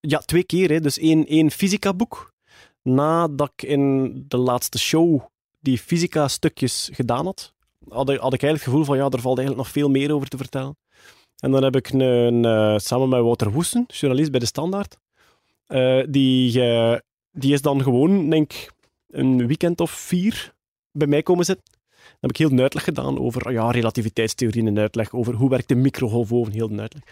Ja, 0.00 0.18
twee 0.18 0.44
keer. 0.44 0.70
Hè, 0.70 0.80
dus 0.80 0.98
één, 0.98 1.26
één 1.26 1.50
fysica-boek. 1.50 2.29
Nadat 2.94 3.52
ik 3.56 3.62
in 3.62 4.14
de 4.28 4.36
laatste 4.36 4.78
show 4.78 5.20
die 5.60 5.78
fysica-stukjes 5.78 6.90
gedaan 6.92 7.24
had, 7.24 7.54
had 7.88 8.10
ik, 8.10 8.20
had 8.20 8.32
ik 8.32 8.42
eigenlijk 8.42 8.52
het 8.52 8.62
gevoel 8.62 8.84
van, 8.84 8.96
ja, 8.96 9.08
er 9.08 9.20
valt 9.20 9.38
eigenlijk 9.38 9.66
nog 9.66 9.74
veel 9.74 9.90
meer 9.90 10.12
over 10.12 10.28
te 10.28 10.36
vertellen. 10.36 10.76
En 11.38 11.50
dan 11.50 11.62
heb 11.62 11.76
ik 11.76 11.90
een, 11.90 12.44
eh, 12.44 12.78
samen 12.78 13.08
met 13.08 13.20
Wouter 13.20 13.52
Woesten, 13.52 13.84
journalist 13.88 14.30
bij 14.30 14.40
De 14.40 14.46
Standaard, 14.46 14.96
eh, 15.66 16.02
die, 16.08 16.62
eh, 16.62 16.98
die 17.32 17.52
is 17.52 17.62
dan 17.62 17.82
gewoon, 17.82 18.30
denk 18.30 18.52
ik, 18.52 18.72
een 19.08 19.46
weekend 19.46 19.80
of 19.80 19.90
vier 19.90 20.54
bij 20.92 21.06
mij 21.06 21.22
komen 21.22 21.44
zitten. 21.44 21.64
Dan 22.10 22.18
heb 22.20 22.30
ik 22.30 22.36
heel 22.36 22.50
een 22.50 22.60
uitleg 22.60 22.84
gedaan 22.84 23.18
over 23.18 23.52
ja, 23.52 23.70
relativiteitstheorie, 23.70 24.66
een 24.66 24.78
uitleg 24.78 25.12
over 25.12 25.34
hoe 25.34 25.48
werkt 25.48 25.68
de 25.68 25.74
microgolf 25.74 26.32
over, 26.32 26.52
heel 26.52 26.70
een 26.70 26.80
uitleg. 26.80 27.02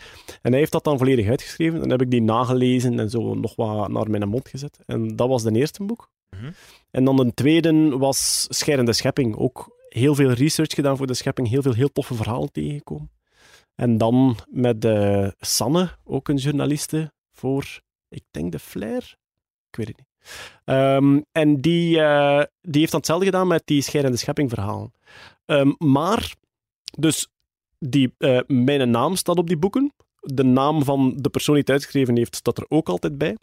En 0.43 0.51
hij 0.51 0.61
heeft 0.61 0.73
dat 0.73 0.85
dan 0.85 0.99
volledig 0.99 1.29
uitgeschreven. 1.29 1.75
En 1.75 1.81
dan 1.81 1.91
heb 1.91 2.03
ik 2.03 2.11
die 2.11 2.23
nagelezen 2.23 2.99
en 2.99 3.11
zo 3.11 3.35
nog 3.35 3.57
wat 3.57 3.89
naar 3.89 4.11
mijn 4.11 4.29
mond 4.29 4.49
gezet. 4.49 4.79
En 4.87 5.17
dat 5.17 5.29
was 5.29 5.43
de 5.43 5.53
eerste 5.53 5.85
boek. 5.85 6.11
Mhm. 6.31 6.51
En 6.91 7.05
dan 7.05 7.17
de 7.17 7.35
tweede 7.35 7.99
was 7.99 8.47
Scherende 8.49 8.93
Schepping. 8.93 9.37
Ook 9.37 9.77
heel 9.89 10.15
veel 10.15 10.31
research 10.31 10.75
gedaan 10.75 10.97
voor 10.97 11.07
de 11.07 11.15
schepping, 11.15 11.49
heel 11.49 11.63
veel 11.63 11.73
heel 11.73 11.93
toffe 11.93 12.15
verhalen 12.15 12.53
tegengekomen. 12.53 13.11
En 13.75 13.99
dan 13.99 14.37
met 14.49 14.85
eh, 14.85 15.29
Sanne, 15.41 15.91
ook 16.05 16.29
een 16.29 16.37
journaliste, 16.37 17.13
voor, 17.33 17.81
ik 18.09 18.23
denk 18.31 18.53
de 18.53 18.59
Flair? 18.59 19.17
Ik 19.71 19.77
weet 19.77 19.89
het 19.89 19.97
niet. 19.97 20.08
Ehm, 20.65 21.21
en 21.33 21.61
die, 21.61 22.01
eh, 22.01 22.43
die 22.63 22.81
heeft 22.81 22.91
dan 22.91 23.01
hetzelfde 23.01 23.25
gedaan 23.25 23.47
met 23.47 23.63
die 23.65 23.83
Scherende 23.83 24.17
Schepping 24.17 24.51
verhalen. 24.51 24.93
Ehm, 25.45 25.73
maar, 25.79 26.35
dus 26.99 27.29
die, 27.79 28.15
eh, 28.19 28.41
mijn 28.47 28.91
naam 28.91 29.17
staat 29.17 29.37
op 29.37 29.47
die 29.47 29.57
boeken. 29.57 29.93
De 30.21 30.45
naam 30.45 30.85
van 30.85 31.15
de 31.17 31.29
persoon 31.29 31.55
die 31.55 31.63
het 31.63 31.73
uitgeschreven 31.73 32.17
heeft, 32.17 32.37
staat 32.37 32.59
er 32.59 32.67
ook 32.69 32.89
altijd 32.89 33.19
bij. 33.19 33.37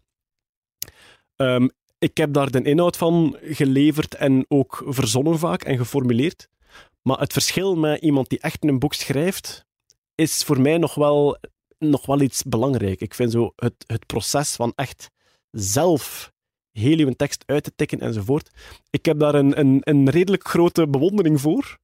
Ehm, 1.36 1.68
ik 2.00 2.18
heb 2.18 2.34
daar 2.34 2.52
de 2.52 2.62
inhoud 2.62 2.98
van 2.98 3.38
geleverd 3.42 4.16
en 4.16 4.46
ook 4.48 4.84
verzonnen 4.86 5.40
vaak 5.40 5.64
en 5.64 5.78
geformuleerd. 5.78 6.48
Maar 7.02 7.20
het 7.20 7.34
verschil 7.34 7.76
met 7.76 8.02
iemand 8.02 8.30
die 8.30 8.40
echt 8.40 8.64
een 8.64 8.80
boek 8.80 8.94
schrijft, 8.94 9.66
is 10.16 10.44
voor 10.44 10.62
mij 10.62 10.78
nog 10.78 10.96
wel, 10.96 11.38
nog 11.78 12.06
wel 12.06 12.22
iets 12.22 12.44
belangrijk. 12.44 13.02
Ik 13.02 13.14
vind 13.14 13.32
zo 13.32 13.54
het, 13.56 13.76
het 13.88 14.06
proces 14.06 14.56
van 14.56 14.74
echt 14.76 15.12
zelf 15.52 16.34
heel 16.80 16.98
uw 16.98 17.12
tekst 17.12 17.44
uit 17.46 17.64
te 17.64 17.72
tikken 17.76 18.00
enzovoort. 18.00 18.50
Ik 18.90 19.06
heb 19.06 19.20
daar 19.20 19.36
een, 19.36 19.60
een, 19.60 19.80
een 19.84 20.10
redelijk 20.10 20.48
grote 20.48 20.88
bewondering 20.88 21.42
voor. 21.42 21.78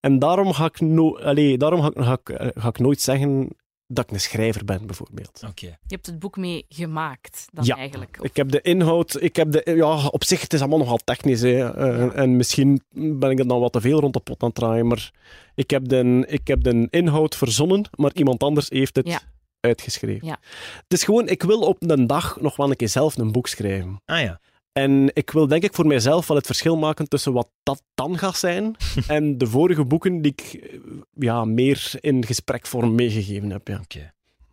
En 0.00 0.18
daarom 0.18 0.52
ga 0.52 0.64
ik, 0.64 0.80
no 0.80 1.16
Allee, 1.18 1.58
daarom 1.58 1.80
ga 1.80 1.86
ik, 1.94 2.02
ga, 2.04 2.12
ik, 2.12 2.28
eh, 2.28 2.48
ga 2.54 2.68
ik 2.68 2.78
nooit 2.78 3.00
zeggen 3.00 3.48
dat 3.86 4.04
ik 4.04 4.10
een 4.10 4.20
schrijver 4.20 4.64
ben, 4.64 4.86
bijvoorbeeld. 4.86 5.42
Oké. 5.48 5.66
Je 5.66 5.74
hebt 5.94 6.06
het 6.06 6.18
boek 6.18 6.36
mee 6.36 6.64
gemaakt, 6.68 7.46
dan 7.52 7.64
Ja, 7.64 7.76
eigenlijk. 7.76 8.16
Of- 8.20 8.26
Ik 8.26 8.36
heb 8.36 8.50
de 8.50 8.60
inhoud, 8.60 9.22
ik 9.22 9.36
heb 9.36 9.50
de, 9.52 9.72
ja, 9.76 10.06
op 10.06 10.24
zich, 10.24 10.40
het 10.40 10.52
is 10.52 10.60
allemaal 10.60 10.78
nogal 10.78 10.98
technisch. 11.04 11.40
Hè. 11.40 11.72
Eh, 11.72 12.16
En 12.18 12.36
misschien 12.36 12.80
ben 12.90 13.30
ik 13.30 13.38
er 13.38 13.48
dan 13.48 13.60
wat 13.60 13.72
te 13.72 13.80
veel 13.80 14.00
rond 14.00 14.14
de 14.14 14.20
pot 14.20 14.42
aan 14.42 14.48
het 14.48 14.56
draaien, 14.58 14.86
maar 14.86 15.10
ik 15.54 15.70
heb 15.70 15.88
de, 15.88 16.24
ik 16.28 16.46
heb 16.46 16.62
de 16.62 16.86
inhoud 16.90 17.36
verzonnen, 17.36 17.84
maar 17.96 18.10
iemand 18.14 18.42
anders 18.42 18.68
heeft 18.68 18.96
het 18.96 19.08
Ja. 19.08 19.20
Uitgeschreven. 19.64 20.26
Ja. 20.26 20.38
Het 20.82 20.92
is 20.92 21.04
gewoon, 21.04 21.28
ik 21.28 21.42
wil 21.42 21.60
op 21.60 21.82
een 21.82 22.06
dag 22.06 22.40
nog 22.40 22.56
wel 22.56 22.70
een 22.70 22.76
keer 22.76 22.88
zelf 22.88 23.16
een 23.16 23.32
boek 23.32 23.46
schrijven. 23.46 24.00
Ah 24.04 24.20
ja. 24.20 24.40
En 24.72 25.10
ik 25.12 25.30
wil 25.30 25.46
denk 25.46 25.62
ik 25.62 25.74
voor 25.74 25.86
mijzelf 25.86 26.26
wel 26.26 26.36
het 26.36 26.46
verschil 26.46 26.76
maken 26.76 27.08
tussen 27.08 27.32
wat 27.32 27.48
dat 27.62 27.82
dan 27.94 28.18
gaat 28.18 28.36
zijn 28.36 28.76
en 29.06 29.38
de 29.38 29.46
vorige 29.46 29.84
boeken 29.84 30.22
die 30.22 30.32
ik 30.32 30.52
eh, 30.52 30.78
ja, 31.12 31.44
meer 31.44 31.92
in 32.00 32.26
gesprekvorm 32.26 32.94
meegegeven 32.94 33.50
heb. 33.50 33.68
Ja. 33.68 33.80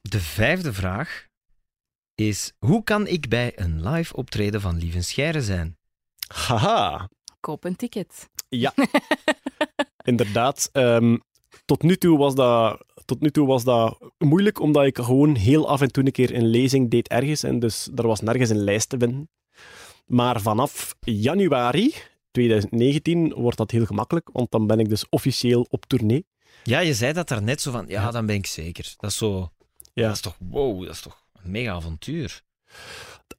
De 0.02 0.20
vijfde 0.20 0.74
vraag 0.74 1.28
is: 2.16 2.52
hoe 2.60 2.84
kan 2.84 3.08
ik 3.08 3.30
bij 3.30 3.52
een 3.56 3.90
live 3.90 4.16
optreden 4.16 4.62
van 4.62 4.78
Lieven 4.78 5.04
Scheire 5.04 5.42
zijn? 5.42 5.78
Haha. 6.28 7.10
Koop 7.40 7.64
een 7.64 7.76
ticket. 7.76 8.30
Ja, 8.50 8.74
inderdaad. 10.12 10.70
Ehm, 10.72 11.18
tot, 11.66 11.82
nu 11.82 11.96
toe 11.96 12.18
was 12.18 12.36
dat, 12.36 12.86
tot 13.12 13.22
nu 13.22 13.32
toe 13.32 13.48
was 13.48 13.64
dat 13.64 13.98
moeilijk, 14.18 14.60
omdat 14.60 14.86
ik 14.86 14.98
gewoon 14.98 15.36
heel 15.36 15.68
af 15.68 15.82
en 15.82 15.92
toe 15.92 16.06
een 16.06 16.12
keer 16.12 16.36
een 16.36 16.48
lezing 16.48 16.90
deed 16.90 17.08
ergens. 17.08 17.44
En 17.44 17.60
dus 17.60 17.90
er 17.96 18.08
was 18.08 18.22
nergens 18.22 18.50
een 18.50 18.64
lijst 18.64 18.90
te 18.90 18.98
vinden. 18.98 19.30
Maar 20.06 20.42
vanaf 20.42 20.96
januari 21.00 21.94
2019 22.32 23.34
wordt 23.34 23.58
dat 23.58 23.72
heel 23.72 23.86
gemakkelijk, 23.86 24.30
want 24.34 24.52
dan 24.52 24.68
ben 24.68 24.80
ik 24.80 24.90
dus 24.90 25.10
officieel 25.10 25.68
op 25.70 25.86
tournee. 25.86 26.26
Ja, 26.64 26.80
je 26.80 26.94
zei 26.94 27.14
dat 27.14 27.28
daarnet 27.28 27.62
zo 27.62 27.72
van: 27.72 27.86
ja, 27.88 28.12
dan 28.12 28.26
ben 28.26 28.36
ik 28.36 28.46
zeker. 28.46 28.94
Dat 28.98 29.10
is 29.10 29.18
zo. 29.18 29.52
Ja. 29.94 30.06
Dat 30.06 30.16
is 30.16 30.22
toch 30.22 30.38
wow, 30.40 30.84
dat 30.84 30.94
is 30.94 31.02
toch 31.02 31.24
een 31.44 31.52
mega 31.52 31.72
avontuur. 31.72 32.42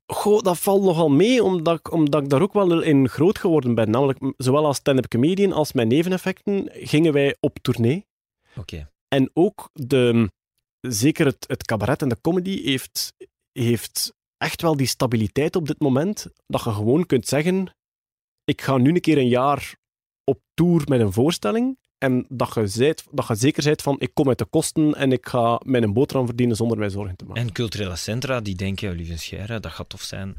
Goh, 0.06 0.42
dat 0.42 0.58
valt 0.58 0.82
nogal 0.82 1.10
mee, 1.10 1.42
omdat 1.42 1.78
ik, 1.78 1.92
omdat 1.92 2.22
ik 2.22 2.28
daar 2.28 2.42
ook 2.42 2.52
wel 2.52 2.80
in 2.80 3.08
groot 3.08 3.38
geworden 3.38 3.74
ben. 3.74 3.90
Namelijk, 3.90 4.18
zowel 4.36 4.66
als 4.66 4.76
stand-up 4.76 5.08
comedian 5.08 5.52
als 5.52 5.72
mijn 5.72 5.88
neveneffecten 5.88 6.68
gingen 6.72 7.12
wij 7.12 7.36
op 7.40 7.58
tournee. 7.58 8.06
Oké. 8.56 8.91
En 9.12 9.30
ook 9.32 9.68
de, 9.72 10.30
zeker 10.80 11.26
het, 11.26 11.44
het 11.46 11.64
cabaret 11.64 12.02
en 12.02 12.08
de 12.08 12.20
comedy 12.20 12.62
heeft, 12.62 13.14
heeft 13.52 14.14
echt 14.36 14.62
wel 14.62 14.76
die 14.76 14.86
stabiliteit 14.86 15.56
op 15.56 15.66
dit 15.66 15.80
moment, 15.80 16.26
dat 16.46 16.64
je 16.64 16.72
gewoon 16.72 17.06
kunt 17.06 17.28
zeggen, 17.28 17.74
ik 18.44 18.62
ga 18.62 18.76
nu 18.76 18.94
een 18.94 19.00
keer 19.00 19.18
een 19.18 19.28
jaar 19.28 19.76
op 20.24 20.40
tour 20.54 20.82
met 20.88 21.00
een 21.00 21.12
voorstelling, 21.12 21.78
en 21.98 22.26
dat 22.28 22.54
je, 22.54 22.66
zijt, 22.66 23.04
dat 23.10 23.26
je 23.26 23.34
zeker 23.34 23.64
bent 23.64 23.82
van, 23.82 23.96
ik 23.98 24.14
kom 24.14 24.28
uit 24.28 24.38
de 24.38 24.44
kosten 24.44 24.94
en 24.94 25.12
ik 25.12 25.26
ga 25.26 25.60
mijn 25.64 25.92
boterham 25.92 26.26
verdienen 26.26 26.56
zonder 26.56 26.78
mij 26.78 26.90
zorgen 26.90 27.16
te 27.16 27.24
maken. 27.24 27.42
En 27.42 27.52
culturele 27.52 27.96
centra 27.96 28.40
die 28.40 28.54
denken: 28.54 28.92
Lieven 28.92 29.18
Scheire, 29.18 29.60
dat 29.60 29.72
gaat 29.72 29.88
tof 29.88 30.02
zijn. 30.02 30.36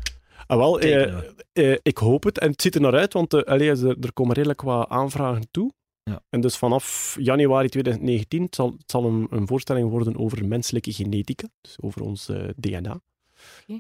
Ah, 0.48 0.58
wel, 0.58 0.80
eh, 0.80 1.18
eh, 1.52 1.78
ik 1.82 1.98
hoop 1.98 2.24
het. 2.24 2.40
En 2.40 2.52
het 2.52 2.62
ziet 2.62 2.76
er 2.76 2.82
naar 2.82 2.96
uit, 2.96 3.14
want 3.14 3.34
eh, 3.34 3.42
allee, 3.42 3.70
er, 3.70 3.98
er 4.02 4.14
komen 4.14 4.36
redelijk 4.36 4.62
wat 4.62 4.90
aanvragen 4.90 5.48
toe. 5.52 5.74
Ja. 6.04 6.22
En 6.30 6.42
dus 6.42 6.58
vanaf 6.58 7.16
januari 7.20 7.70
2019 7.70 8.44
het 8.44 8.56
zal 8.56 8.72
het 8.78 8.92
zal 8.92 9.06
een, 9.06 9.28
een 9.30 9.48
voorstelling 9.48 9.90
worden 9.90 10.18
over 10.18 10.46
menselijke 10.46 10.94
genetica, 10.94 11.48
dus 11.62 11.78
over 11.82 12.02
ons 12.02 12.30
eh, 12.30 12.50
DNA. 12.56 13.02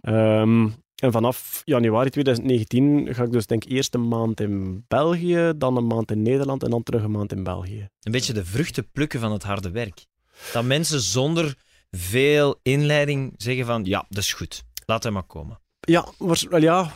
Ehm, 0.01 0.69
en 0.95 1.11
vanaf 1.11 1.61
januari 1.65 2.09
2019 2.09 3.15
ga 3.15 3.23
ik 3.23 3.31
dus 3.31 3.45
denk 3.45 3.63
eerst 3.63 3.93
een 3.93 4.07
maand 4.07 4.39
in 4.39 4.85
België, 4.87 5.53
dan 5.57 5.77
een 5.77 5.87
maand 5.87 6.11
in 6.11 6.21
Nederland 6.21 6.63
en 6.63 6.69
dan 6.69 6.83
terug 6.83 7.03
een 7.03 7.11
maand 7.11 7.31
in 7.31 7.43
België. 7.43 7.89
Een 8.01 8.11
beetje 8.11 8.33
de 8.33 8.45
vruchten 8.45 8.91
plukken 8.91 9.19
van 9.19 9.31
het 9.31 9.43
harde 9.43 9.71
werk. 9.71 10.05
Dat 10.53 10.63
mensen 10.63 11.01
zonder 11.01 11.57
veel 11.91 12.59
inleiding 12.61 13.33
zeggen 13.37 13.65
van 13.65 13.83
ja, 13.85 14.05
dat 14.09 14.23
is 14.23 14.33
goed. 14.33 14.63
Laat 14.85 15.03
hem 15.03 15.13
maar 15.13 15.23
komen. 15.23 15.59
Ja, 15.85 16.05
wel 16.49 16.61
ja, 16.61 16.91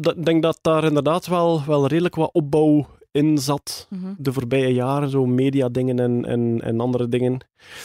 ik 0.00 0.24
denk 0.24 0.42
dat 0.42 0.58
daar 0.62 0.84
inderdaad 0.84 1.26
wel, 1.26 1.62
wel 1.66 1.86
redelijk 1.86 2.14
wat 2.14 2.32
opbouw 2.32 2.86
in 3.10 3.38
zat. 3.38 3.86
Mhm. 3.90 4.14
de 4.18 4.32
voorbije 4.32 4.74
jaren, 4.74 5.10
zo 5.10 5.26
mediadingen 5.26 5.98
en, 6.00 6.24
en, 6.24 6.60
en 6.62 6.80
andere 6.80 7.08
dingen. 7.08 7.38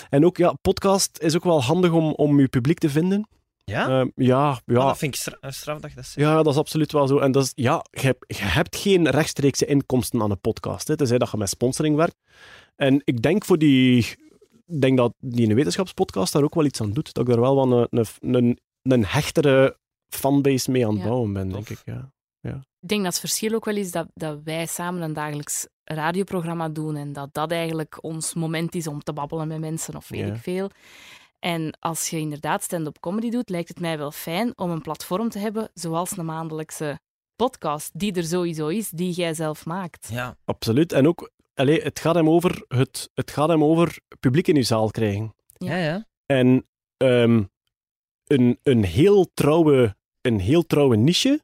En 0.10 0.26
ook, 0.26 0.38
ja, 0.38 0.54
podcast 0.62 1.18
is 1.22 1.36
ook 1.36 1.44
wel 1.44 1.62
handig 1.64 1.92
om, 1.92 2.12
om 2.12 2.40
je 2.40 2.48
publiek 2.48 2.78
te 2.78 2.90
vinden. 2.90 3.28
Ja? 3.64 4.00
Ehm, 4.00 4.08
ja, 4.16 4.50
Ah, 4.50 4.58
ja, 4.66 4.74
dat 4.86 4.98
vind 4.98 5.16
ik 5.16 5.34
straf 5.52 5.80
dat 5.80 5.90
je 5.90 5.96
dat 5.96 6.06
zegt. 6.06 6.28
ja, 6.28 6.36
dat 6.44 6.54
is 6.54 6.60
absoluut 6.60 6.92
wel 6.92 7.08
zo. 7.08 7.18
En 7.20 7.32
dat 7.32 7.44
is, 7.44 7.52
ja, 7.56 7.86
je, 7.92 8.00
hebt- 8.02 8.38
je 8.38 8.44
hebt 8.44 8.76
geen 8.76 9.10
rechtstreekse 9.10 9.66
inkomsten 9.66 10.22
aan 10.22 10.32
een 10.32 10.40
podcast, 10.40 10.88
hè, 10.88 10.98
tenzij 10.98 11.18
dat 11.18 11.32
je 11.32 11.38
met 11.38 11.50
sponsoring 11.50 11.96
werkt. 11.96 12.18
En 12.76 13.02
ik 13.04 13.22
denk 13.22 13.46
voor 13.46 13.58
die... 13.58 13.98
Ik 14.68 14.82
denk 14.82 14.98
dat 14.98 15.14
die 15.20 15.50
een 15.50 15.56
wetenschapspodcast 15.56 16.34
daar 16.34 16.44
ook 16.44 16.56
wel 16.56 16.66
iets 16.66 16.82
aan 16.82 16.92
doet. 16.94 17.14
Dat 17.14 17.24
ik 17.28 17.30
daar 17.34 17.42
wel 17.42 17.56
wat 17.56 17.88
een, 17.92 18.06
een, 18.20 18.36
een, 18.36 18.60
een 18.82 19.06
hechtere 19.06 19.78
fanbase 20.16 20.72
mee 20.72 20.86
aan 20.86 20.94
het 20.94 21.02
Ja. 21.02 21.08
bouwen 21.08 21.34
ben, 21.34 21.50
denk 21.50 21.70
ik. 21.70 21.82
Ja. 21.86 22.12
Ik 22.82 22.88
denk 22.88 23.04
dat 23.04 23.12
het 23.12 23.20
verschil 23.20 23.54
ook 23.54 23.66
wel 23.66 23.76
is 23.76 23.92
dat, 23.92 24.08
dat 24.14 24.40
wij 24.44 24.66
samen 24.66 25.02
een 25.02 25.14
dagelijks 25.14 25.68
radioprogramma 25.84 26.70
doen 26.70 26.96
en 26.96 27.14
dat 27.14 27.34
dat 27.34 27.52
eigenlijk 27.52 28.04
ons 28.04 28.34
moment 28.34 28.76
is 28.76 28.88
om 28.88 29.04
te 29.04 29.14
babbelen 29.14 29.48
met 29.48 29.60
mensen 29.60 29.96
of 29.96 30.10
weet 30.10 30.28
Ja. 30.28 30.34
ik 30.34 30.40
veel. 30.42 30.70
En 31.40 31.78
als 31.80 32.10
je 32.10 32.18
inderdaad 32.18 32.64
stand-up 32.64 33.00
comedy 33.00 33.30
doet, 33.30 33.50
lijkt 33.50 33.68
het 33.68 33.80
mij 33.80 33.98
wel 33.98 34.12
fijn 34.12 34.58
om 34.58 34.70
een 34.70 34.82
platform 34.82 35.30
te 35.30 35.40
hebben 35.40 35.70
zoals 35.74 36.18
een 36.18 36.26
maandelijkse 36.26 37.00
podcast, 37.36 37.90
die 38.00 38.14
er 38.14 38.24
sowieso 38.24 38.68
is, 38.68 38.90
die 38.90 39.12
jij 39.12 39.34
zelf 39.34 39.66
maakt. 39.66 40.08
Ja. 40.12 40.38
Absoluut. 40.46 40.92
En 40.92 41.08
ook, 41.08 41.32
allee, 41.54 41.82
het, 41.82 42.00
gaat 42.00 42.16
hem 42.16 42.30
over 42.30 42.66
het, 42.68 43.10
het 43.14 43.32
gaat 43.32 43.50
hem 43.50 43.64
over 43.64 44.00
publiek 44.20 44.48
in 44.48 44.56
uw 44.56 44.64
zaal 44.64 44.92
krijgen. 44.92 45.36
Ja, 45.58 45.76
ja. 45.76 46.08
En 46.26 46.68
ehm, 46.98 47.44
een, 48.26 48.60
een, 48.64 48.84
heel 48.84 49.32
trouwe, 49.34 49.96
een 50.22 50.40
heel 50.40 50.66
trouwe 50.66 50.96
niche 50.96 51.42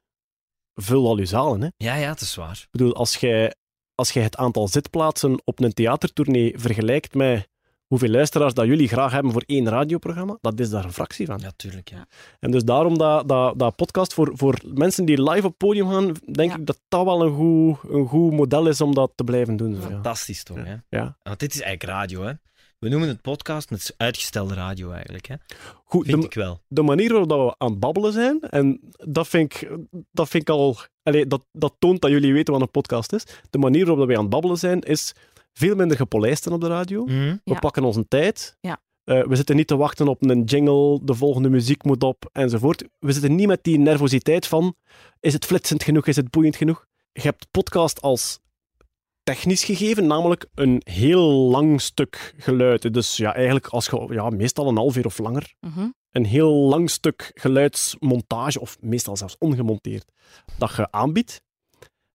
vul 0.74 1.06
al 1.08 1.18
je 1.18 1.26
zalen. 1.26 1.60
Hè? 1.60 1.66
Ik 1.66 1.72
Ja, 1.76 1.94
ja, 1.94 2.08
het 2.08 2.20
is 2.20 2.34
waar. 2.34 2.66
bedoel, 2.70 2.94
als 2.94 3.16
jij, 3.16 3.54
als 3.94 4.10
jij 4.10 4.22
het 4.22 4.36
aantal 4.36 4.68
zitplaatsen 4.68 5.40
op 5.44 5.60
een 5.60 5.72
theatertournee 5.72 6.54
vergelijkt 6.58 7.14
met 7.14 7.48
hoeveel 7.86 8.08
luisteraars 8.10 8.54
dat 8.54 8.66
jullie 8.66 8.88
graag 8.88 9.12
hebben 9.12 9.32
voor 9.32 9.42
één 9.46 9.68
radioprogramma, 9.68 10.38
dat 10.40 10.60
is 10.60 10.70
daar 10.70 10.84
een 10.84 10.92
fractie 10.92 11.26
van. 11.26 11.38
Ja, 11.38 11.50
tuurlijk. 11.56 11.90
Ja. 11.90 12.06
En 12.40 12.50
dus 12.50 12.64
daarom 12.64 12.98
dat, 12.98 13.28
dat, 13.28 13.58
dat 13.58 13.76
podcast 13.76 14.14
voor, 14.14 14.30
voor 14.34 14.58
mensen 14.74 15.04
die 15.04 15.22
live 15.22 15.36
op 15.46 15.50
het 15.50 15.56
podium 15.56 15.88
gaan, 15.88 16.14
denk 16.32 16.50
Ja. 16.50 16.56
ik 16.56 16.66
dat 16.66 16.80
dat 16.88 17.04
wel 17.04 17.22
een 17.22 17.34
goed, 17.34 17.90
een 17.92 18.06
goed 18.06 18.32
model 18.32 18.66
is 18.68 18.80
om 18.80 18.94
dat 18.94 19.12
te 19.14 19.24
blijven 19.24 19.56
doen. 19.56 19.74
zo, 19.74 19.80
Ja. 19.80 19.88
Fantastisch 19.88 20.42
toch, 20.42 20.56
hè? 20.64 20.74
Ja. 20.88 21.16
Want 21.22 21.38
dit 21.40 21.54
is 21.54 21.60
eigenlijk 21.60 21.92
radio, 21.92 22.22
hè? 22.22 22.32
We 22.78 22.88
noemen 22.88 23.08
het 23.08 23.20
podcast 23.22 23.70
met 23.70 23.94
uitgestelde 23.96 24.54
radio 24.54 24.90
eigenlijk, 24.90 25.26
hè? 25.26 25.34
Goed, 25.84 26.06
Vind 26.06 26.20
de, 26.20 26.26
ik 26.26 26.34
wel. 26.34 26.60
de 26.68 26.82
manier 26.82 27.08
waarop 27.08 27.28
dat 27.28 27.38
we 27.46 27.54
aan 27.58 27.70
het 27.70 27.80
babbelen 27.80 28.12
zijn, 28.12 28.40
en 28.40 28.80
dat 29.04 29.28
vind 29.28 29.54
ik, 29.54 29.70
dat 30.12 30.28
vind 30.28 30.42
ik 30.42 30.48
al... 30.54 30.76
Allee, 31.02 31.26
dat, 31.26 31.44
dat 31.52 31.74
toont 31.78 32.00
dat 32.00 32.10
jullie 32.10 32.32
weten 32.32 32.52
wat 32.52 32.62
een 32.62 32.70
podcast 32.70 33.12
is. 33.12 33.24
De 33.50 33.58
manier 33.58 33.80
waarop 33.80 33.98
dat 33.98 34.06
wij 34.06 34.16
aan 34.16 34.22
het 34.22 34.30
babbelen 34.32 34.56
zijn, 34.58 34.80
is 34.80 35.14
veel 35.52 35.74
minder 35.74 35.96
gepolijst 35.96 36.44
dan 36.44 36.52
op 36.52 36.60
de 36.60 36.66
radio. 36.68 37.04
Mhm. 37.04 37.14
We 37.14 37.38
Ja. 37.44 37.58
pakken 37.58 37.82
onze 37.84 38.08
tijd. 38.08 38.56
Ja. 38.60 38.80
Eh, 39.04 39.26
we 39.26 39.36
zitten 39.36 39.56
niet 39.56 39.66
te 39.66 39.76
wachten 39.76 40.08
op 40.08 40.22
een 40.24 40.44
jingle, 40.44 41.00
de 41.02 41.14
volgende 41.14 41.48
muziek 41.50 41.84
moet 41.84 42.02
op, 42.02 42.28
enzovoort. 42.32 42.84
We 42.98 43.12
zitten 43.12 43.34
niet 43.34 43.46
met 43.46 43.64
die 43.64 43.78
nervositeit 43.78 44.46
van, 44.46 44.74
is 45.20 45.32
het 45.32 45.44
flitsend 45.44 45.82
genoeg, 45.82 46.06
is 46.06 46.16
het 46.16 46.30
boeiend 46.30 46.56
genoeg? 46.56 46.86
Je 47.12 47.20
hebt 47.20 47.46
podcast 47.50 48.00
als 48.02 48.38
technisch 49.34 49.64
gegeven, 49.64 50.06
namelijk 50.06 50.46
een 50.54 50.82
heel 50.84 51.28
lang 51.30 51.80
stuk 51.80 52.34
geluid. 52.38 52.94
Dus 52.94 53.16
ja, 53.16 53.34
eigenlijk 53.34 53.66
als 53.66 53.86
je, 53.86 54.06
ja, 54.10 54.30
meestal 54.30 54.68
een 54.68 54.76
half 54.76 54.96
uur 54.96 55.04
of 55.06 55.18
langer, 55.18 55.54
Mhm. 55.60 55.88
een 56.10 56.24
heel 56.24 56.52
lang 56.52 56.90
stuk 56.90 57.30
geluidsmontage, 57.34 58.60
of 58.60 58.76
meestal 58.80 59.16
zelfs 59.16 59.36
ongemonteerd, 59.38 60.12
dat 60.58 60.74
je 60.76 60.90
aanbiedt. 60.90 61.40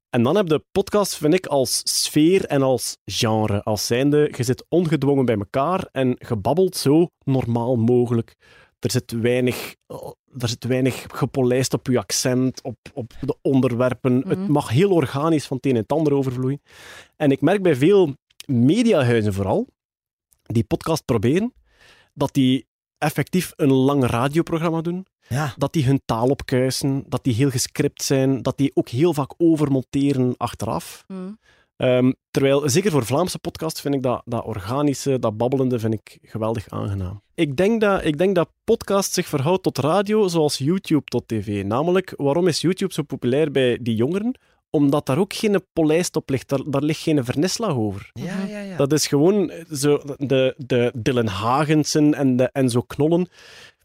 En 0.09 0.23
dan 0.23 0.35
heb 0.35 0.47
je 0.47 0.63
podcast, 0.71 1.15
vind 1.15 1.33
ik, 1.33 1.45
als 1.45 1.81
sfeer 1.83 2.45
en 2.45 2.61
als 2.61 2.97
genre. 3.05 3.63
Als 3.63 3.85
zijnde, 3.85 4.33
je 4.37 4.43
zit 4.43 4.65
ongedwongen 4.69 5.25
bij 5.25 5.35
elkaar 5.37 5.87
en 5.91 6.15
je 6.27 6.35
babbelt 6.35 6.75
zo 6.75 7.07
normaal 7.25 7.75
mogelijk. 7.75 8.35
Er 8.79 8.91
zit 8.91 9.11
weinig, 9.11 9.75
er 10.39 10.47
zit 10.47 10.63
weinig 10.63 11.05
gepolijst 11.07 11.73
op 11.73 11.87
je 11.87 11.97
accent, 11.97 12.61
op, 12.61 12.77
op 12.93 13.13
de 13.21 13.35
onderwerpen. 13.41 14.17
Mhm. 14.17 14.29
Het 14.29 14.47
mag 14.47 14.69
heel 14.69 14.91
organisch 14.91 15.45
van 15.47 15.57
het 15.57 15.65
een 15.65 15.71
en 15.75 15.81
het 15.81 15.91
ander 15.91 16.13
overvloeien. 16.13 16.61
En 17.15 17.31
ik 17.31 17.41
merk 17.41 17.61
bij 17.61 17.75
veel 17.75 18.15
mediahuizen 18.45 19.33
vooral, 19.33 19.67
die 20.43 20.63
podcast 20.63 21.05
proberen, 21.05 21.53
dat 22.13 22.33
die 22.33 22.67
effectief 22.97 23.51
een 23.55 23.73
lang 23.73 24.05
radioprogramma 24.05 24.81
doen, 24.81 25.05
Ja. 25.27 25.53
dat 25.57 25.73
die 25.73 25.85
hun 25.85 26.01
taal 26.05 26.27
opkuisen, 26.27 27.03
dat 27.07 27.23
die 27.23 27.33
heel 27.33 27.49
gescript 27.49 28.03
zijn, 28.03 28.41
dat 28.41 28.57
die 28.57 28.71
ook 28.73 28.89
heel 28.89 29.13
vaak 29.13 29.33
overmonteren 29.37 30.33
achteraf. 30.37 31.03
Mhm. 31.07 31.31
Ehm, 31.77 32.11
terwijl, 32.31 32.69
zeker 32.69 32.91
voor 32.91 33.05
Vlaamse 33.05 33.39
podcasts, 33.39 33.81
vind 33.81 33.95
ik 33.95 34.03
dat, 34.03 34.21
dat 34.25 34.45
organische, 34.45 35.19
dat 35.19 35.37
babbelende, 35.37 35.79
vind 35.79 35.93
ik 35.93 36.17
geweldig 36.21 36.69
aangenaam. 36.69 37.21
Ik 37.35 37.55
denk, 37.55 37.81
dat, 37.81 38.05
ik 38.05 38.17
denk 38.17 38.35
dat 38.35 38.49
podcast 38.63 39.13
zich 39.13 39.27
verhoudt 39.27 39.63
tot 39.63 39.77
radio 39.77 40.27
zoals 40.27 40.57
YouTube 40.57 41.03
tot 41.03 41.27
tv. 41.27 41.63
Namelijk, 41.63 42.13
waarom 42.17 42.47
is 42.47 42.61
YouTube 42.61 42.93
zo 42.93 43.03
populair 43.03 43.51
bij 43.51 43.77
die 43.81 43.95
jongeren? 43.95 44.39
Omdat 44.69 45.05
daar 45.05 45.17
ook 45.17 45.33
geen 45.33 45.63
polijst 45.73 46.15
op 46.15 46.29
ligt, 46.29 46.49
daar, 46.49 46.61
daar 46.65 46.83
ligt 46.83 47.01
geen 47.01 47.25
vernislaag 47.25 47.75
over. 47.75 48.09
Ja, 48.13 48.45
ja, 48.49 48.59
ja. 48.59 48.77
Dat 48.77 48.93
is 48.93 49.07
gewoon 49.07 49.51
zo, 49.71 50.01
de, 50.17 50.53
de 50.57 50.91
Dylan 50.95 51.27
Hagensen 51.27 52.13
en, 52.13 52.35
de, 52.35 52.49
en 52.51 52.69
zo 52.69 52.81
knollen. 52.81 53.27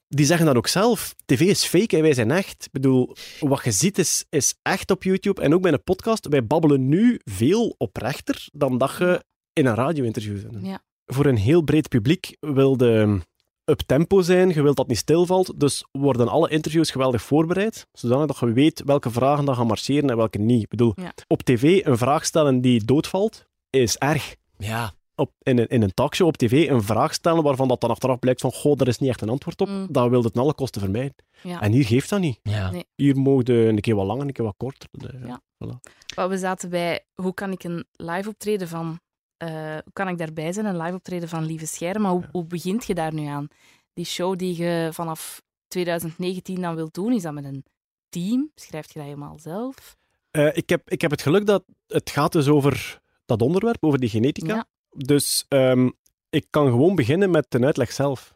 Die 0.09 0.27
zeggen 0.27 0.47
dat 0.47 0.57
ook 0.57 0.67
zelf. 0.67 1.15
TV 1.25 1.41
is 1.41 1.65
fake 1.65 1.97
en 1.97 2.03
wij 2.03 2.15
zijn 2.15 2.31
echt. 2.31 2.65
Ik 2.65 2.73
bedoel, 2.73 3.17
wat 3.41 3.65
je 3.65 3.71
ziet 3.71 3.99
is, 3.99 4.25
is 4.31 4.55
echt 4.63 4.91
op 4.91 5.03
YouTube. 5.03 5.41
En 5.43 5.55
ook 5.55 5.63
bij 5.63 5.73
een 5.73 5.83
podcast. 5.83 6.29
Wij 6.29 6.47
babbelen 6.47 6.89
nu 6.89 7.21
veel 7.25 7.75
oprechter 7.79 8.49
dan 8.53 8.79
dat 8.79 8.97
je 8.99 9.25
in 9.53 9.67
een 9.67 9.75
radio-interview 9.75 10.39
zit. 10.39 10.51
Ja. 10.63 10.81
Voor 11.07 11.27
een 11.27 11.37
heel 11.37 11.63
breed 11.63 11.89
publiek 11.89 12.37
wil 12.41 12.77
de 12.77 13.19
up-tempo 13.65 14.21
zijn. 14.23 14.49
Je 14.49 14.63
wilt 14.63 14.77
dat 14.77 14.87
niet 14.89 14.99
stilvalt. 14.99 15.61
Dus 15.61 15.85
worden 15.93 16.29
alle 16.29 16.51
interviews 16.51 16.91
geweldig 16.91 17.23
voorbereid. 17.23 17.87
Zodanig 17.93 18.27
dat 18.27 18.39
je 18.39 18.53
weet 18.53 18.83
welke 18.85 19.11
vragen 19.11 19.45
dan 19.45 19.55
gaan 19.55 19.67
marcheren 19.67 20.11
en 20.11 20.17
welke 20.17 20.39
niet. 20.39 20.63
Ik 20.63 20.69
bedoel, 20.69 20.93
Ja. 20.97 21.13
op 21.27 21.43
tv 21.43 21.81
een 21.85 21.99
vraag 21.99 22.25
stellen 22.25 22.61
die 22.61 22.85
doodvalt, 22.85 23.45
is 23.71 23.97
erg 23.97 24.35
Ja. 24.59 24.93
Op, 25.19 25.33
in, 25.43 25.59
een, 25.59 25.67
in 25.69 25.83
een 25.83 25.95
talkshow 25.95 26.27
op 26.27 26.37
tv 26.37 26.69
een 26.71 26.83
vraag 26.83 27.15
stellen 27.15 27.43
waarvan 27.43 27.69
dat 27.69 27.81
dan 27.81 27.91
achteraf 27.91 28.19
blijkt 28.19 28.41
van 28.41 28.53
goh, 28.53 28.77
daar 28.77 28.89
is 28.89 28.99
niet 28.99 29.09
echt 29.11 29.21
een 29.21 29.29
antwoord 29.29 29.61
op, 29.61 29.69
Mm. 29.69 29.87
dat 29.91 30.09
wil 30.11 30.23
het 30.23 30.39
alle 30.39 30.55
kosten 30.55 30.81
vermijden. 30.81 31.15
Ja. 31.43 31.61
En 31.61 31.73
hier 31.73 31.85
geeft 31.85 32.09
dat 32.11 32.21
niet. 32.21 32.39
Ja. 32.43 32.71
Nee. 32.71 32.85
Hier 32.95 33.17
mogen 33.17 33.55
een 33.69 33.81
keer 33.81 33.95
wat 33.95 34.07
langer, 34.07 34.27
een 34.27 34.33
keer 34.33 34.45
wat 34.45 34.55
korter. 34.57 34.89
De- 34.93 35.21
Ja. 35.27 35.41
voilà. 35.65 35.93
Maar 36.17 36.29
we 36.29 36.39
zaten 36.39 36.71
bij 36.71 37.05
hoe 37.15 37.35
kan 37.35 37.53
ik 37.53 37.65
een 37.65 37.87
live 37.93 38.29
optreden 38.29 38.69
van. 38.69 39.01
eh, 39.37 39.49
hoe 39.73 39.93
kan 39.93 40.09
ik 40.09 40.19
daarbij 40.19 40.53
zijn? 40.53 40.67
Een 40.67 40.77
live 40.77 40.95
optreden 40.95 41.29
van 41.29 41.45
Lieve 41.45 41.67
Scheire. 41.67 41.99
Maar 41.99 42.11
hoe, 42.11 42.29
hoe 42.33 42.45
begint 42.45 42.85
je 42.87 42.95
daar 42.95 43.15
nu 43.15 43.27
aan? 43.27 43.49
Die 43.93 44.05
show 44.05 44.39
die 44.39 44.57
je 44.63 44.89
vanaf 44.93 45.43
2019 45.69 46.61
dan 46.61 46.75
wilt 46.75 46.95
doen, 46.95 47.13
is 47.13 47.23
dat 47.23 47.33
met 47.33 47.45
een 47.45 47.65
team? 48.09 48.51
Schrijf 48.55 48.87
je 48.87 48.99
dat 48.99 49.03
helemaal 49.09 49.39
zelf? 49.39 49.97
Eh, 50.31 50.57
ik, 50.57 50.69
heb, 50.69 50.91
ik 50.91 51.01
heb 51.01 51.11
het 51.11 51.23
geluk 51.23 51.47
dat 51.47 51.65
het 51.87 52.11
gaat 52.11 52.33
dus 52.33 52.49
over 52.49 53.01
dat 53.27 53.43
onderwerp, 53.43 53.85
over 53.85 53.99
die 53.99 54.09
genetica. 54.09 54.55
Ja. 54.55 54.67
Dus 55.05 55.45
ehm, 55.49 55.91
ik 56.31 56.47
kan 56.51 56.67
gewoon 56.67 56.95
beginnen 56.95 57.31
met 57.31 57.47
de 57.49 57.65
uitleg 57.65 57.93
zelf. 57.93 58.35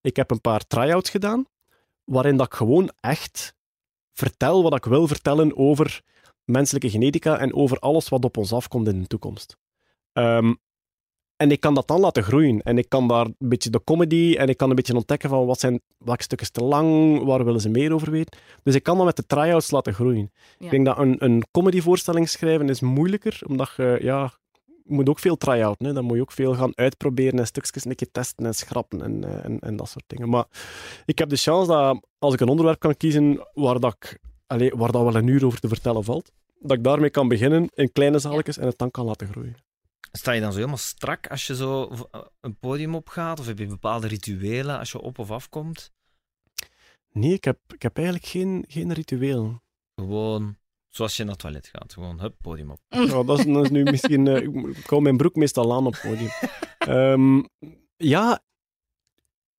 Ik 0.00 0.16
heb 0.16 0.30
een 0.30 0.40
paar 0.40 0.66
try-outs 0.66 1.10
gedaan, 1.10 1.46
waarin 2.04 2.36
dat 2.36 2.46
ik 2.46 2.54
gewoon 2.54 2.90
echt 3.00 3.54
vertel 4.12 4.62
wat 4.62 4.76
ik 4.76 4.84
wil 4.84 5.06
vertellen 5.06 5.56
over 5.56 6.02
menselijke 6.44 6.90
genetica 6.90 7.38
en 7.38 7.54
over 7.54 7.78
alles 7.78 8.08
wat 8.08 8.24
op 8.24 8.36
ons 8.36 8.52
afkomt 8.52 8.88
in 8.88 9.00
de 9.00 9.06
toekomst. 9.06 9.56
Ehm, 10.12 10.54
en 11.36 11.50
ik 11.50 11.60
kan 11.60 11.74
dat 11.74 11.88
dan 11.88 12.00
laten 12.00 12.22
groeien. 12.22 12.62
En 12.62 12.78
ik 12.78 12.88
kan 12.88 13.08
daar 13.08 13.26
een 13.26 13.34
beetje 13.38 13.70
de 13.70 13.84
comedy 13.84 14.34
en 14.38 14.48
ik 14.48 14.56
kan 14.56 14.70
een 14.70 14.76
beetje 14.76 14.94
ontdekken 14.94 15.28
van 15.28 15.46
wat 15.46 15.60
zijn, 15.60 15.80
welke 15.98 16.22
stukken 16.22 16.46
is 16.46 16.52
te 16.52 16.64
lang, 16.64 17.18
waar 17.24 17.44
willen 17.44 17.60
ze 17.60 17.68
meer 17.68 17.92
over 17.92 18.10
weten. 18.10 18.38
Dus 18.62 18.74
ik 18.74 18.82
kan 18.82 18.96
dat 18.96 19.06
met 19.06 19.16
de 19.16 19.26
try-outs 19.26 19.70
laten 19.70 19.94
groeien. 19.94 20.32
Ja. 20.58 20.64
Ik 20.64 20.70
denk 20.70 20.86
dat 20.86 20.98
een, 20.98 21.24
een 21.24 21.44
comedyvoorstelling 21.50 22.28
schrijven 22.28 22.68
is 22.68 22.80
moeilijker, 22.80 23.40
omdat 23.46 23.72
je, 23.76 23.98
ja, 24.00 24.22
je 24.22 24.43
moet 24.84 25.08
ook 25.08 25.18
veel 25.18 25.36
try-out. 25.36 25.76
hè. 25.78 25.92
Dan 25.92 26.04
moet 26.04 26.16
je 26.16 26.22
ook 26.22 26.32
veel 26.32 26.54
gaan 26.54 26.72
uitproberen 26.76 27.38
en 27.38 27.46
stukjes 27.46 27.84
een 27.84 27.94
keer 27.94 28.10
testen 28.12 28.46
en 28.46 28.54
schrappen 28.54 29.02
en, 29.02 29.24
eh, 29.24 29.44
en, 29.44 29.58
en 29.60 29.76
dat 29.76 29.88
soort 29.88 30.04
dingen. 30.06 30.28
Maar 30.28 30.44
ik 31.04 31.18
heb 31.18 31.28
de 31.28 31.36
chance 31.36 31.70
dat 31.70 32.06
als 32.18 32.34
ik 32.34 32.40
een 32.40 32.48
onderwerp 32.48 32.78
kan 32.78 32.96
kiezen 32.96 33.48
waar, 33.54 33.80
dat 33.80 33.94
ik, 33.94 34.18
allee, 34.46 34.70
waar 34.74 34.92
dat 34.92 35.02
wel 35.02 35.14
een 35.14 35.26
uur 35.26 35.46
over 35.46 35.60
te 35.60 35.68
vertellen 35.68 36.04
valt, 36.04 36.32
dat 36.58 36.76
ik 36.76 36.84
daarmee 36.84 37.10
kan 37.10 37.28
beginnen 37.28 37.68
in 37.74 37.92
kleine 37.92 38.18
zaaltjes 38.18 38.58
en 38.58 38.66
het 38.66 38.78
dan 38.78 38.90
kan 38.90 39.04
laten 39.04 39.28
groeien. 39.28 39.56
Sta 40.12 40.32
je 40.32 40.40
dan 40.40 40.50
zo 40.50 40.56
helemaal 40.56 40.76
strak 40.78 41.26
als 41.26 41.46
je 41.46 41.56
zo 41.56 41.88
v- 41.92 42.02
een 42.40 42.56
podium 42.56 42.94
opgaat? 42.94 43.40
Of 43.40 43.46
heb 43.46 43.58
je 43.58 43.66
bepaalde 43.66 44.06
rituelen 44.06 44.78
als 44.78 44.92
je 44.92 45.00
op 45.00 45.18
of 45.18 45.30
afkomt? 45.30 45.92
Nee, 47.12 47.32
ik 47.32 47.44
heb, 47.44 47.58
ik 47.74 47.82
heb 47.82 47.96
eigenlijk 47.96 48.26
geen, 48.26 48.64
geen 48.68 48.92
ritueel. 48.92 49.60
Gewoon 49.94 50.56
zoals 50.96 51.16
je 51.16 51.22
naar 51.22 51.32
het 51.32 51.40
toilet 51.40 51.66
gaat. 51.66 51.92
Gewoon, 51.92 52.20
hup, 52.20 52.34
podium 52.40 52.70
op. 52.70 52.80
Ja, 52.88 53.22
dat, 53.22 53.38
is, 53.38 53.44
dat 53.44 53.64
is 53.64 53.70
nu 53.70 53.82
misschien... 53.82 54.26
eh, 54.26 54.42
ik 54.82 54.86
hou 54.86 55.02
mijn 55.02 55.16
broek 55.16 55.34
meestal 55.34 55.74
aan 55.74 55.86
op 55.86 55.92
het 55.92 56.02
podium. 56.02 56.30
Ehm, 56.78 57.42
ja, 57.96 58.42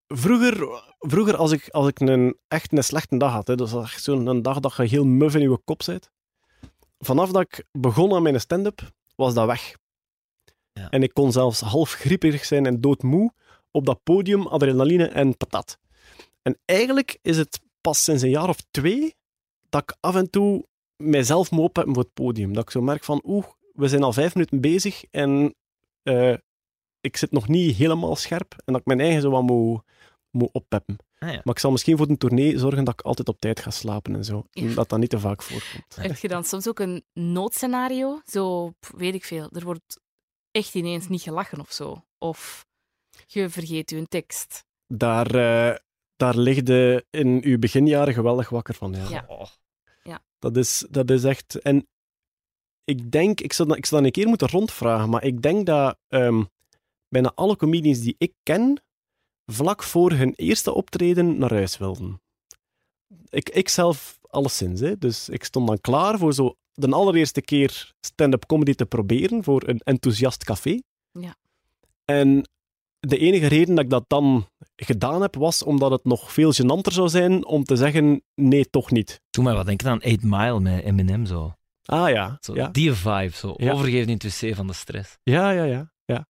vroeger, 0.07 0.81
vroeger 0.99 1.35
als 1.35 1.51
ik, 1.51 1.69
als 1.69 1.87
ik 1.87 1.99
een, 1.99 2.37
echt 2.47 2.71
een 2.77 2.83
slechte 2.83 3.17
dag 3.17 3.31
had, 3.31 3.47
hè, 3.47 3.55
dus 3.55 3.73
echt 3.73 4.03
zo'n 4.03 4.41
dag 4.41 4.59
dat 4.59 4.75
je 4.75 4.83
heel 4.83 5.05
muf 5.05 5.35
in 5.35 5.41
je 5.41 5.59
kop 5.63 5.83
zit, 5.83 6.11
vanaf 6.97 7.31
dat 7.31 7.41
ik 7.41 7.65
begon 7.71 8.13
aan 8.13 8.23
mijn 8.23 8.39
stand-up, 8.39 8.91
was 9.15 9.33
dat 9.33 9.45
weg. 9.45 9.75
Ja. 10.73 10.89
En 10.89 11.03
ik 11.03 11.13
kon 11.13 11.31
zelfs 11.31 11.59
half 11.59 11.91
grieperig 11.91 12.45
zijn 12.45 12.65
en 12.65 12.81
doodmoe 12.81 13.33
op 13.71 13.85
dat 13.85 14.03
podium, 14.03 14.47
adrenaline 14.47 15.07
en 15.07 15.37
patat. 15.37 15.77
En 16.41 16.59
eigenlijk 16.65 17.19
is 17.21 17.37
het 17.37 17.59
pas 17.81 18.03
sinds 18.03 18.23
een 18.23 18.29
jaar 18.29 18.49
of 18.49 18.57
twee 18.71 19.15
dat 19.69 19.81
ik 19.81 19.97
af 19.99 20.15
en 20.15 20.29
toe 20.29 20.65
mijzelf 20.97 21.51
moet 21.51 21.63
opheffen 21.63 21.93
voor 21.93 22.03
het 22.03 22.13
podium. 22.13 22.53
Dat 22.53 22.63
ik 22.63 22.69
zo 22.69 22.81
merk 22.81 23.03
van, 23.03 23.21
oeh, 23.25 23.45
we 23.73 23.87
zijn 23.87 24.03
al 24.03 24.13
vijf 24.13 24.35
minuten 24.35 24.61
bezig 24.61 25.03
en 25.11 25.55
eh, 26.03 26.33
ik 27.01 27.17
zit 27.17 27.31
nog 27.31 27.47
niet 27.47 27.75
helemaal 27.75 28.15
scherp. 28.15 28.51
En 28.51 28.73
dat 28.73 28.81
ik 28.81 28.85
mijn 28.85 28.99
eigen 28.99 29.21
zo 29.21 29.29
wat 29.29 29.43
moet, 29.43 29.81
moet 30.29 30.49
oppeppen. 30.51 30.97
Ah, 31.19 31.29
ja. 31.29 31.41
Maar 31.43 31.53
ik 31.53 31.59
zal 31.59 31.71
misschien 31.71 31.97
voor 31.97 32.07
de 32.07 32.17
tournee 32.17 32.57
zorgen 32.57 32.83
dat 32.83 32.93
ik 32.93 33.01
altijd 33.01 33.27
op 33.27 33.39
tijd 33.39 33.59
ga 33.59 33.69
slapen 33.69 34.15
en 34.15 34.23
zo. 34.25 34.43
Ja. 34.51 34.61
En 34.61 34.73
dat 34.73 34.89
dat 34.89 34.99
niet 34.99 35.09
te 35.09 35.19
vaak 35.19 35.41
voorkomt. 35.41 35.95
Heb 36.09 36.17
je 36.17 36.27
dan 36.27 36.43
soms 36.43 36.67
ook 36.67 36.79
een 36.79 37.03
noodscenario? 37.13 38.21
Zo, 38.25 38.73
weet 38.95 39.13
ik 39.13 39.25
veel. 39.25 39.49
Er 39.51 39.63
wordt 39.63 39.99
echt 40.51 40.75
ineens 40.75 41.07
niet 41.07 41.21
gelachen 41.21 41.59
of 41.59 41.71
zo. 41.71 42.05
Of 42.17 42.65
je 43.25 43.49
vergeet 43.49 43.89
je 43.89 43.97
een 43.97 44.07
tekst. 44.07 44.65
Daar, 44.87 45.35
eh, 45.35 45.77
daar 46.15 46.37
ligt 46.37 46.67
je 46.67 47.05
in 47.09 47.43
uw 47.43 47.59
beginjaren 47.59 48.13
geweldig 48.13 48.49
wakker 48.49 48.73
van. 48.73 48.93
Ja. 48.93 49.09
Ja. 49.09 49.47
Dat, 50.39 50.57
is, 50.57 50.85
dat 50.89 51.09
is 51.09 51.23
echt... 51.23 51.55
En 51.61 51.87
ik 52.83 53.11
denk, 53.11 53.41
ik 53.41 53.53
zou, 53.53 53.67
dat- 53.67 53.77
ik 53.77 53.85
zou 53.85 54.01
dat 54.01 54.09
een 54.09 54.15
keer 54.21 54.27
moeten 54.29 54.49
rondvragen, 54.49 55.09
maar 55.09 55.23
ik 55.23 55.41
denk 55.41 55.65
dat 55.65 55.97
ehm, 56.07 56.43
bijna 57.09 57.31
alle 57.35 57.55
comedians 57.55 57.99
die 57.99 58.15
ik 58.17 58.33
ken, 58.43 58.81
vlak 59.51 59.83
voor 59.83 60.11
hun 60.11 60.33
eerste 60.35 60.73
optreden 60.73 61.37
naar 61.37 61.53
huis 61.53 61.77
wilden. 61.77 62.21
Ik, 63.29 63.49
ik 63.49 63.69
zelf 63.69 64.19
alleszins, 64.21 64.79
hè. 64.79 64.97
dus 64.97 65.29
ik 65.29 65.43
stond 65.43 65.67
dan 65.67 65.81
klaar 65.81 66.17
voor 66.17 66.33
zo 66.33 66.55
de 66.73 66.91
allereerste 66.91 67.41
keer 67.41 67.93
stand-up 68.05 68.45
comedy 68.45 68.73
te 68.73 68.85
proberen 68.85 69.43
voor 69.43 69.67
een 69.67 69.79
enthousiast 69.79 70.43
café. 70.43 70.81
Ja. 71.11 71.35
En 72.05 72.49
de 73.05 73.17
enige 73.17 73.47
reden 73.47 73.75
dat 73.75 73.83
ik 73.83 73.89
dat 73.89 74.03
dan 74.07 74.47
gedaan 74.75 75.21
heb, 75.21 75.35
was 75.35 75.63
omdat 75.63 75.91
het 75.91 76.03
nog 76.03 76.33
veel 76.33 76.53
gênanter 76.53 76.91
zou 76.91 77.09
zijn 77.09 77.45
om 77.45 77.63
te 77.63 77.75
zeggen, 77.75 78.23
nee, 78.35 78.69
toch 78.69 78.91
niet. 78.91 79.21
Doe 79.29 79.43
maar 79.43 79.55
wat 79.55 79.65
denken 79.65 79.89
aan 79.89 80.01
8 80.01 80.23
Mile 80.23 80.59
met 80.59 80.83
Eminem 80.83 81.25
zo. 81.25 81.53
Ah 81.85 82.09
ja, 82.09 82.37
zo 82.41 82.55
ja. 82.55 82.67
Die 82.67 82.93
vibe, 82.93 83.35
zo. 83.35 83.53
Ja. 83.57 83.71
Overgeven 83.71 84.07
in 84.07 84.19
het 84.21 84.39
wc 84.39 84.55
van 84.55 84.67
de 84.67 84.73
stress. 84.73 85.17
Ja, 85.23 85.49
ja, 85.49 85.63
ja, 85.63 85.91
ja. 86.05 86.27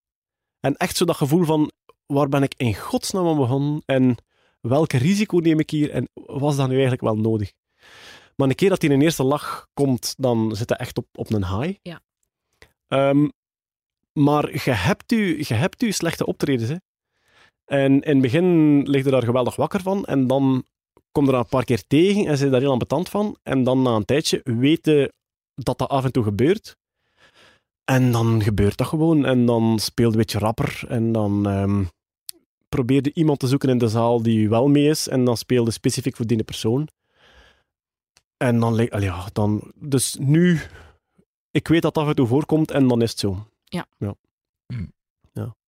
En 0.59 0.75
echt 0.75 0.97
zo 0.97 1.05
dat 1.05 1.15
gevoel 1.15 1.43
van, 1.43 1.71
waar 2.05 2.29
ben 2.29 2.43
ik 2.43 2.53
in 2.57 2.75
godsnaam 2.75 3.27
aan 3.27 3.37
begonnen 3.37 3.81
en 3.85 4.17
welke 4.61 4.97
risico 4.97 5.37
neem 5.37 5.59
ik 5.59 5.69
hier 5.69 5.91
en 5.91 6.09
was 6.13 6.55
dat 6.55 6.67
nu 6.67 6.73
eigenlijk 6.73 7.01
wel 7.01 7.17
nodig? 7.17 7.51
Maar 8.35 8.47
een 8.49 8.55
keer 8.55 8.69
dat 8.69 8.81
hij 8.81 8.89
in 8.89 8.95
een 8.95 9.01
eerste 9.01 9.23
lach 9.23 9.67
komt, 9.73 10.13
dan 10.17 10.55
zit 10.55 10.69
hij 10.69 10.77
echt 10.77 10.97
op, 10.97 11.07
op 11.13 11.33
een 11.33 11.59
high. 11.59 11.77
Ja. 11.81 12.01
Ehm, 12.87 13.27
maar 14.19 14.51
je 14.53 14.71
hebt, 14.71 15.11
u, 15.11 15.37
je 15.37 15.53
hebt 15.53 15.83
u 15.83 15.91
slechte 15.91 16.25
optredens. 16.25 16.69
Hè? 16.69 16.75
En 17.65 18.01
in 18.01 18.13
het 18.13 18.21
begin 18.21 18.81
lig 18.89 19.03
je 19.03 19.11
daar 19.11 19.23
geweldig 19.23 19.55
wakker 19.55 19.81
van 19.81 20.05
en 20.05 20.27
dan 20.27 20.65
kom 21.11 21.25
je 21.25 21.31
er 21.31 21.37
een 21.37 21.47
paar 21.47 21.63
keer 21.63 21.87
tegen 21.87 22.25
en 22.25 22.37
zit 22.37 22.51
daar 22.51 22.61
heel 22.61 22.71
ambetant 22.71 23.09
van. 23.09 23.37
En 23.43 23.63
dan 23.63 23.81
na 23.81 23.95
een 23.95 24.05
tijdje 24.05 24.41
weten 24.43 25.13
dat 25.55 25.77
dat 25.77 25.89
af 25.89 26.03
en 26.03 26.11
toe 26.11 26.23
gebeurt. 26.23 26.77
En 27.91 28.11
dan 28.11 28.43
gebeurt 28.43 28.77
dat 28.77 28.87
gewoon. 28.87 29.25
En 29.25 29.45
dan 29.45 29.79
speelde 29.79 30.11
een 30.11 30.17
beetje 30.17 30.39
rapper. 30.39 30.83
En 30.87 31.11
dan 31.11 31.47
ehm, 31.47 31.83
probeerde 32.69 33.11
iemand 33.13 33.39
te 33.39 33.47
zoeken 33.47 33.69
in 33.69 33.77
de 33.77 33.87
zaal 33.87 34.21
die 34.21 34.49
wel 34.49 34.67
mee 34.67 34.89
is. 34.89 35.07
En 35.07 35.25
dan 35.25 35.37
speelde 35.37 35.71
specifiek 35.71 36.15
voor 36.15 36.27
die 36.27 36.43
persoon. 36.43 36.87
En 38.37 38.59
dan, 38.59 38.75
le- 38.75 38.89
allee, 38.89 39.05
ja, 39.07 39.25
dan... 39.33 39.71
Dus 39.75 40.17
nu... 40.19 40.59
Ik 41.51 41.67
weet 41.67 41.81
dat 41.81 41.93
dat 41.93 42.03
af 42.03 42.09
en 42.09 42.15
toe 42.15 42.27
voorkomt 42.27 42.71
en 42.71 42.87
dan 42.87 43.01
is 43.01 43.09
het 43.09 43.19
zo. 43.19 43.47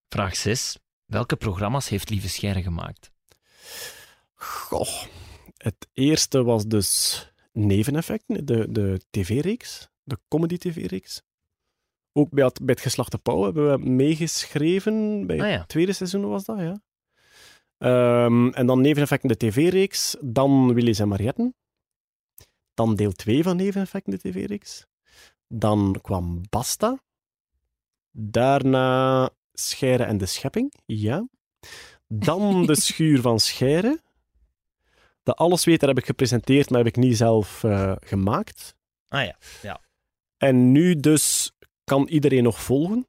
Vraag 0.08 0.36
6. 0.36 0.78
Welke 1.04 1.36
programma's 1.36 1.88
heeft 1.88 2.10
Lieve 2.10 2.28
Scherre 2.28 2.62
gemaakt? 2.62 3.10
Goh. 4.34 5.04
Het 5.56 5.88
eerste 5.92 6.42
was 6.42 6.66
dus 6.66 7.22
Neveneffecten, 7.52 8.46
de, 8.46 8.72
de 8.72 9.00
tv-reeks. 9.10 9.88
De 10.02 10.18
comedy-tv-reeks. 10.28 11.22
Ook 12.12 12.30
bij 12.30 12.44
het, 12.44 12.58
bij 12.58 12.74
het 12.74 12.82
Geslachte 12.82 13.18
Pauw 13.18 13.42
hebben 13.42 13.70
we 13.70 13.90
meegeschreven. 13.90 15.26
Bij 15.26 15.40
Ah 15.40 15.50
ja. 15.50 15.58
het 15.58 15.68
tweede 15.68 15.92
seizoen 15.92 16.28
was 16.28 16.44
dat, 16.44 16.58
ja. 16.58 16.80
Ehm, 17.78 18.48
en 18.48 18.66
dan 18.66 18.80
Neveneffecten, 18.80 19.28
de 19.28 19.36
tv-reeks. 19.36 20.16
Dan 20.20 20.74
Willy's 20.74 20.98
en 20.98 21.08
Marietten. 21.08 21.54
Dan 22.74 22.94
deel 22.96 23.12
2 23.12 23.42
van 23.42 23.56
Neveneffecten, 23.56 24.12
de 24.12 24.18
tv-reeks. 24.18 24.86
Dan 25.46 25.98
kwam 26.02 26.40
Basta. 26.48 27.02
Daarna 28.10 29.30
Scheire 29.52 30.02
en 30.02 30.18
de 30.18 30.26
Schepping, 30.26 30.72
ja. 30.86 31.28
Dan 32.06 32.62
de 32.66 32.80
Schuur 32.80 33.20
van 33.20 33.40
Scheire. 33.40 34.00
De 35.22 35.34
Allesweter 35.34 35.88
heb 35.88 35.98
ik 35.98 36.06
gepresenteerd, 36.06 36.70
maar 36.70 36.78
heb 36.78 36.88
ik 36.88 36.96
niet 36.96 37.16
zelf 37.16 37.64
eh, 37.64 37.92
gemaakt. 38.00 38.74
Ah 39.08 39.28
ja. 39.62 39.80
En 40.36 40.72
nu 40.72 40.96
dus 40.96 41.52
kan 41.84 42.08
iedereen 42.08 42.42
nog 42.42 42.62
volgen, 42.62 43.06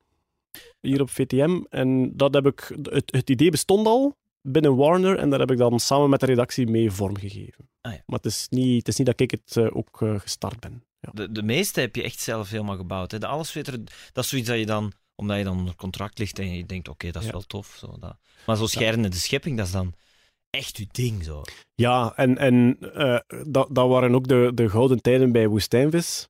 hier 0.81 1.01
op 1.01 1.09
VTM. 1.09 1.61
En 1.69 2.17
dat 2.17 2.33
heb 2.33 2.45
ik, 2.45 2.77
het, 2.81 3.11
het 3.11 3.29
idee 3.29 3.51
bestond 3.51 3.87
al 3.87 4.17
binnen 4.41 4.75
Warner 4.75 5.17
en 5.17 5.29
daar 5.29 5.39
heb 5.39 5.51
ik 5.51 5.57
dan 5.57 5.79
samen 5.79 6.09
met 6.09 6.19
de 6.19 6.25
redactie 6.25 6.67
mee 6.67 6.91
vormgegeven. 6.91 7.69
Ah 7.81 7.93
ja. 7.93 8.01
Maar 8.05 8.17
het 8.17 8.25
is, 8.25 8.47
niet, 8.49 8.77
het 8.77 8.87
is 8.87 8.97
niet 8.97 9.07
dat 9.07 9.19
ik 9.19 9.31
het 9.31 9.57
eh, 9.57 9.75
ook 9.75 10.01
eh, 10.01 10.19
gestart 10.19 10.59
ben. 10.59 10.83
Ja. 10.99 11.11
De, 11.13 11.31
de 11.31 11.43
meeste 11.43 11.79
heb 11.79 11.95
je 11.95 12.03
echt 12.03 12.19
zelf 12.19 12.49
helemaal 12.49 12.75
gebouwd. 12.75 13.11
Hè? 13.11 13.17
De 13.19 13.27
allesveter, 13.27 13.83
dat 14.13 14.23
is 14.23 14.29
zoiets 14.29 14.47
dat 14.47 14.57
je 14.59 14.65
dan, 14.65 14.91
omdat 15.15 15.37
je 15.37 15.43
dan 15.43 15.57
onder 15.57 15.75
contract 15.75 16.19
ligt 16.19 16.39
en 16.39 16.53
je 16.55 16.65
denkt, 16.65 16.87
oké, 16.87 17.11
dat 17.11 17.21
is 17.21 17.27
Ja. 17.27 17.33
wel 17.33 17.41
tof. 17.41 17.75
Zo, 17.79 17.95
dat. 17.99 18.17
Maar 18.45 18.55
zo 18.57 18.65
scheidende 18.67 19.09
de 19.09 19.15
schepping, 19.17 19.57
dat 19.57 19.65
is 19.65 19.71
dan 19.71 19.93
echt 20.49 20.77
je 20.77 20.87
ding. 20.91 21.23
Zo. 21.23 21.41
Ja, 21.75 22.13
en, 22.15 22.37
en 22.37 22.77
eh, 22.93 23.19
dat, 23.47 23.67
dat 23.71 23.87
waren 23.89 24.15
ook 24.15 24.27
de, 24.27 24.51
de 24.53 24.69
gouden 24.69 25.01
tijden 25.01 25.31
bij 25.31 25.47
Woestijnvis. 25.47 26.27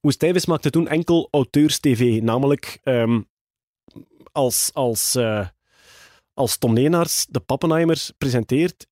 Woestijnvis 0.00 0.46
maakte 0.46 0.70
toen 0.70 0.88
enkel 0.88 1.28
auteurs-tv, 1.30 2.20
namelijk 2.22 2.78
ehm, 2.82 3.20
als, 4.32 4.70
als, 4.74 5.14
eh, 5.14 5.48
als 6.34 6.56
Tom 6.56 6.72
Leenaars 6.74 7.26
de 7.26 7.40
Pappenheimers 7.40 8.12
presenteert, 8.18 8.86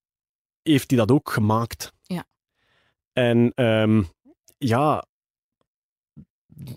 heeft 0.63 0.91
hij 0.91 0.99
dat 0.99 1.11
ook 1.11 1.31
gemaakt. 1.31 1.93
Ja. 2.03 2.25
En 3.13 3.53
ehm, 3.55 4.03
ja, 4.63 5.05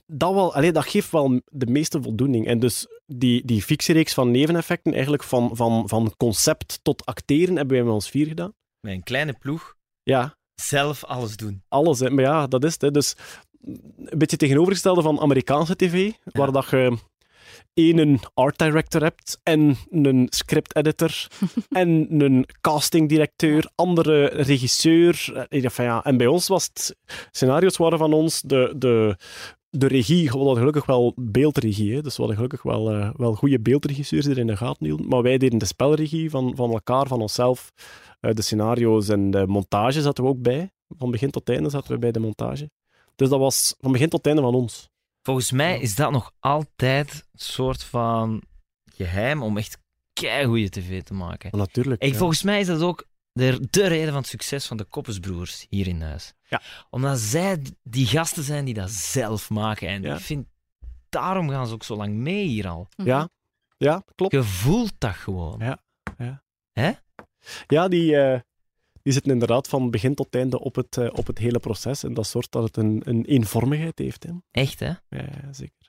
dat, 0.06 0.34
wel, 0.34 0.54
allee, 0.54 0.72
dat 0.72 0.86
geeft 0.86 1.12
wel 1.12 1.42
de 1.46 1.66
meeste 1.66 2.02
voldoening. 2.02 2.48
En 2.48 2.60
dus 2.60 2.88
die, 3.06 3.46
die 3.46 3.62
fictiereeks 3.62 4.14
van 4.14 4.32
neveneffecten, 4.32 4.94
eigenlijk 4.94 5.24
van, 5.24 5.56
van, 5.56 5.90
van 5.90 6.14
concept 6.18 6.80
tot 6.82 7.06
acteren, 7.06 7.56
hebben 7.56 7.76
wij 7.76 7.86
met 7.86 7.94
ons 7.94 8.10
vier 8.10 8.28
gedaan. 8.28 8.54
Met 8.80 8.94
een 8.94 9.04
kleine 9.04 9.34
ploeg 9.34 9.76
Ja, 10.04 10.36
zelf 10.62 11.04
alles 11.04 11.36
doen. 11.38 11.64
alles. 11.68 12.00
Hè. 12.00 12.10
Maar 12.10 12.24
ja, 12.24 12.48
dat 12.48 12.64
is 12.64 12.74
het. 12.74 12.82
Hè. 12.82 12.92
Dus 12.92 13.16
een 13.62 14.18
beetje 14.18 14.38
tegenovergestelde 14.38 15.02
van 15.02 15.20
Amerikaanse 15.20 15.76
tv, 15.76 16.12
waar 16.24 16.52
dat 16.52 16.70
je 16.70 16.98
één 17.76 17.98
een 17.98 18.20
art 18.34 18.58
director 18.58 19.02
hebt 19.02 19.40
en 19.44 19.76
een 19.90 20.28
script 20.30 20.76
editor 20.76 21.28
en 21.70 22.08
een 22.22 22.46
casting 22.62 23.10
directeur, 23.10 23.70
andere 23.76 24.26
regisseur. 24.26 25.46
Enfin 25.50 25.86
ja, 25.86 26.04
En 26.04 26.18
bij 26.18 26.28
ons 26.28 26.48
was 26.48 26.66
het, 26.66 26.96
scenario's 27.32 27.78
waren 27.78 27.98
van 27.98 28.14
ons, 28.14 28.42
de, 28.42 28.74
de, 28.78 29.18
de 29.70 29.88
regie, 29.88 30.30
we 30.32 30.38
hadden 30.38 30.58
gelukkig 30.58 30.86
wel 30.86 31.14
beeldregie, 31.16 31.96
hè. 31.96 32.02
dus 32.02 32.16
we 32.16 32.18
hadden 32.18 32.36
gelukkig 32.36 32.64
wel, 32.64 32.92
eh, 32.92 33.10
wel 33.18 33.34
goede 33.36 33.60
beeldregisseurs 33.60 34.26
die 34.26 34.34
er 34.34 34.40
in 34.40 34.48
de 34.48 34.58
gaten 34.58 34.86
hielden, 34.86 35.08
maar 35.08 35.22
wij 35.22 35.38
deden 35.38 35.60
de 35.60 35.66
spelregie 35.66 36.30
van, 36.30 36.56
van 36.56 36.72
elkaar, 36.72 37.08
van 37.08 37.22
onszelf. 37.22 37.72
Eh, 38.20 38.34
de 38.34 38.42
scenario's 38.42 39.10
en 39.10 39.32
de 39.32 39.48
montage 39.48 40.02
zaten 40.02 40.24
we 40.24 40.30
ook 40.30 40.42
bij. 40.42 40.72
Van 40.98 41.12
begin 41.12 41.32
tot 41.32 41.50
einde 41.50 41.70
zaten 41.70 41.92
we 41.92 42.00
bij 42.00 42.12
de 42.12 42.20
montage. 42.20 42.70
Dus 43.16 43.30
dat 43.30 43.40
was 43.40 43.76
van 43.80 43.92
begin 43.92 44.10
tot 44.10 44.28
einde 44.28 44.42
van 44.42 44.54
ons. 44.54 44.90
Volgens 45.26 45.52
mij 45.52 45.80
is 45.80 45.96
dat 45.96 46.12
nog 46.12 46.32
altijd 46.40 47.14
een 47.14 47.40
soort 47.40 47.84
van 47.84 48.44
geheim 48.94 49.44
om 49.44 49.58
echt 49.58 49.78
keigoede 50.14 50.70
tv 50.70 51.04
te 51.04 51.14
maken. 51.14 51.58
Natuurlijk. 51.58 52.02
En 52.02 52.10
ja. 52.10 52.16
volgens 52.16 52.44
mij 52.44 52.60
is 52.60 52.68
dat 52.68 52.82
ook 52.82 53.08
de, 53.32 53.68
de 53.70 53.88
reden 53.88 54.08
van 54.08 54.18
het 54.22 54.28
succes 54.28 54.66
van 54.66 54.78
de 54.78 54.84
Koppesbroers 54.84 55.66
hier 55.70 55.88
in 55.88 56.02
huis. 56.02 56.34
Ja. 56.48 56.62
Omdat 56.90 57.20
zij 57.20 57.62
die 57.84 58.06
gasten 58.06 58.44
zijn 58.44 58.66
die 58.66 58.74
dat 58.74 58.92
zelf 58.92 59.50
maken. 59.50 59.88
En 59.88 60.02
Ja. 60.02 60.16
ik 60.16 60.22
vind, 60.22 60.48
daarom 61.10 61.50
gaan 61.50 61.68
ze 61.68 61.74
ook 61.74 61.84
zo 61.84 61.96
lang 61.96 62.14
mee 62.14 62.46
hier 62.46 62.68
al. 62.68 62.88
Ja, 62.96 63.30
ja 63.78 64.04
klopt. 64.16 64.32
Je 64.34 64.44
voelt 64.44 64.94
dat 64.98 65.16
gewoon. 65.16 65.60
Ja. 65.60 65.80
Ja. 66.18 66.44
Hè? 66.72 66.92
Ja, 67.68 67.88
die, 67.88 68.18
eh, 68.18 68.40
die 69.06 69.14
zitten 69.14 69.32
inderdaad 69.32 69.68
van 69.68 69.92
begin 69.92 70.16
tot 70.16 70.36
einde 70.36 70.60
op 70.60 70.76
het, 70.76 70.98
eh, 70.98 71.10
op 71.12 71.28
het 71.28 71.38
hele 71.38 71.60
proces. 71.60 72.04
En 72.04 72.14
dat 72.14 72.28
zorgt 72.28 72.52
dat 72.52 72.64
het 72.64 72.78
een, 72.78 73.02
een 73.06 73.26
eenvormigheid 73.26 74.00
heeft. 74.00 74.24
Hè. 74.24 74.32
Echt, 74.52 74.80
hè? 74.80 74.88
Ja, 74.88 74.98
ja, 75.10 75.54
zeker. 75.54 75.86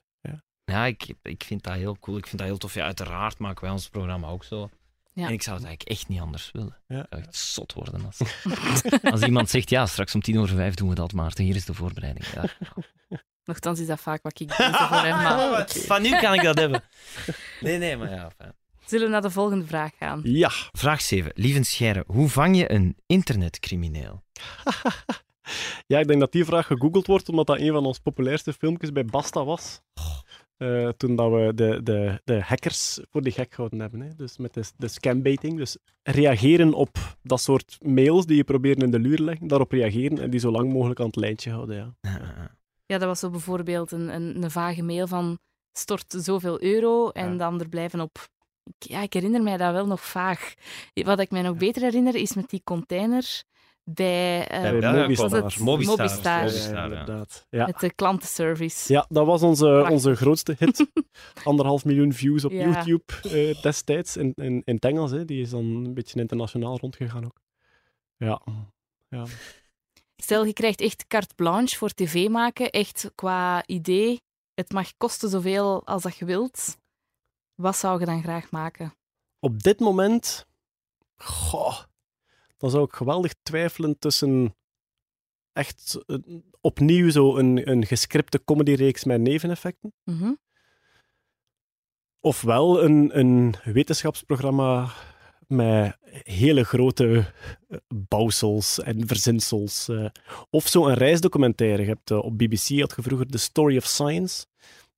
Ja, 0.73 0.85
ik, 0.85 1.15
ik 1.23 1.45
vind 1.45 1.63
dat 1.63 1.75
heel 1.75 1.97
cool. 2.01 2.17
Ik 2.17 2.27
vind 2.27 2.39
dat 2.39 2.47
heel 2.47 2.59
tof. 2.59 2.75
Ja, 2.75 2.85
uiteraard 2.85 3.39
maken 3.39 3.63
wij 3.63 3.71
ons 3.71 3.89
programma 3.89 4.29
ook 4.29 4.45
zo. 4.45 4.71
Ja. 5.13 5.27
En 5.27 5.33
ik 5.33 5.43
zou 5.43 5.57
het 5.57 5.67
eigenlijk 5.67 5.99
echt 5.99 6.09
niet 6.09 6.21
anders 6.21 6.51
willen. 6.53 6.77
Ja. 6.87 6.99
Ik 7.01 7.07
zou 7.11 7.23
echt 7.23 7.37
zot 7.37 7.73
worden 7.73 8.05
als, 8.07 8.21
als 9.13 9.23
iemand 9.23 9.51
zegt, 9.51 9.71
ja, 9.71 9.87
straks 9.87 10.15
om 10.15 10.21
tien 10.21 10.39
over 10.39 10.57
vijf 10.57 10.75
doen 10.75 10.89
we 10.89 10.95
dat, 10.95 11.13
Maarten. 11.13 11.45
Hier 11.45 11.55
is 11.55 11.65
de 11.65 11.75
voorbereiding. 11.75 12.27
Ja. 12.27 12.45
Nochtans 13.45 13.81
is 13.81 13.87
dat 13.87 14.01
vaak 14.01 14.23
wat 14.23 14.41
ik 14.41 14.49
doe 14.49 14.57
voor 14.57 14.97
hem. 14.97 15.17
Maar 15.17 15.69
Van 15.69 16.03
nu 16.03 16.19
kan 16.19 16.35
ik 16.35 16.43
dat 16.43 16.59
hebben. 16.59 16.83
Nee, 17.61 17.79
nee, 17.79 17.97
maar 17.97 18.11
ja. 18.11 18.31
fijn. 18.37 18.55
Zullen 18.87 19.07
we 19.07 19.13
naar 19.13 19.23
de 19.23 19.31
volgende 19.31 19.65
vraag 19.67 19.93
gaan? 19.99 20.21
Ja. 20.23 20.51
Vraag 20.73 21.01
7. 21.01 21.31
Lieve 21.35 21.63
Scherre, 21.65 22.05
hoe 22.07 22.29
vang 22.29 22.57
je 22.57 22.73
een 22.73 22.97
internetcrimineel? 23.07 24.23
ja, 25.87 25.99
ik 25.99 26.07
denk 26.07 26.21
dat 26.21 26.33
die 26.33 26.45
vraag 26.45 26.67
gegoogeld 26.67 27.07
wordt, 27.07 27.29
omdat 27.29 27.47
dat 27.47 27.59
een 27.59 27.73
van 27.73 27.87
onze 27.87 28.01
populairste 28.03 28.53
filmpjes 28.53 28.93
bij 28.93 29.05
Basta 29.05 29.45
was. 29.45 29.81
Eh, 30.57 30.89
toen 30.89 31.17
dat 31.17 31.31
we 31.31 31.53
de, 31.55 31.81
de, 31.83 32.21
de 32.25 32.41
hackers 32.43 33.01
voor 33.11 33.23
de 33.23 33.31
gek 33.31 33.51
gehouden 33.55 33.81
hebben. 33.81 34.01
Hè. 34.01 34.15
Dus 34.15 34.37
met 34.39 34.55
de, 34.55 34.63
de 34.77 34.89
scambaiting. 34.89 35.57
Dus 35.57 35.77
reageren 36.03 36.73
op 36.73 37.17
dat 37.23 37.41
soort 37.41 37.79
mails 37.81 38.27
die 38.27 38.37
je 38.37 38.45
probeert 38.45 38.83
in 38.83 38.91
de 38.91 38.99
luur 38.99 39.19
leggen. 39.19 39.47
Daarop 39.49 39.73
reageren 39.73 40.19
en 40.19 40.31
die 40.31 40.41
zo 40.41 40.51
lang 40.51 40.73
mogelijk 40.73 41.01
aan 41.01 41.07
het 41.07 41.17
lijntje 41.17 41.51
houden. 41.51 41.97
Ja. 42.01 42.55
Ja, 42.87 42.99
dat 42.99 43.09
was 43.09 43.19
zo 43.19 43.31
bijvoorbeeld 43.31 43.93
een, 43.93 44.15
een, 44.15 44.43
een 44.43 44.51
vage 44.51 44.83
mail 44.83 45.07
van 45.07 45.39
stort 45.73 46.15
zoveel 46.19 46.63
euro 46.63 47.09
en 47.09 47.31
Ja. 47.31 47.37
dan 47.37 47.61
er 47.61 47.69
blijven 47.69 48.01
op. 48.01 48.29
Ik- 48.67 48.89
Ja, 48.89 49.03
ik 49.03 49.13
herinner 49.13 49.43
mij 49.43 49.57
dat 49.57 49.73
wel 49.73 49.87
nog 49.87 50.01
vaag. 50.05 50.55
Wat 50.95 51.21
ik 51.21 51.31
mij 51.31 51.43
nog 51.43 51.57
beter 51.57 51.83
herinner 51.83 52.15
is 52.15 52.35
met 52.35 52.51
die 52.51 52.61
container 52.65 53.43
bij, 53.85 54.47
eh, 54.49 54.61
Bij 54.61 54.73
Mobistar. 54.73 55.31
het 55.31 55.59
Mobistar. 55.59 55.65
Mobistar. 55.97 56.39
Mobistar, 56.45 56.73
Ja, 56.75 56.77
ja. 56.79 56.83
inderdaad. 56.85 57.47
Ja. 57.51 57.67
met 57.67 57.81
de 57.81 57.93
klantenservice. 57.95 58.93
Ja, 58.93 59.07
dat 59.09 59.27
was 59.27 59.43
onze, 59.43 59.65
Prachtig. 59.67 59.91
onze 59.91 60.15
grootste 60.15 60.55
hit. 60.59 60.87
Anderhalf 61.45 61.85
miljoen 61.85 62.13
views 62.13 62.45
op 62.45 62.51
Ja. 62.51 62.59
YouTube 62.65 63.13
eh, 63.23 63.63
destijds 63.63 64.17
in, 64.17 64.33
in, 64.35 64.63
in 64.65 64.75
het 64.75 64.85
Engels. 64.85 65.11
Hè. 65.11 65.25
Die 65.25 65.41
is 65.41 65.51
dan 65.51 65.65
een 65.65 65.95
beetje 65.95 66.21
internationaal 66.21 66.79
rondgegaan 66.79 67.25
ook. 67.25 67.41
Ja. 68.17 68.41
ja. 69.09 69.25
Stel, 70.17 70.45
je 70.45 70.53
krijgt 70.53 70.81
echt 70.81 71.07
carte 71.07 71.35
blanche 71.35 71.77
voor 71.77 71.91
tv 71.91 72.29
maken, 72.29 72.71
echt 72.71 73.11
qua 73.15 73.63
idee. 73.67 74.21
Het 74.55 74.73
mag 74.73 74.97
kosten 74.97 75.29
zoveel 75.31 75.87
als 75.87 76.03
dat 76.03 76.17
je 76.17 76.25
wilt. 76.25 76.77
Wat 77.57 77.77
zou 77.77 78.01
je 78.01 78.07
dan 78.07 78.23
graag 78.23 78.51
maken? 78.51 78.95
Op 79.41 79.63
dit 79.63 79.81
moment, 79.81 80.47
goh, 81.17 81.79
dan 82.57 82.71
zou 82.71 82.85
ik 82.85 82.93
geweldig 82.93 83.35
twijfelen 83.43 83.99
tussen 83.99 84.57
echt 85.53 85.99
eh, 86.07 86.17
opnieuw 86.61 87.11
zo 87.11 87.37
een, 87.37 87.71
een 87.71 87.87
gescripte 87.87 88.45
comedyreeks 88.45 89.05
met 89.05 89.21
neveneffecten. 89.21 89.95
Mhm. 90.05 90.33
Ofwel 92.21 92.83
een, 92.85 93.19
een 93.19 93.55
wetenschapsprogramma 93.65 94.91
met 95.47 95.97
hele 96.23 96.65
grote 96.65 97.33
eh, 97.69 97.79
bouwsels 97.89 98.81
en 98.81 99.07
verzinsels. 99.07 99.89
eh. 99.89 100.07
Of 100.51 100.69
zo'n 100.69 100.95
reisdocumentaire. 100.95 101.83
Je 101.83 101.89
hebt, 101.89 102.11
op 102.11 102.39
BBC 102.39 102.81
had 102.81 102.93
je 102.97 103.03
vroeger 103.03 103.27
The 103.27 103.39
Story 103.39 103.77
of 103.77 103.85
Science. 103.85 104.47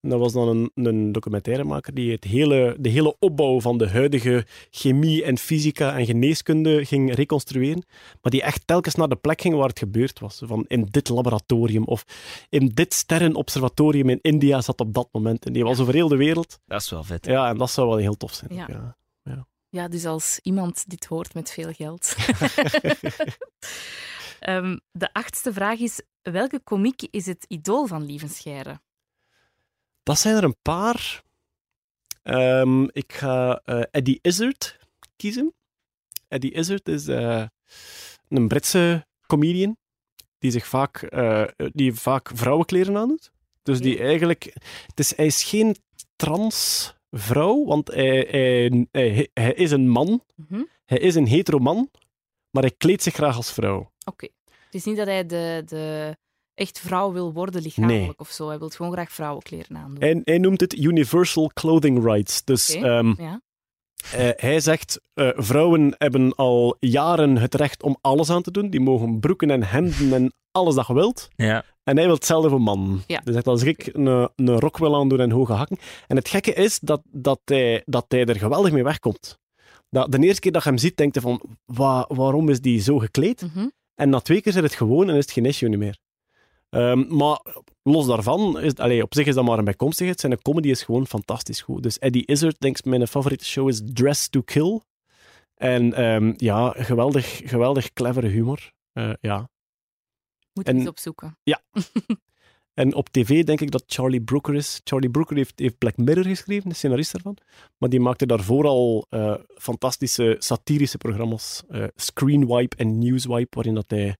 Dat 0.01 0.18
was 0.18 0.32
dan 0.32 0.49
een, 0.49 0.70
een 0.86 1.12
documentairemaker 1.12 1.94
die 1.94 2.12
het 2.12 2.24
hele, 2.24 2.76
de 2.80 2.88
hele 2.88 3.16
opbouw 3.18 3.61
van 3.61 3.78
de 3.78 3.88
huidige 3.88 4.46
chemie 4.70 5.24
en 5.24 5.38
fysica 5.38 5.99
en 5.99 6.07
geneeskunde 6.07 6.84
ging 6.84 7.14
reconstrueren. 7.14 7.84
Maar 8.22 8.32
die 8.32 8.42
echt 8.42 8.66
telkens 8.66 8.94
naar 8.94 9.09
de 9.09 9.16
plek 9.16 9.40
ging 9.40 9.55
waar 9.55 9.68
het 9.68 9.78
gebeurd 9.78 10.18
was. 10.18 10.42
Van 10.44 10.64
in 10.66 10.86
dit 10.90 11.09
laboratorium 11.09 11.84
of 11.84 12.05
in 12.49 12.68
dit 12.68 12.94
sterrenobservatorium 12.94 14.09
in 14.09 14.18
India 14.22 14.61
zat 14.61 14.80
op 14.80 14.94
dat 14.94 15.09
moment. 15.12 15.46
En 15.46 15.53
die 15.53 15.64
was 15.64 15.80
over 15.80 15.94
heel 15.94 16.09
de 16.09 16.16
wereld. 16.16 16.59
Dat 16.66 16.80
is 16.80 16.90
wel 16.90 17.05
vet. 17.05 17.26
Ja, 17.26 17.49
en 17.49 17.59
dat 17.59 17.70
zou 17.70 17.88
wel 17.88 17.96
heel 17.96 18.16
tof 18.16 18.34
zijn. 18.34 18.55
Ja. 18.55 18.96
Ja. 19.22 19.46
Ja, 19.70 19.88
dus 19.88 20.05
als 20.07 20.38
iemand 20.42 20.84
dit 20.88 21.05
hoort 21.05 21.34
met 21.34 21.51
veel 21.51 21.72
geld. 21.72 22.14
Ehm, 24.40 24.76
de 24.92 25.12
achtste 25.12 25.53
vraag 25.53 25.78
is: 25.78 26.03
welke 26.22 26.61
komiek 26.61 27.03
is 27.11 27.26
het 27.26 27.44
idool 27.49 27.86
van 27.86 28.05
Lieven 28.05 28.28
Scheire? 28.28 28.80
Dat 30.09 30.18
zijn 30.18 30.36
er 30.36 30.44
een 30.44 30.62
paar. 30.62 31.22
Ehm, 32.22 32.82
ik 32.82 33.12
ga 33.12 33.61
eh, 33.64 33.82
Eddie 33.90 34.18
Izzard 34.22 34.78
kiezen. 35.16 35.54
Eddie 36.28 36.52
Izzard 36.52 36.88
is 36.88 37.09
eh, 37.09 37.44
een 38.28 38.48
Britse 38.48 39.06
comedian 39.26 39.76
die 40.38 40.50
zich 40.50 40.66
vaak, 40.66 41.02
eh, 41.02 41.44
die 41.56 41.92
vaak 41.94 42.30
vrouwenkleren 42.34 42.96
aandoet. 42.96 43.30
Dus 43.62 43.80
die 43.80 43.98
eigenlijk... 43.98 44.44
Het 44.86 44.98
is, 44.98 45.16
hij 45.16 45.26
is 45.26 45.44
geen 45.44 45.76
transvrouw, 46.16 47.64
want 47.64 47.88
hij, 47.88 48.26
hij, 48.30 48.86
hij, 48.90 49.28
hij 49.32 49.52
is 49.52 49.70
een 49.70 49.88
man. 49.88 50.22
Mhm. 50.34 50.62
Hij 50.84 50.98
is 50.98 51.14
een 51.14 51.26
hetero 51.26 51.59
man, 51.59 51.90
maar 52.50 52.62
hij 52.62 52.74
kleedt 52.76 53.02
zich 53.02 53.14
graag 53.14 53.36
als 53.36 53.52
vrouw. 53.52 53.92
Oké. 54.04 54.28
Het 54.44 54.74
is 54.74 54.84
niet 54.84 54.96
dat 54.96 55.06
hij 55.06 55.26
de, 55.26 55.62
de 55.66 56.16
echt 56.59 56.80
vrouw 56.80 57.12
wil 57.12 57.32
worden 57.32 57.62
lichamelijk 57.62 58.00
Nee. 58.02 58.14
of 58.16 58.30
zo. 58.30 58.48
Hij 58.48 58.59
wil 58.59 58.68
gewoon 58.68 58.92
graag 58.92 59.12
vrouwenkleren 59.12 59.76
aandoen. 59.76 59.98
En 59.98 60.20
hij 60.24 60.38
noemt 60.38 60.61
het 60.61 60.74
Universal 60.76 61.50
Clothing 61.54 62.04
Rights. 62.04 62.44
Dus 62.44 62.74
ehm, 62.74 63.14
Ja. 63.18 63.40
Eh, 64.12 64.28
hij 64.36 64.61
zegt, 64.61 65.00
eh, 65.14 65.28
vrouwen 65.34 65.94
hebben 65.98 66.34
al 66.34 66.76
jaren 66.80 67.36
het 67.36 67.54
recht 67.54 67.82
om 67.82 67.96
alles 68.00 68.30
aan 68.30 68.42
te 68.42 68.50
doen. 68.50 68.70
Die 68.70 68.80
mogen 68.80 69.20
broeken 69.20 69.50
en 69.50 69.62
hemden 69.62 70.12
en 70.12 70.32
alles 70.50 70.74
dat 70.74 70.86
je 70.86 70.94
wilt. 70.94 71.28
Ja. 71.36 71.64
En 71.84 71.96
hij 71.96 72.04
wil 72.06 72.14
hetzelfde 72.14 72.48
voor 72.48 72.61
mannen. 72.61 73.02
Ja. 73.06 73.20
Hij 73.24 73.32
zegt, 73.32 73.46
als 73.46 73.62
ik 73.62 73.90
een, 73.92 74.06
een 74.36 74.61
rok 74.61 74.78
wil 74.78 74.96
aandoen 74.96 75.20
en 75.20 75.30
hoge 75.30 75.52
hakken. 75.52 75.78
En 76.06 76.16
het 76.16 76.28
gekke 76.28 76.52
is 76.52 76.78
dat, 76.78 77.00
dat, 77.11 77.40
hij, 77.44 77.82
dat 77.86 78.04
hij 78.09 78.24
er 78.24 78.36
geweldig 78.36 78.72
mee 78.72 78.84
wegkomt. 78.84 79.38
Dat, 79.90 80.12
de 80.12 80.18
eerste 80.18 80.40
keer 80.40 80.52
dat 80.52 80.62
je 80.62 80.68
hem 80.68 80.78
ziet, 80.78 80.96
denkt 80.96 81.14
hij 81.14 81.22
van, 81.24 81.42
wa- 81.64 82.04
waarom 82.09 82.48
is 82.48 82.61
die 82.61 82.80
zo 82.80 82.98
gekleed? 82.98 83.42
Mhm. 83.42 83.68
En 83.94 84.09
na 84.09 84.20
twee 84.20 84.40
keer 84.42 84.56
is 84.56 84.62
het 84.62 84.74
gewoon 84.74 85.09
en 85.09 85.14
is 85.16 85.22
het 85.24 85.32
geen 85.32 85.46
issue 85.46 85.68
niet 85.68 85.78
meer. 85.78 85.98
Ehm, 86.68 87.16
maar 87.16 87.40
los 87.82 88.06
daarvan, 88.06 88.60
is, 88.60 88.74
allee, 88.74 89.02
op 89.02 89.14
zich 89.14 89.26
is 89.26 89.34
dat 89.34 89.44
maar 89.44 89.58
een 89.58 89.64
bijkomstigheid. 89.64 90.20
Zijn 90.20 90.42
comedy 90.42 90.68
is 90.68 90.82
gewoon 90.82 91.06
fantastisch 91.06 91.60
goed. 91.60 91.82
Dus 91.82 91.98
Eddie 91.98 92.26
Izzard, 92.26 92.60
denk 92.60 92.78
ik, 92.78 92.84
mijn 92.84 93.06
favoriete 93.08 93.44
show 93.44 93.68
is 93.68 93.80
Dress 93.84 94.28
to 94.28 94.42
Kill. 94.42 94.80
En 95.54 95.92
ehm, 95.94 96.32
ja, 96.36 96.74
geweldig, 96.76 97.40
geweldig 97.44 97.92
clevere 97.92 98.26
humor. 98.28 98.72
Eh, 98.92 99.12
ja. 99.20 99.48
Moet 100.52 100.66
En- 100.66 100.74
je 100.74 100.80
eens 100.80 100.88
opzoeken. 100.88 101.38
En 102.78 102.94
op 102.94 103.08
tv 103.08 103.44
denk 103.44 103.60
ik 103.60 103.70
dat 103.70 103.84
Charlie 103.86 104.20
Brooker 104.20 104.54
is. 104.54 104.80
Charlie 104.84 105.10
Brooker 105.10 105.36
heeft, 105.36 105.58
heeft 105.58 105.78
Black 105.78 105.96
Mirror 105.96 106.24
geschreven, 106.24 106.68
de 106.68 106.74
scenarist 106.74 107.12
daarvan. 107.12 107.36
Maar 107.78 107.88
die 107.88 108.00
maakte 108.00 108.26
daarvoor 108.26 108.66
al 108.66 109.06
eh, 109.08 109.34
fantastische 109.56 110.36
satirische 110.38 110.98
programma's. 110.98 111.62
eh 111.68 111.84
Screenwipe 111.96 112.76
en 112.76 112.98
Newswipe, 112.98 113.56
waarin 113.56 113.74
dat 113.74 113.90
hij 113.90 114.16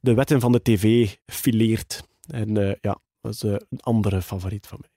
de 0.00 0.14
wetten 0.14 0.40
van 0.40 0.52
de 0.52 0.62
tv 0.62 1.14
fileert. 1.26 2.02
En 2.26 2.56
eh, 2.56 2.74
ja, 2.80 3.00
dat 3.20 3.32
is 3.34 3.42
een 3.42 3.80
andere 3.80 4.22
favoriet 4.22 4.66
van 4.66 4.78
mij. 4.80 4.90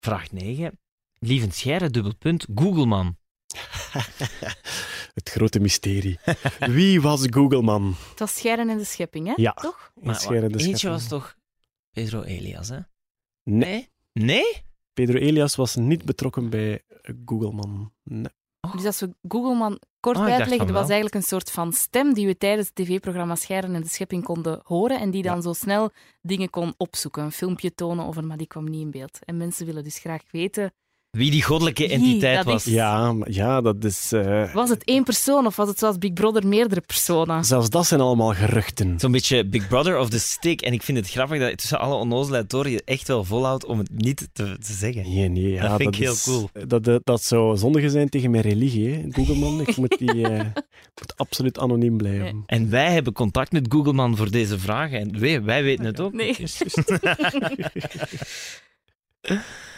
Vraag 0.00 0.32
9. 0.32 0.78
Lieven 1.18 1.52
Scheire, 1.52 1.90
dubbelpunt, 1.90 2.46
Googleman. 2.54 3.16
Het 5.18 5.30
grote 5.30 5.60
mysterie. 5.60 6.18
Wie 6.58 7.00
was 7.00 7.26
Googleman? 7.30 7.94
Het 8.10 8.18
was 8.18 8.36
Scheiden 8.36 8.70
in 8.70 8.76
de 8.78 8.84
schepping, 8.84 9.26
hè? 9.26 9.32
Ja. 9.36 9.52
Toch? 9.52 9.92
Maar 9.94 10.14
wacht, 10.14 10.30
eentje 10.30 10.58
schepping. 10.58 10.82
was 10.82 11.08
toch 11.08 11.40
Pedro 11.92 12.22
Elias, 12.22 12.68
hè? 12.68 12.78
Nee, 13.44 13.90
Nee? 14.12 14.62
Pedro 14.92 15.18
Elias 15.18 15.56
was 15.56 15.76
niet 15.76 16.04
betrokken 16.04 16.50
bij 16.50 16.82
Googleman. 17.24 17.92
Nee. 18.02 18.32
Dus 18.72 18.84
als 18.84 19.00
we 19.00 19.14
Googleman 19.28 19.80
kort 20.00 20.16
dacht 20.16 20.30
uitleggen, 20.30 20.66
dat 20.66 20.76
was 20.76 20.88
eigenlijk 20.88 21.14
een 21.14 21.22
soort 21.22 21.50
van 21.50 21.72
stem 21.72 22.14
die 22.14 22.26
we 22.26 22.36
tijdens 22.36 22.66
het 22.66 22.76
tv-programma 22.76 23.34
Scheiden 23.34 23.74
en 23.74 23.82
de 23.82 23.88
Schepping 23.88 24.24
konden 24.24 24.60
horen 24.64 25.00
en 25.00 25.10
die 25.10 25.22
dan 25.22 25.42
zo 25.42 25.52
snel 25.52 25.90
dingen 26.20 26.50
kon 26.50 26.74
opzoeken. 26.76 27.22
Een 27.22 27.32
filmpje 27.32 27.74
tonen 27.74 28.04
over, 28.04 28.24
maar 28.24 28.36
die 28.36 28.46
kwam 28.46 28.70
niet 28.70 28.80
in 28.80 28.90
beeld. 28.90 29.18
En 29.24 29.36
mensen 29.36 29.66
willen 29.66 29.84
dus 29.84 29.98
graag 29.98 30.22
weten, 30.30 30.72
Wie 31.18 31.30
die 31.30 31.42
goddelijke 31.42 31.82
Wie 31.86 31.92
entiteit 31.92 32.36
dat 32.36 32.44
was. 32.44 32.66
is. 32.66 32.72
Ja, 32.72 33.12
maar- 33.12 33.30
ja, 33.30 33.60
dat 33.60 33.84
is... 33.84 34.12
eh, 34.12 34.54
was 34.54 34.68
het 34.70 34.84
één 34.84 35.04
persoon 35.04 35.46
of 35.46 35.56
was 35.56 35.68
het 35.68 35.78
zoals 35.78 35.98
Big 35.98 36.12
Brother 36.12 36.46
meerdere 36.46 36.80
personen? 36.80 37.44
Zelfs 37.44 37.70
dat 37.70 37.86
zijn 37.86 38.00
allemaal 38.00 38.34
geruchten. 38.34 38.98
Zo'n 39.00 39.12
beetje 39.12 39.44
Big 39.46 39.68
Brother 39.68 39.98
of 39.98 40.08
the 40.10 40.18
Stick. 40.18 40.60
En 40.62 40.72
ik 40.72 40.82
vind 40.82 40.98
het 40.98 41.10
grappig 41.10 41.38
dat 41.40 41.50
je 41.50 41.56
tussen 41.56 41.78
alle 41.78 41.94
onnozelheid 41.94 42.50
door 42.50 42.68
je 42.68 42.82
echt 42.84 43.08
wel 43.08 43.24
volhoudt 43.24 43.64
om 43.64 43.78
het 43.78 43.90
niet 43.94 44.28
te, 44.32 44.56
te 44.58 44.72
zeggen. 44.72 45.02
Nee, 45.14 45.28
nee, 45.28 45.50
ja, 45.50 45.68
Dat 45.68 45.76
vind 45.76 45.94
ik 45.94 46.00
heel 46.00 46.12
is- 46.12 46.22
cool. 46.24 46.50
Dat, 46.66 46.84
dat, 46.84 47.00
dat 47.04 47.22
zou 47.22 47.56
zondige 47.56 47.90
zijn 47.90 48.08
tegen 48.08 48.30
mijn 48.30 48.42
religie, 48.42 48.88
hè. 48.94 49.04
Googleman. 49.10 49.60
Ik 49.60 49.76
moet, 49.76 49.98
die, 49.98 50.22
eh, 50.28 50.38
moet 50.94 51.12
absoluut 51.16 51.58
anoniem 51.58 51.96
blijven. 51.96 52.22
Nee. 52.24 52.42
En 52.46 52.70
wij 52.70 52.92
hebben 52.92 53.12
contact 53.12 53.52
met 53.52 53.66
Googleman 53.68 54.16
voor 54.16 54.30
deze 54.30 54.58
vragen. 54.58 54.98
En 55.00 55.20
wij, 55.20 55.42
wij 55.42 55.62
weten 55.62 55.84
het 55.84 56.00
ook. 56.00 56.12
Nee. 56.12 56.36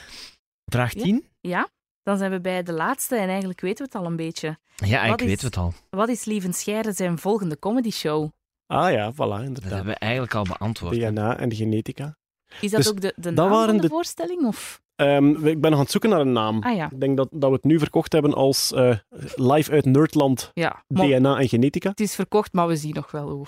Vraag 0.64 0.92
10? 0.92 1.28
Ja, 1.40 1.68
dan 2.02 2.18
zijn 2.18 2.30
we 2.30 2.40
bij 2.40 2.62
de 2.62 2.72
laatste 2.72 3.16
en 3.16 3.28
eigenlijk 3.28 3.60
weten 3.60 3.84
we 3.86 3.90
het 3.92 4.02
al 4.02 4.10
een 4.10 4.16
beetje. 4.16 4.58
Ja, 4.76 4.86
eigenlijk 4.98 5.20
is- 5.20 5.26
weten 5.26 5.40
we 5.40 5.46
het 5.46 5.56
al. 5.56 5.72
Wat 5.98 6.08
is 6.08 6.24
Lieven 6.24 6.52
Scheire 6.52 6.92
zijn 6.92 7.18
volgende 7.18 7.58
comedy 7.58 7.90
show? 7.90 8.28
Ah 8.66 8.92
ja, 8.92 9.12
voilà, 9.12 9.16
Dat 9.16 9.40
inderdaad. 9.42 9.70
hebben 9.72 9.92
we 9.92 9.98
eigenlijk 9.98 10.34
al 10.34 10.44
beantwoord. 10.44 10.94
DNA 10.94 11.36
en 11.38 11.52
genetica. 11.54 12.16
Is 12.60 12.70
dat 12.70 12.80
Dus 12.80 12.90
ook 12.90 13.00
de, 13.00 13.12
de 13.16 13.32
dat 13.32 13.48
naam 13.48 13.64
van 13.66 13.76
de, 13.76 13.82
de- 13.82 13.88
voorstelling? 13.88 14.46
Of? 14.46 14.82
Ehm, 14.96 15.46
ik 15.46 15.60
ben 15.60 15.70
nog 15.70 15.72
aan 15.72 15.78
het 15.84 15.90
zoeken 15.90 16.10
naar 16.10 16.20
een 16.20 16.32
naam. 16.32 16.62
Ah 16.62 16.76
ja, 16.76 16.90
Ik 16.90 17.00
denk 17.00 17.16
dat, 17.16 17.28
dat 17.30 17.48
we 17.50 17.54
het 17.56 17.64
nu 17.64 17.78
verkocht 17.78 18.12
hebben 18.12 18.34
als 18.34 18.72
eh, 18.72 18.96
live 19.34 19.70
uit 19.70 19.84
Nerdland 19.84 20.50
ja. 20.52 20.84
DNA 20.88 21.38
en 21.38 21.48
genetica. 21.48 21.88
het 21.88 22.00
is 22.00 22.14
verkocht, 22.14 22.52
maar 22.52 22.66
we 22.66 22.76
zien 22.76 22.94
nog 22.94 23.10
wel 23.10 23.28
hoe. 23.30 23.46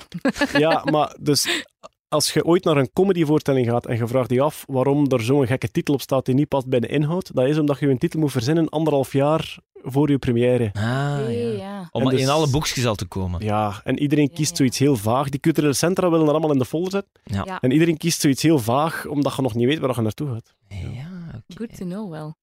Ja, 0.52 0.82
maar 0.90 1.16
dus 1.20 1.64
als 2.08 2.32
je 2.32 2.44
ooit 2.44 2.64
naar 2.64 2.76
een 2.76 2.92
comedyvoorstelling 2.92 3.66
gaat 3.66 3.86
en 3.86 3.96
je 3.96 4.06
vraagt 4.06 4.30
je 4.30 4.40
af 4.40 4.64
waarom 4.68 5.06
er 5.06 5.20
zo'n 5.22 5.46
gekke 5.46 5.70
titel 5.70 5.94
op 5.94 6.00
staat 6.00 6.24
die 6.24 6.34
niet 6.34 6.48
past 6.48 6.68
bij 6.68 6.80
de 6.80 6.86
inhoud, 6.86 7.34
dat 7.34 7.46
is 7.46 7.58
omdat 7.58 7.78
je 7.78 7.88
een 7.88 7.98
titel 7.98 8.20
moet 8.20 8.32
verzinnen 8.32 8.68
anderhalf 8.68 9.12
jaar 9.12 9.58
voor 9.82 10.10
je 10.10 10.18
première. 10.18 10.70
Ah, 10.72 10.82
ja. 10.82 11.28
ja. 11.28 11.88
Om 11.92 12.02
En 12.02 12.08
dus- 12.08 12.20
in 12.20 12.28
alle 12.28 12.48
boekjes 12.50 12.86
al 12.86 12.94
te 12.94 13.06
komen. 13.06 13.44
Ja, 13.44 13.80
en 13.84 13.98
iedereen 13.98 14.28
Ja, 14.30 14.34
kiest 14.34 14.50
ja. 14.50 14.56
zoiets 14.56 14.78
heel 14.78 14.96
vaag. 14.96 15.28
Die 15.28 15.40
culturele 15.40 15.72
centra 15.72 16.10
willen 16.10 16.24
dat 16.24 16.34
allemaal 16.34 16.52
in 16.52 16.58
de 16.58 16.64
folder 16.64 16.90
zetten. 16.90 17.12
Ja. 17.24 17.42
Ja. 17.44 17.60
En 17.60 17.70
iedereen 17.72 17.96
kiest 17.96 18.20
zoiets 18.20 18.42
heel 18.42 18.58
vaag, 18.58 19.06
omdat 19.06 19.36
je 19.36 19.42
nog 19.42 19.54
niet 19.54 19.66
weet 19.66 19.78
waar 19.78 19.94
je 19.94 20.00
naartoe 20.00 20.32
gaat. 20.32 20.54
Ja. 20.68 21.42
Good 21.48 21.76
to 21.76 21.84
know 21.84 22.10
wel. 22.10 22.36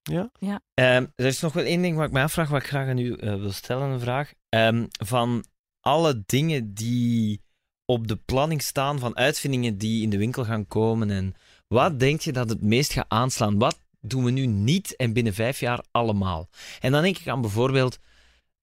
Ehm, 0.74 1.05
er 1.16 1.26
is 1.26 1.39
nog 1.41 1.53
wel 1.53 1.64
één 1.64 1.82
ding 1.82 1.97
wat 1.97 2.05
ik 2.05 2.11
me 2.11 2.22
afvraag, 2.22 2.49
wat 2.49 2.61
ik 2.61 2.68
graag 2.68 2.88
aan 2.88 2.97
u 2.97 3.14
eh, 3.14 3.36
wil 3.36 3.51
stellen, 3.51 3.89
een 3.89 3.99
vraag. 3.99 4.32
Ehm, 4.49 4.86
van 4.89 5.43
alle 5.80 6.24
dingen 6.26 6.74
die 6.74 7.41
op 7.86 8.08
de 8.08 8.16
planning 8.16 8.62
staan, 8.62 9.00
van 9.00 9.18
uitvindingen 9.18 9.78
die 9.78 10.04
in 10.04 10.10
de 10.10 10.18
winkel 10.18 10.46
gaan 10.46 10.68
komen, 10.68 11.10
en 11.10 11.36
wat 11.68 12.00
denk 12.00 12.22
je 12.22 12.32
dat 12.32 12.50
het 12.50 12.62
meest 12.62 12.94
gaat 12.94 13.06
aanslaan? 13.08 13.58
Wat 13.58 13.80
doen 14.02 14.24
we 14.24 14.32
nu 14.32 14.46
niet 14.46 14.96
en 14.96 15.14
binnen 15.14 15.34
vijf 15.34 15.60
jaar 15.60 15.84
allemaal? 15.92 16.50
En 16.80 16.92
dan 16.92 17.02
denk 17.02 17.18
ik 17.18 17.28
aan 17.28 17.42
bijvoorbeeld 17.42 18.00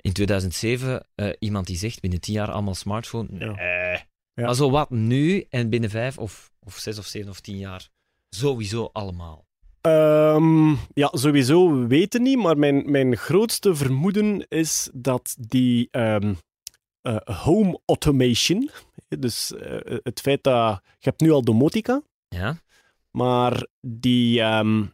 in 0.01 0.13
2007 0.13 1.07
eh, 1.15 1.29
iemand 1.39 1.67
die 1.67 1.77
zegt 1.77 2.01
binnen 2.01 2.21
tien 2.21 2.35
jaar 2.35 2.51
allemaal 2.51 2.75
smartphone. 2.75 3.29
Ja. 3.39 3.53
Nee. 3.53 4.09
Ja. 4.35 4.45
Maar 4.47 4.55
zo 4.55 4.71
wat 4.71 4.91
nu 4.91 5.47
en 5.51 5.69
binnen 5.69 5.91
vijf 5.91 6.19
of, 6.19 6.53
of 6.61 6.77
zes 6.77 6.99
of 6.99 7.07
zeven 7.07 7.31
of 7.31 7.41
tien 7.41 7.59
jaar 7.59 7.89
sowieso 8.31 8.91
allemaal. 8.93 9.49
Ehm, 9.81 10.71
ja, 10.95 11.09
sowieso 11.13 11.87
weten 11.87 12.23
niet, 12.23 12.39
maar 12.39 12.59
mijn, 12.59 12.91
mijn 12.91 13.17
grootste 13.17 13.75
vermoeden 13.75 14.49
is 14.49 14.91
dat 14.93 15.37
die 15.39 15.89
ehm, 15.91 16.35
eh, 17.03 17.17
home 17.25 17.81
automation, 17.87 18.71
dus 19.19 19.55
eh, 19.55 19.97
het 20.03 20.21
feit 20.21 20.43
dat 20.43 20.81
je 20.99 21.09
hebt 21.09 21.21
nu 21.21 21.31
al 21.31 21.43
domotica, 21.43 22.03
Ja? 22.29 22.57
maar 23.11 23.67
die, 23.81 24.41
ehm, 24.41 24.85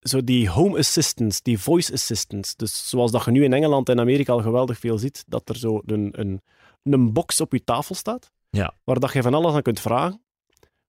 zo 0.00 0.24
die 0.24 0.48
home 0.48 0.78
assistants, 0.78 1.42
die 1.42 1.58
voice 1.58 1.92
assistants, 1.92 2.56
dus 2.56 2.88
zoals 2.88 3.10
dat 3.10 3.24
je 3.24 3.30
nu 3.30 3.44
in 3.44 3.52
Engeland 3.52 3.88
en 3.88 4.00
Amerika 4.00 4.32
al 4.32 4.42
geweldig 4.42 4.78
veel 4.78 4.98
ziet, 4.98 5.24
dat 5.26 5.48
er 5.48 5.56
zo 5.56 5.80
een, 5.86 6.20
een, 6.20 6.42
een 6.82 7.12
box 7.12 7.40
op 7.40 7.52
je 7.52 7.64
tafel 7.64 7.94
staat, 7.94 8.30
Ja. 8.50 8.74
waar 8.84 9.00
dat 9.00 9.12
je 9.12 9.22
van 9.22 9.34
alles 9.34 9.54
aan 9.54 9.62
kunt 9.62 9.80
vragen, 9.80 10.20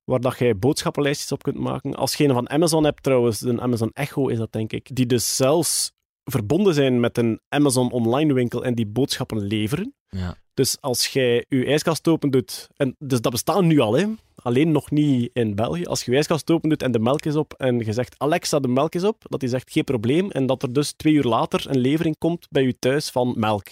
waar 0.04 0.20
dat 0.20 0.38
je 0.40 0.56
boodschappenlijstjes 0.56 1.32
op 1.32 1.44
kunt 1.44 1.58
maken. 1.58 1.96
Als 1.96 2.16
je 2.16 2.24
een 2.24 2.34
van 2.34 2.50
Amazon 2.50 2.84
hebt 2.84 3.04
trouwens, 3.04 3.42
een 3.42 3.62
Amazon 3.62 3.90
Echo 3.94 4.28
is 4.28 4.38
dat 4.38 4.52
denk 4.52 4.72
ik, 4.74 4.96
die 4.96 5.06
dus 5.06 5.36
zelfs 5.36 5.92
verbonden 6.24 6.74
zijn 6.74 7.00
met 7.00 7.18
een 7.18 7.40
Amazon 7.50 7.92
online 7.92 8.34
winkel 8.34 8.64
en 8.66 8.76
die 8.76 8.88
boodschappen 8.88 9.42
leveren. 9.42 9.94
Ja. 10.08 10.38
Dus 10.58 10.78
als 10.82 11.08
jij 11.08 11.46
je 11.50 11.66
ijskast 11.66 12.08
open 12.08 12.30
doet, 12.30 12.70
en 12.76 12.96
dus 13.00 13.22
dat 13.22 13.32
bestaat 13.32 13.64
nu 13.64 13.80
al, 13.80 13.94
hè? 13.94 14.06
alleen 14.36 14.72
nog 14.72 14.92
niet 14.92 15.30
in 15.34 15.56
België. 15.56 15.86
Als 15.86 16.04
je 16.04 16.12
je 16.12 16.18
ijskast 16.18 16.52
open 16.52 16.70
doet 16.70 16.84
en 16.84 16.92
de 16.92 17.00
melk 17.00 17.26
is 17.26 17.36
op 17.36 17.54
en 17.54 17.80
je 17.80 17.94
zegt 17.94 18.16
Alexa, 18.18 18.60
de 18.60 18.68
melk 18.68 18.96
is 18.96 19.04
op, 19.04 19.24
dat 19.30 19.40
die 19.40 19.50
zegt 19.50 19.72
geen 19.72 19.84
probleem 19.84 20.32
en 20.32 20.46
dat 20.46 20.64
er 20.64 20.74
dus 20.74 20.92
twee 20.92 21.14
uur 21.14 21.24
later 21.24 21.66
een 21.70 21.78
levering 21.78 22.18
komt 22.18 22.48
bij 22.50 22.64
je 22.64 22.80
thuis 22.80 23.10
van 23.10 23.34
melk. 23.38 23.68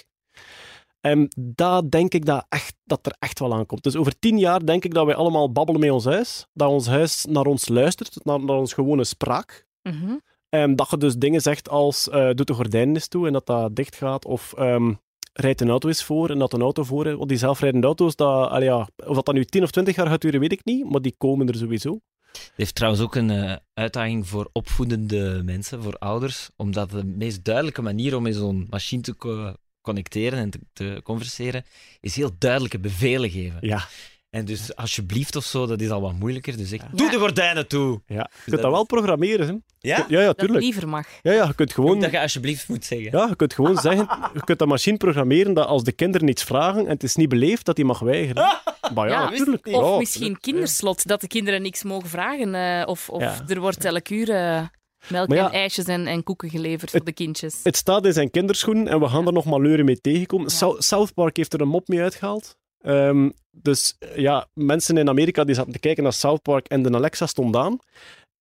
En 1.01 1.27
daar 1.39 1.89
denk 1.89 2.13
ik 2.13 2.25
dat, 2.25 2.45
echt, 2.49 2.75
dat 2.83 3.05
er 3.05 3.15
echt 3.19 3.39
wel 3.39 3.53
aan 3.53 3.65
komt. 3.65 3.83
Dus 3.83 3.95
over 3.95 4.19
tien 4.19 4.37
jaar 4.37 4.65
denk 4.65 4.85
ik 4.85 4.93
dat 4.93 5.05
wij 5.05 5.15
allemaal 5.15 5.51
babbelen 5.51 5.81
met 5.81 5.91
ons 5.91 6.05
huis, 6.05 6.45
dat 6.53 6.69
ons 6.69 6.87
huis 6.87 7.25
naar 7.25 7.45
ons 7.45 7.67
luistert, 7.67 8.25
naar, 8.25 8.43
naar 8.43 8.57
ons 8.57 8.73
gewone 8.73 9.03
spraak. 9.03 9.65
Mhm. 9.81 10.15
En 10.49 10.75
dat 10.75 10.89
je 10.89 10.97
dus 10.97 11.15
dingen 11.15 11.41
zegt 11.41 11.69
als 11.69 12.09
eh 12.09 12.29
doe 12.33 12.45
de 12.45 12.53
gordijnen 12.53 12.95
eens 12.95 13.07
toe 13.07 13.27
en 13.27 13.33
dat 13.33 13.45
dat 13.45 13.75
dicht 13.75 13.95
gaat. 13.95 14.25
Of 14.25 14.53
ehm 14.53 14.93
rijdt 15.39 15.61
een 15.61 15.69
auto 15.69 15.87
eens 15.87 16.03
voor 16.03 16.29
en 16.29 16.39
dat 16.39 16.53
een 16.53 16.61
auto 16.61 16.83
voor. 16.83 17.17
Want 17.17 17.29
die 17.29 17.37
zelfrijdende 17.37 17.87
auto's, 17.87 18.15
dat, 18.15 18.49
allee, 18.49 18.67
ja, 18.67 18.87
of 19.05 19.21
dat, 19.21 19.35
nu 19.35 19.45
10 19.45 19.63
of 19.63 19.71
20 19.71 19.95
jaar 19.95 20.07
gaat 20.07 20.21
duren, 20.21 20.39
weet 20.39 20.51
ik 20.51 20.65
niet. 20.65 20.89
Maar 20.89 21.01
die 21.01 21.15
komen 21.17 21.47
er 21.47 21.55
sowieso. 21.55 21.99
Het 22.31 22.51
heeft 22.55 22.75
trouwens 22.75 23.03
ook 23.03 23.15
een 23.15 23.29
eh, 23.29 23.55
uitdaging 23.73 24.27
voor 24.27 24.49
opvoedende 24.51 25.41
mensen, 25.45 25.83
voor 25.83 25.97
ouders, 25.97 26.49
omdat 26.55 26.89
de 26.89 27.03
meest 27.03 27.43
duidelijke 27.43 27.81
manier 27.81 28.15
om 28.15 28.23
met 28.23 28.35
zo'n 28.35 28.67
machine 28.69 29.01
te 29.01 29.15
co- 29.15 29.53
connecteren 29.81 30.39
en 30.39 30.49
te, 30.49 30.59
te 30.73 30.99
converseren, 31.03 31.65
is 31.99 32.15
heel 32.15 32.31
duidelijke 32.37 32.79
bevelen 32.79 33.29
geven. 33.29 33.57
Ja, 33.61 33.87
En 34.35 34.45
dus 34.45 34.75
alsjeblieft 34.75 35.35
of 35.35 35.43
zo, 35.45 35.65
dat 35.65 35.81
is 35.81 35.89
al 35.89 36.01
wat 36.01 36.13
moeilijker. 36.19 36.57
Dus 36.57 36.71
ik, 36.71 36.81
Ja. 36.81 36.87
doe 36.93 37.09
de 37.11 37.17
gordijnen 37.17 37.67
toe! 37.67 38.01
ja. 38.07 38.15
je 38.15 38.21
kunt 38.43 38.51
dat 38.51 38.61
dat 38.61 38.71
wel 38.71 38.81
is- 38.81 38.85
programmeren. 38.87 39.47
Hè? 39.47 39.53
Ja? 39.79 40.05
Ja, 40.07 40.19
ja, 40.19 40.25
Dat 40.25 40.37
tuurlijk. 40.37 40.59
liever 40.63 40.87
mag. 40.87 41.07
Ja, 41.21 41.31
ja, 41.31 41.45
je 41.45 41.53
kunt 41.55 41.73
gewoon... 41.73 41.99
dat 41.99 42.11
je 42.11 42.19
alsjeblieft 42.19 42.67
moet 42.69 42.85
zeggen. 42.85 43.11
Ja, 43.17 43.27
je 43.27 43.35
kunt 43.35 43.53
gewoon 43.53 43.77
zeggen, 43.77 44.07
je 44.33 44.43
kunt 44.43 44.59
de 44.59 44.65
machine 44.65 44.97
programmeren 44.97 45.53
dat 45.53 45.67
als 45.67 45.83
de 45.83 45.91
kinderen 45.91 46.27
iets 46.27 46.43
vragen 46.43 46.79
en 46.85 46.87
het 46.91 47.03
is 47.03 47.15
niet 47.15 47.29
beleefd, 47.29 47.65
dat 47.65 47.75
die 47.75 47.85
mag 47.85 47.99
weigeren. 47.99 48.43
Maar 48.93 49.09
ja, 49.09 49.21
Ja, 49.23 49.29
natuurlijk. 49.29 49.67
Of 49.67 49.71
Ja, 49.91 49.97
misschien 49.97 50.21
tuurlijk. 50.21 50.41
kinderslot, 50.41 51.07
dat 51.07 51.21
de 51.21 51.27
kinderen 51.27 51.61
niks 51.61 51.83
mogen 51.83 52.09
vragen. 52.09 52.55
eh, 52.55 52.87
of 52.87 53.09
of 53.09 53.21
Ja. 53.21 53.35
er 53.47 53.59
wordt 53.59 53.85
elk 53.85 54.09
uur 54.09 54.29
eh, 54.29 54.61
melk 55.07 55.33
ja, 55.33 55.45
en 55.45 55.51
ijsjes 55.51 55.85
en, 55.85 56.07
en 56.07 56.23
koeken 56.23 56.49
geleverd 56.49 56.91
voor 56.91 57.03
de 57.03 57.11
kindjes. 57.13 57.59
Het 57.63 57.75
staat 57.75 58.05
in 58.05 58.13
zijn 58.13 58.31
kinderschoenen 58.31 58.87
en 58.87 58.99
we 58.99 59.07
gaan 59.07 59.27
er 59.27 59.33
nog 59.33 59.45
maleuren 59.45 59.85
mee 59.85 60.01
tegenkomen. 60.01 60.51
Ja. 60.59 60.73
South 60.79 61.13
Park 61.13 61.37
heeft 61.37 61.53
er 61.53 61.61
een 61.61 61.67
mop 61.67 61.87
mee 61.87 62.01
uitgehaald. 62.01 62.57
Ehm, 62.85 63.29
dus 63.51 63.95
eh, 63.99 64.15
ja, 64.15 64.47
mensen 64.53 64.97
in 64.97 65.09
Amerika 65.09 65.43
die 65.43 65.55
zaten 65.55 65.71
te 65.71 65.79
kijken 65.79 66.03
naar 66.03 66.13
South 66.13 66.41
Park 66.41 66.67
en 66.67 66.83
de 66.83 66.93
Alexa 66.93 67.25
stond 67.25 67.55
aan. 67.55 67.79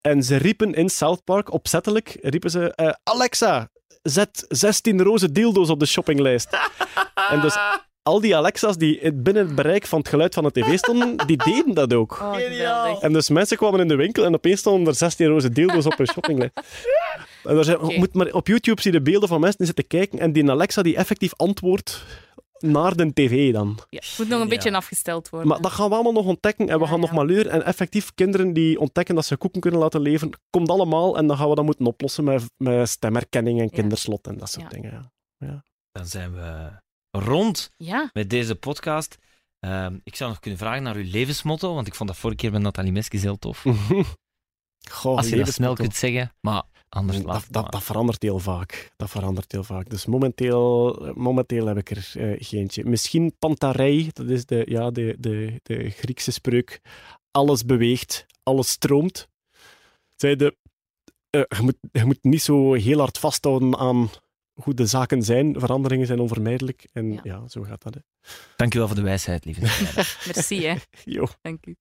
En 0.00 0.22
ze 0.22 0.36
riepen 0.36 0.74
in 0.74 0.88
South 0.88 1.24
Park, 1.24 1.52
opzettelijk, 1.52 2.18
riepen 2.20 2.50
ze... 2.50 2.74
eh, 2.74 2.92
Alexa, 3.02 3.70
zet 4.02 4.44
16 4.48 5.02
roze 5.02 5.32
dildo's 5.32 5.70
op 5.70 5.78
de 5.78 5.86
shoppinglijst. 5.86 6.48
en 7.30 7.40
dus 7.40 7.56
al 8.02 8.20
die 8.20 8.36
Alexa's 8.36 8.76
die 8.76 9.12
binnen 9.12 9.46
het 9.46 9.54
bereik 9.54 9.86
van 9.86 9.98
het 9.98 10.08
geluid 10.08 10.34
van 10.34 10.44
de 10.44 10.50
tv 10.50 10.78
stonden, 10.78 11.16
die 11.26 11.36
deden 11.36 11.74
dat 11.74 11.92
ook. 11.92 12.20
Oh. 12.22 13.04
En 13.04 13.12
dus 13.12 13.28
mensen 13.28 13.56
kwamen 13.56 13.80
in 13.80 13.88
de 13.88 13.96
winkel 13.96 14.24
en 14.24 14.34
opeens 14.34 14.60
stonden 14.60 14.86
er 14.88 14.94
16 14.94 15.26
roze 15.26 15.50
dildo's 15.50 15.86
op 15.86 15.98
hun 15.98 16.06
shoppinglijst. 16.06 16.60
En 17.44 17.56
er 17.56 17.64
zijn, 17.64 17.78
moet 17.80 18.14
maar, 18.14 18.32
op 18.32 18.46
YouTube 18.46 18.80
zie 18.80 18.92
je 18.92 18.98
de 18.98 19.10
beelden 19.10 19.28
van 19.28 19.40
mensen 19.40 19.58
die 19.58 19.66
zitten 19.66 19.86
kijken 19.86 20.18
en 20.18 20.32
die 20.32 20.50
Alexa 20.50 20.82
die 20.82 20.96
effectief 20.96 21.32
antwoordt 21.36 22.04
naar 22.58 22.96
de 22.96 23.12
tv 23.12 23.52
dan. 23.52 23.78
Ja, 23.88 23.98
het 23.98 24.14
moet 24.18 24.28
nog 24.28 24.40
een 24.40 24.48
beetje 24.48 24.72
afgesteld 24.72 25.28
worden. 25.28 25.48
Maar 25.48 25.60
dat 25.60 25.72
gaan 25.72 25.88
we 25.88 25.94
allemaal 25.94 26.12
nog 26.12 26.26
ontdekken 26.26 26.68
en 26.68 26.78
we 26.78 26.84
Ja, 26.84 26.90
gaan 26.90 27.00
nog 27.00 27.12
maar 27.12 27.24
leren. 27.26 27.52
En 27.52 27.64
effectief 27.64 28.14
kinderen 28.14 28.52
die 28.52 28.80
ontdekken 28.80 29.14
dat 29.14 29.24
ze 29.26 29.36
koeken 29.36 29.60
kunnen 29.60 29.80
laten 29.80 30.00
leveren, 30.00 30.38
komt 30.50 30.68
allemaal 30.70 31.16
en 31.16 31.26
dan 31.26 31.36
gaan 31.36 31.48
we 31.48 31.54
dat 31.54 31.64
moeten 31.64 31.86
oplossen 31.86 32.24
met, 32.24 32.44
met 32.56 32.88
stemherkenning 32.88 33.58
en 33.58 33.64
Ja. 33.64 33.70
kinderslot 33.70 34.26
en 34.26 34.38
dat 34.38 34.50
soort 34.50 34.64
Ja. 34.72 34.80
dingen. 34.80 35.12
Ja. 35.38 35.62
Dan 35.92 36.06
zijn 36.06 36.34
we 36.34 36.70
rond 37.10 37.70
Ja, 37.76 38.10
met 38.12 38.30
deze 38.30 38.54
podcast. 38.54 39.18
Ehm, 39.58 39.98
ik 40.04 40.16
zou 40.16 40.30
nog 40.30 40.38
kunnen 40.40 40.58
vragen 40.58 40.82
naar 40.82 40.94
uw 40.96 41.10
levensmotto, 41.10 41.74
want 41.74 41.86
ik 41.86 41.94
vond 41.94 42.08
dat 42.08 42.18
vorige 42.18 42.38
keer 42.40 42.52
met 42.52 42.62
Nathalie 42.62 42.92
Meskis 42.92 43.22
heel 43.22 43.38
tof. 43.38 43.64
Goh, 44.90 45.16
Als 45.16 45.28
je 45.28 45.36
dat 45.36 45.48
snel 45.48 45.74
kunt 45.74 45.94
zeggen, 45.96 46.32
maar 46.40 46.62
anders 46.94 47.22
laat 47.22 47.46
Dat, 47.52 47.72
dat, 47.72 47.82
verandert 47.82 48.22
heel 48.22 48.38
vaak. 48.38 48.92
Dat 48.96 49.10
verandert 49.10 49.52
heel 49.52 49.64
vaak. 49.64 49.90
Dus 49.90 50.06
momenteel, 50.06 50.98
momenteel 51.14 51.66
heb 51.66 51.76
ik 51.76 51.90
er 51.90 52.10
eh 52.14 52.46
geentje. 52.46 52.84
Misschien 52.84 53.34
Pantarei, 53.38 54.10
dat 54.12 54.28
is 54.28 54.46
de, 54.46 54.64
ja, 54.68 54.90
de, 54.90 55.16
de, 55.18 55.60
de 55.62 55.90
Griekse 55.90 56.30
spreuk. 56.30 56.80
Alles 57.30 57.64
beweegt, 57.64 58.26
alles 58.42 58.68
stroomt. 58.68 59.28
Zij 60.16 60.36
de, 60.36 60.56
eh, 61.30 61.42
je, 61.48 61.62
moet, 61.62 61.76
je 61.92 62.04
moet 62.04 62.22
niet 62.24 62.42
zo 62.42 62.72
heel 62.72 62.98
hard 62.98 63.18
vasthouden 63.18 63.76
aan 63.78 64.10
hoe 64.54 64.74
de 64.74 64.86
zaken 64.86 65.22
zijn. 65.22 65.60
Veranderingen 65.60 66.06
zijn 66.06 66.20
onvermijdelijk. 66.20 66.88
En 66.92 67.12
ja, 67.12 67.20
Ja. 67.22 67.48
zo 67.48 67.62
gaat 67.62 67.82
dat. 67.82 67.94
Hè. 67.94 68.00
Dankjewel 68.56 68.86
voor 68.86 68.96
de 68.96 69.02
wijsheid, 69.02 69.44
lieve. 69.44 69.60
merci 70.34 70.66
hè. 70.66 70.74
Jo. 71.04 71.26
Dank 71.42 71.66
u. 71.66 71.76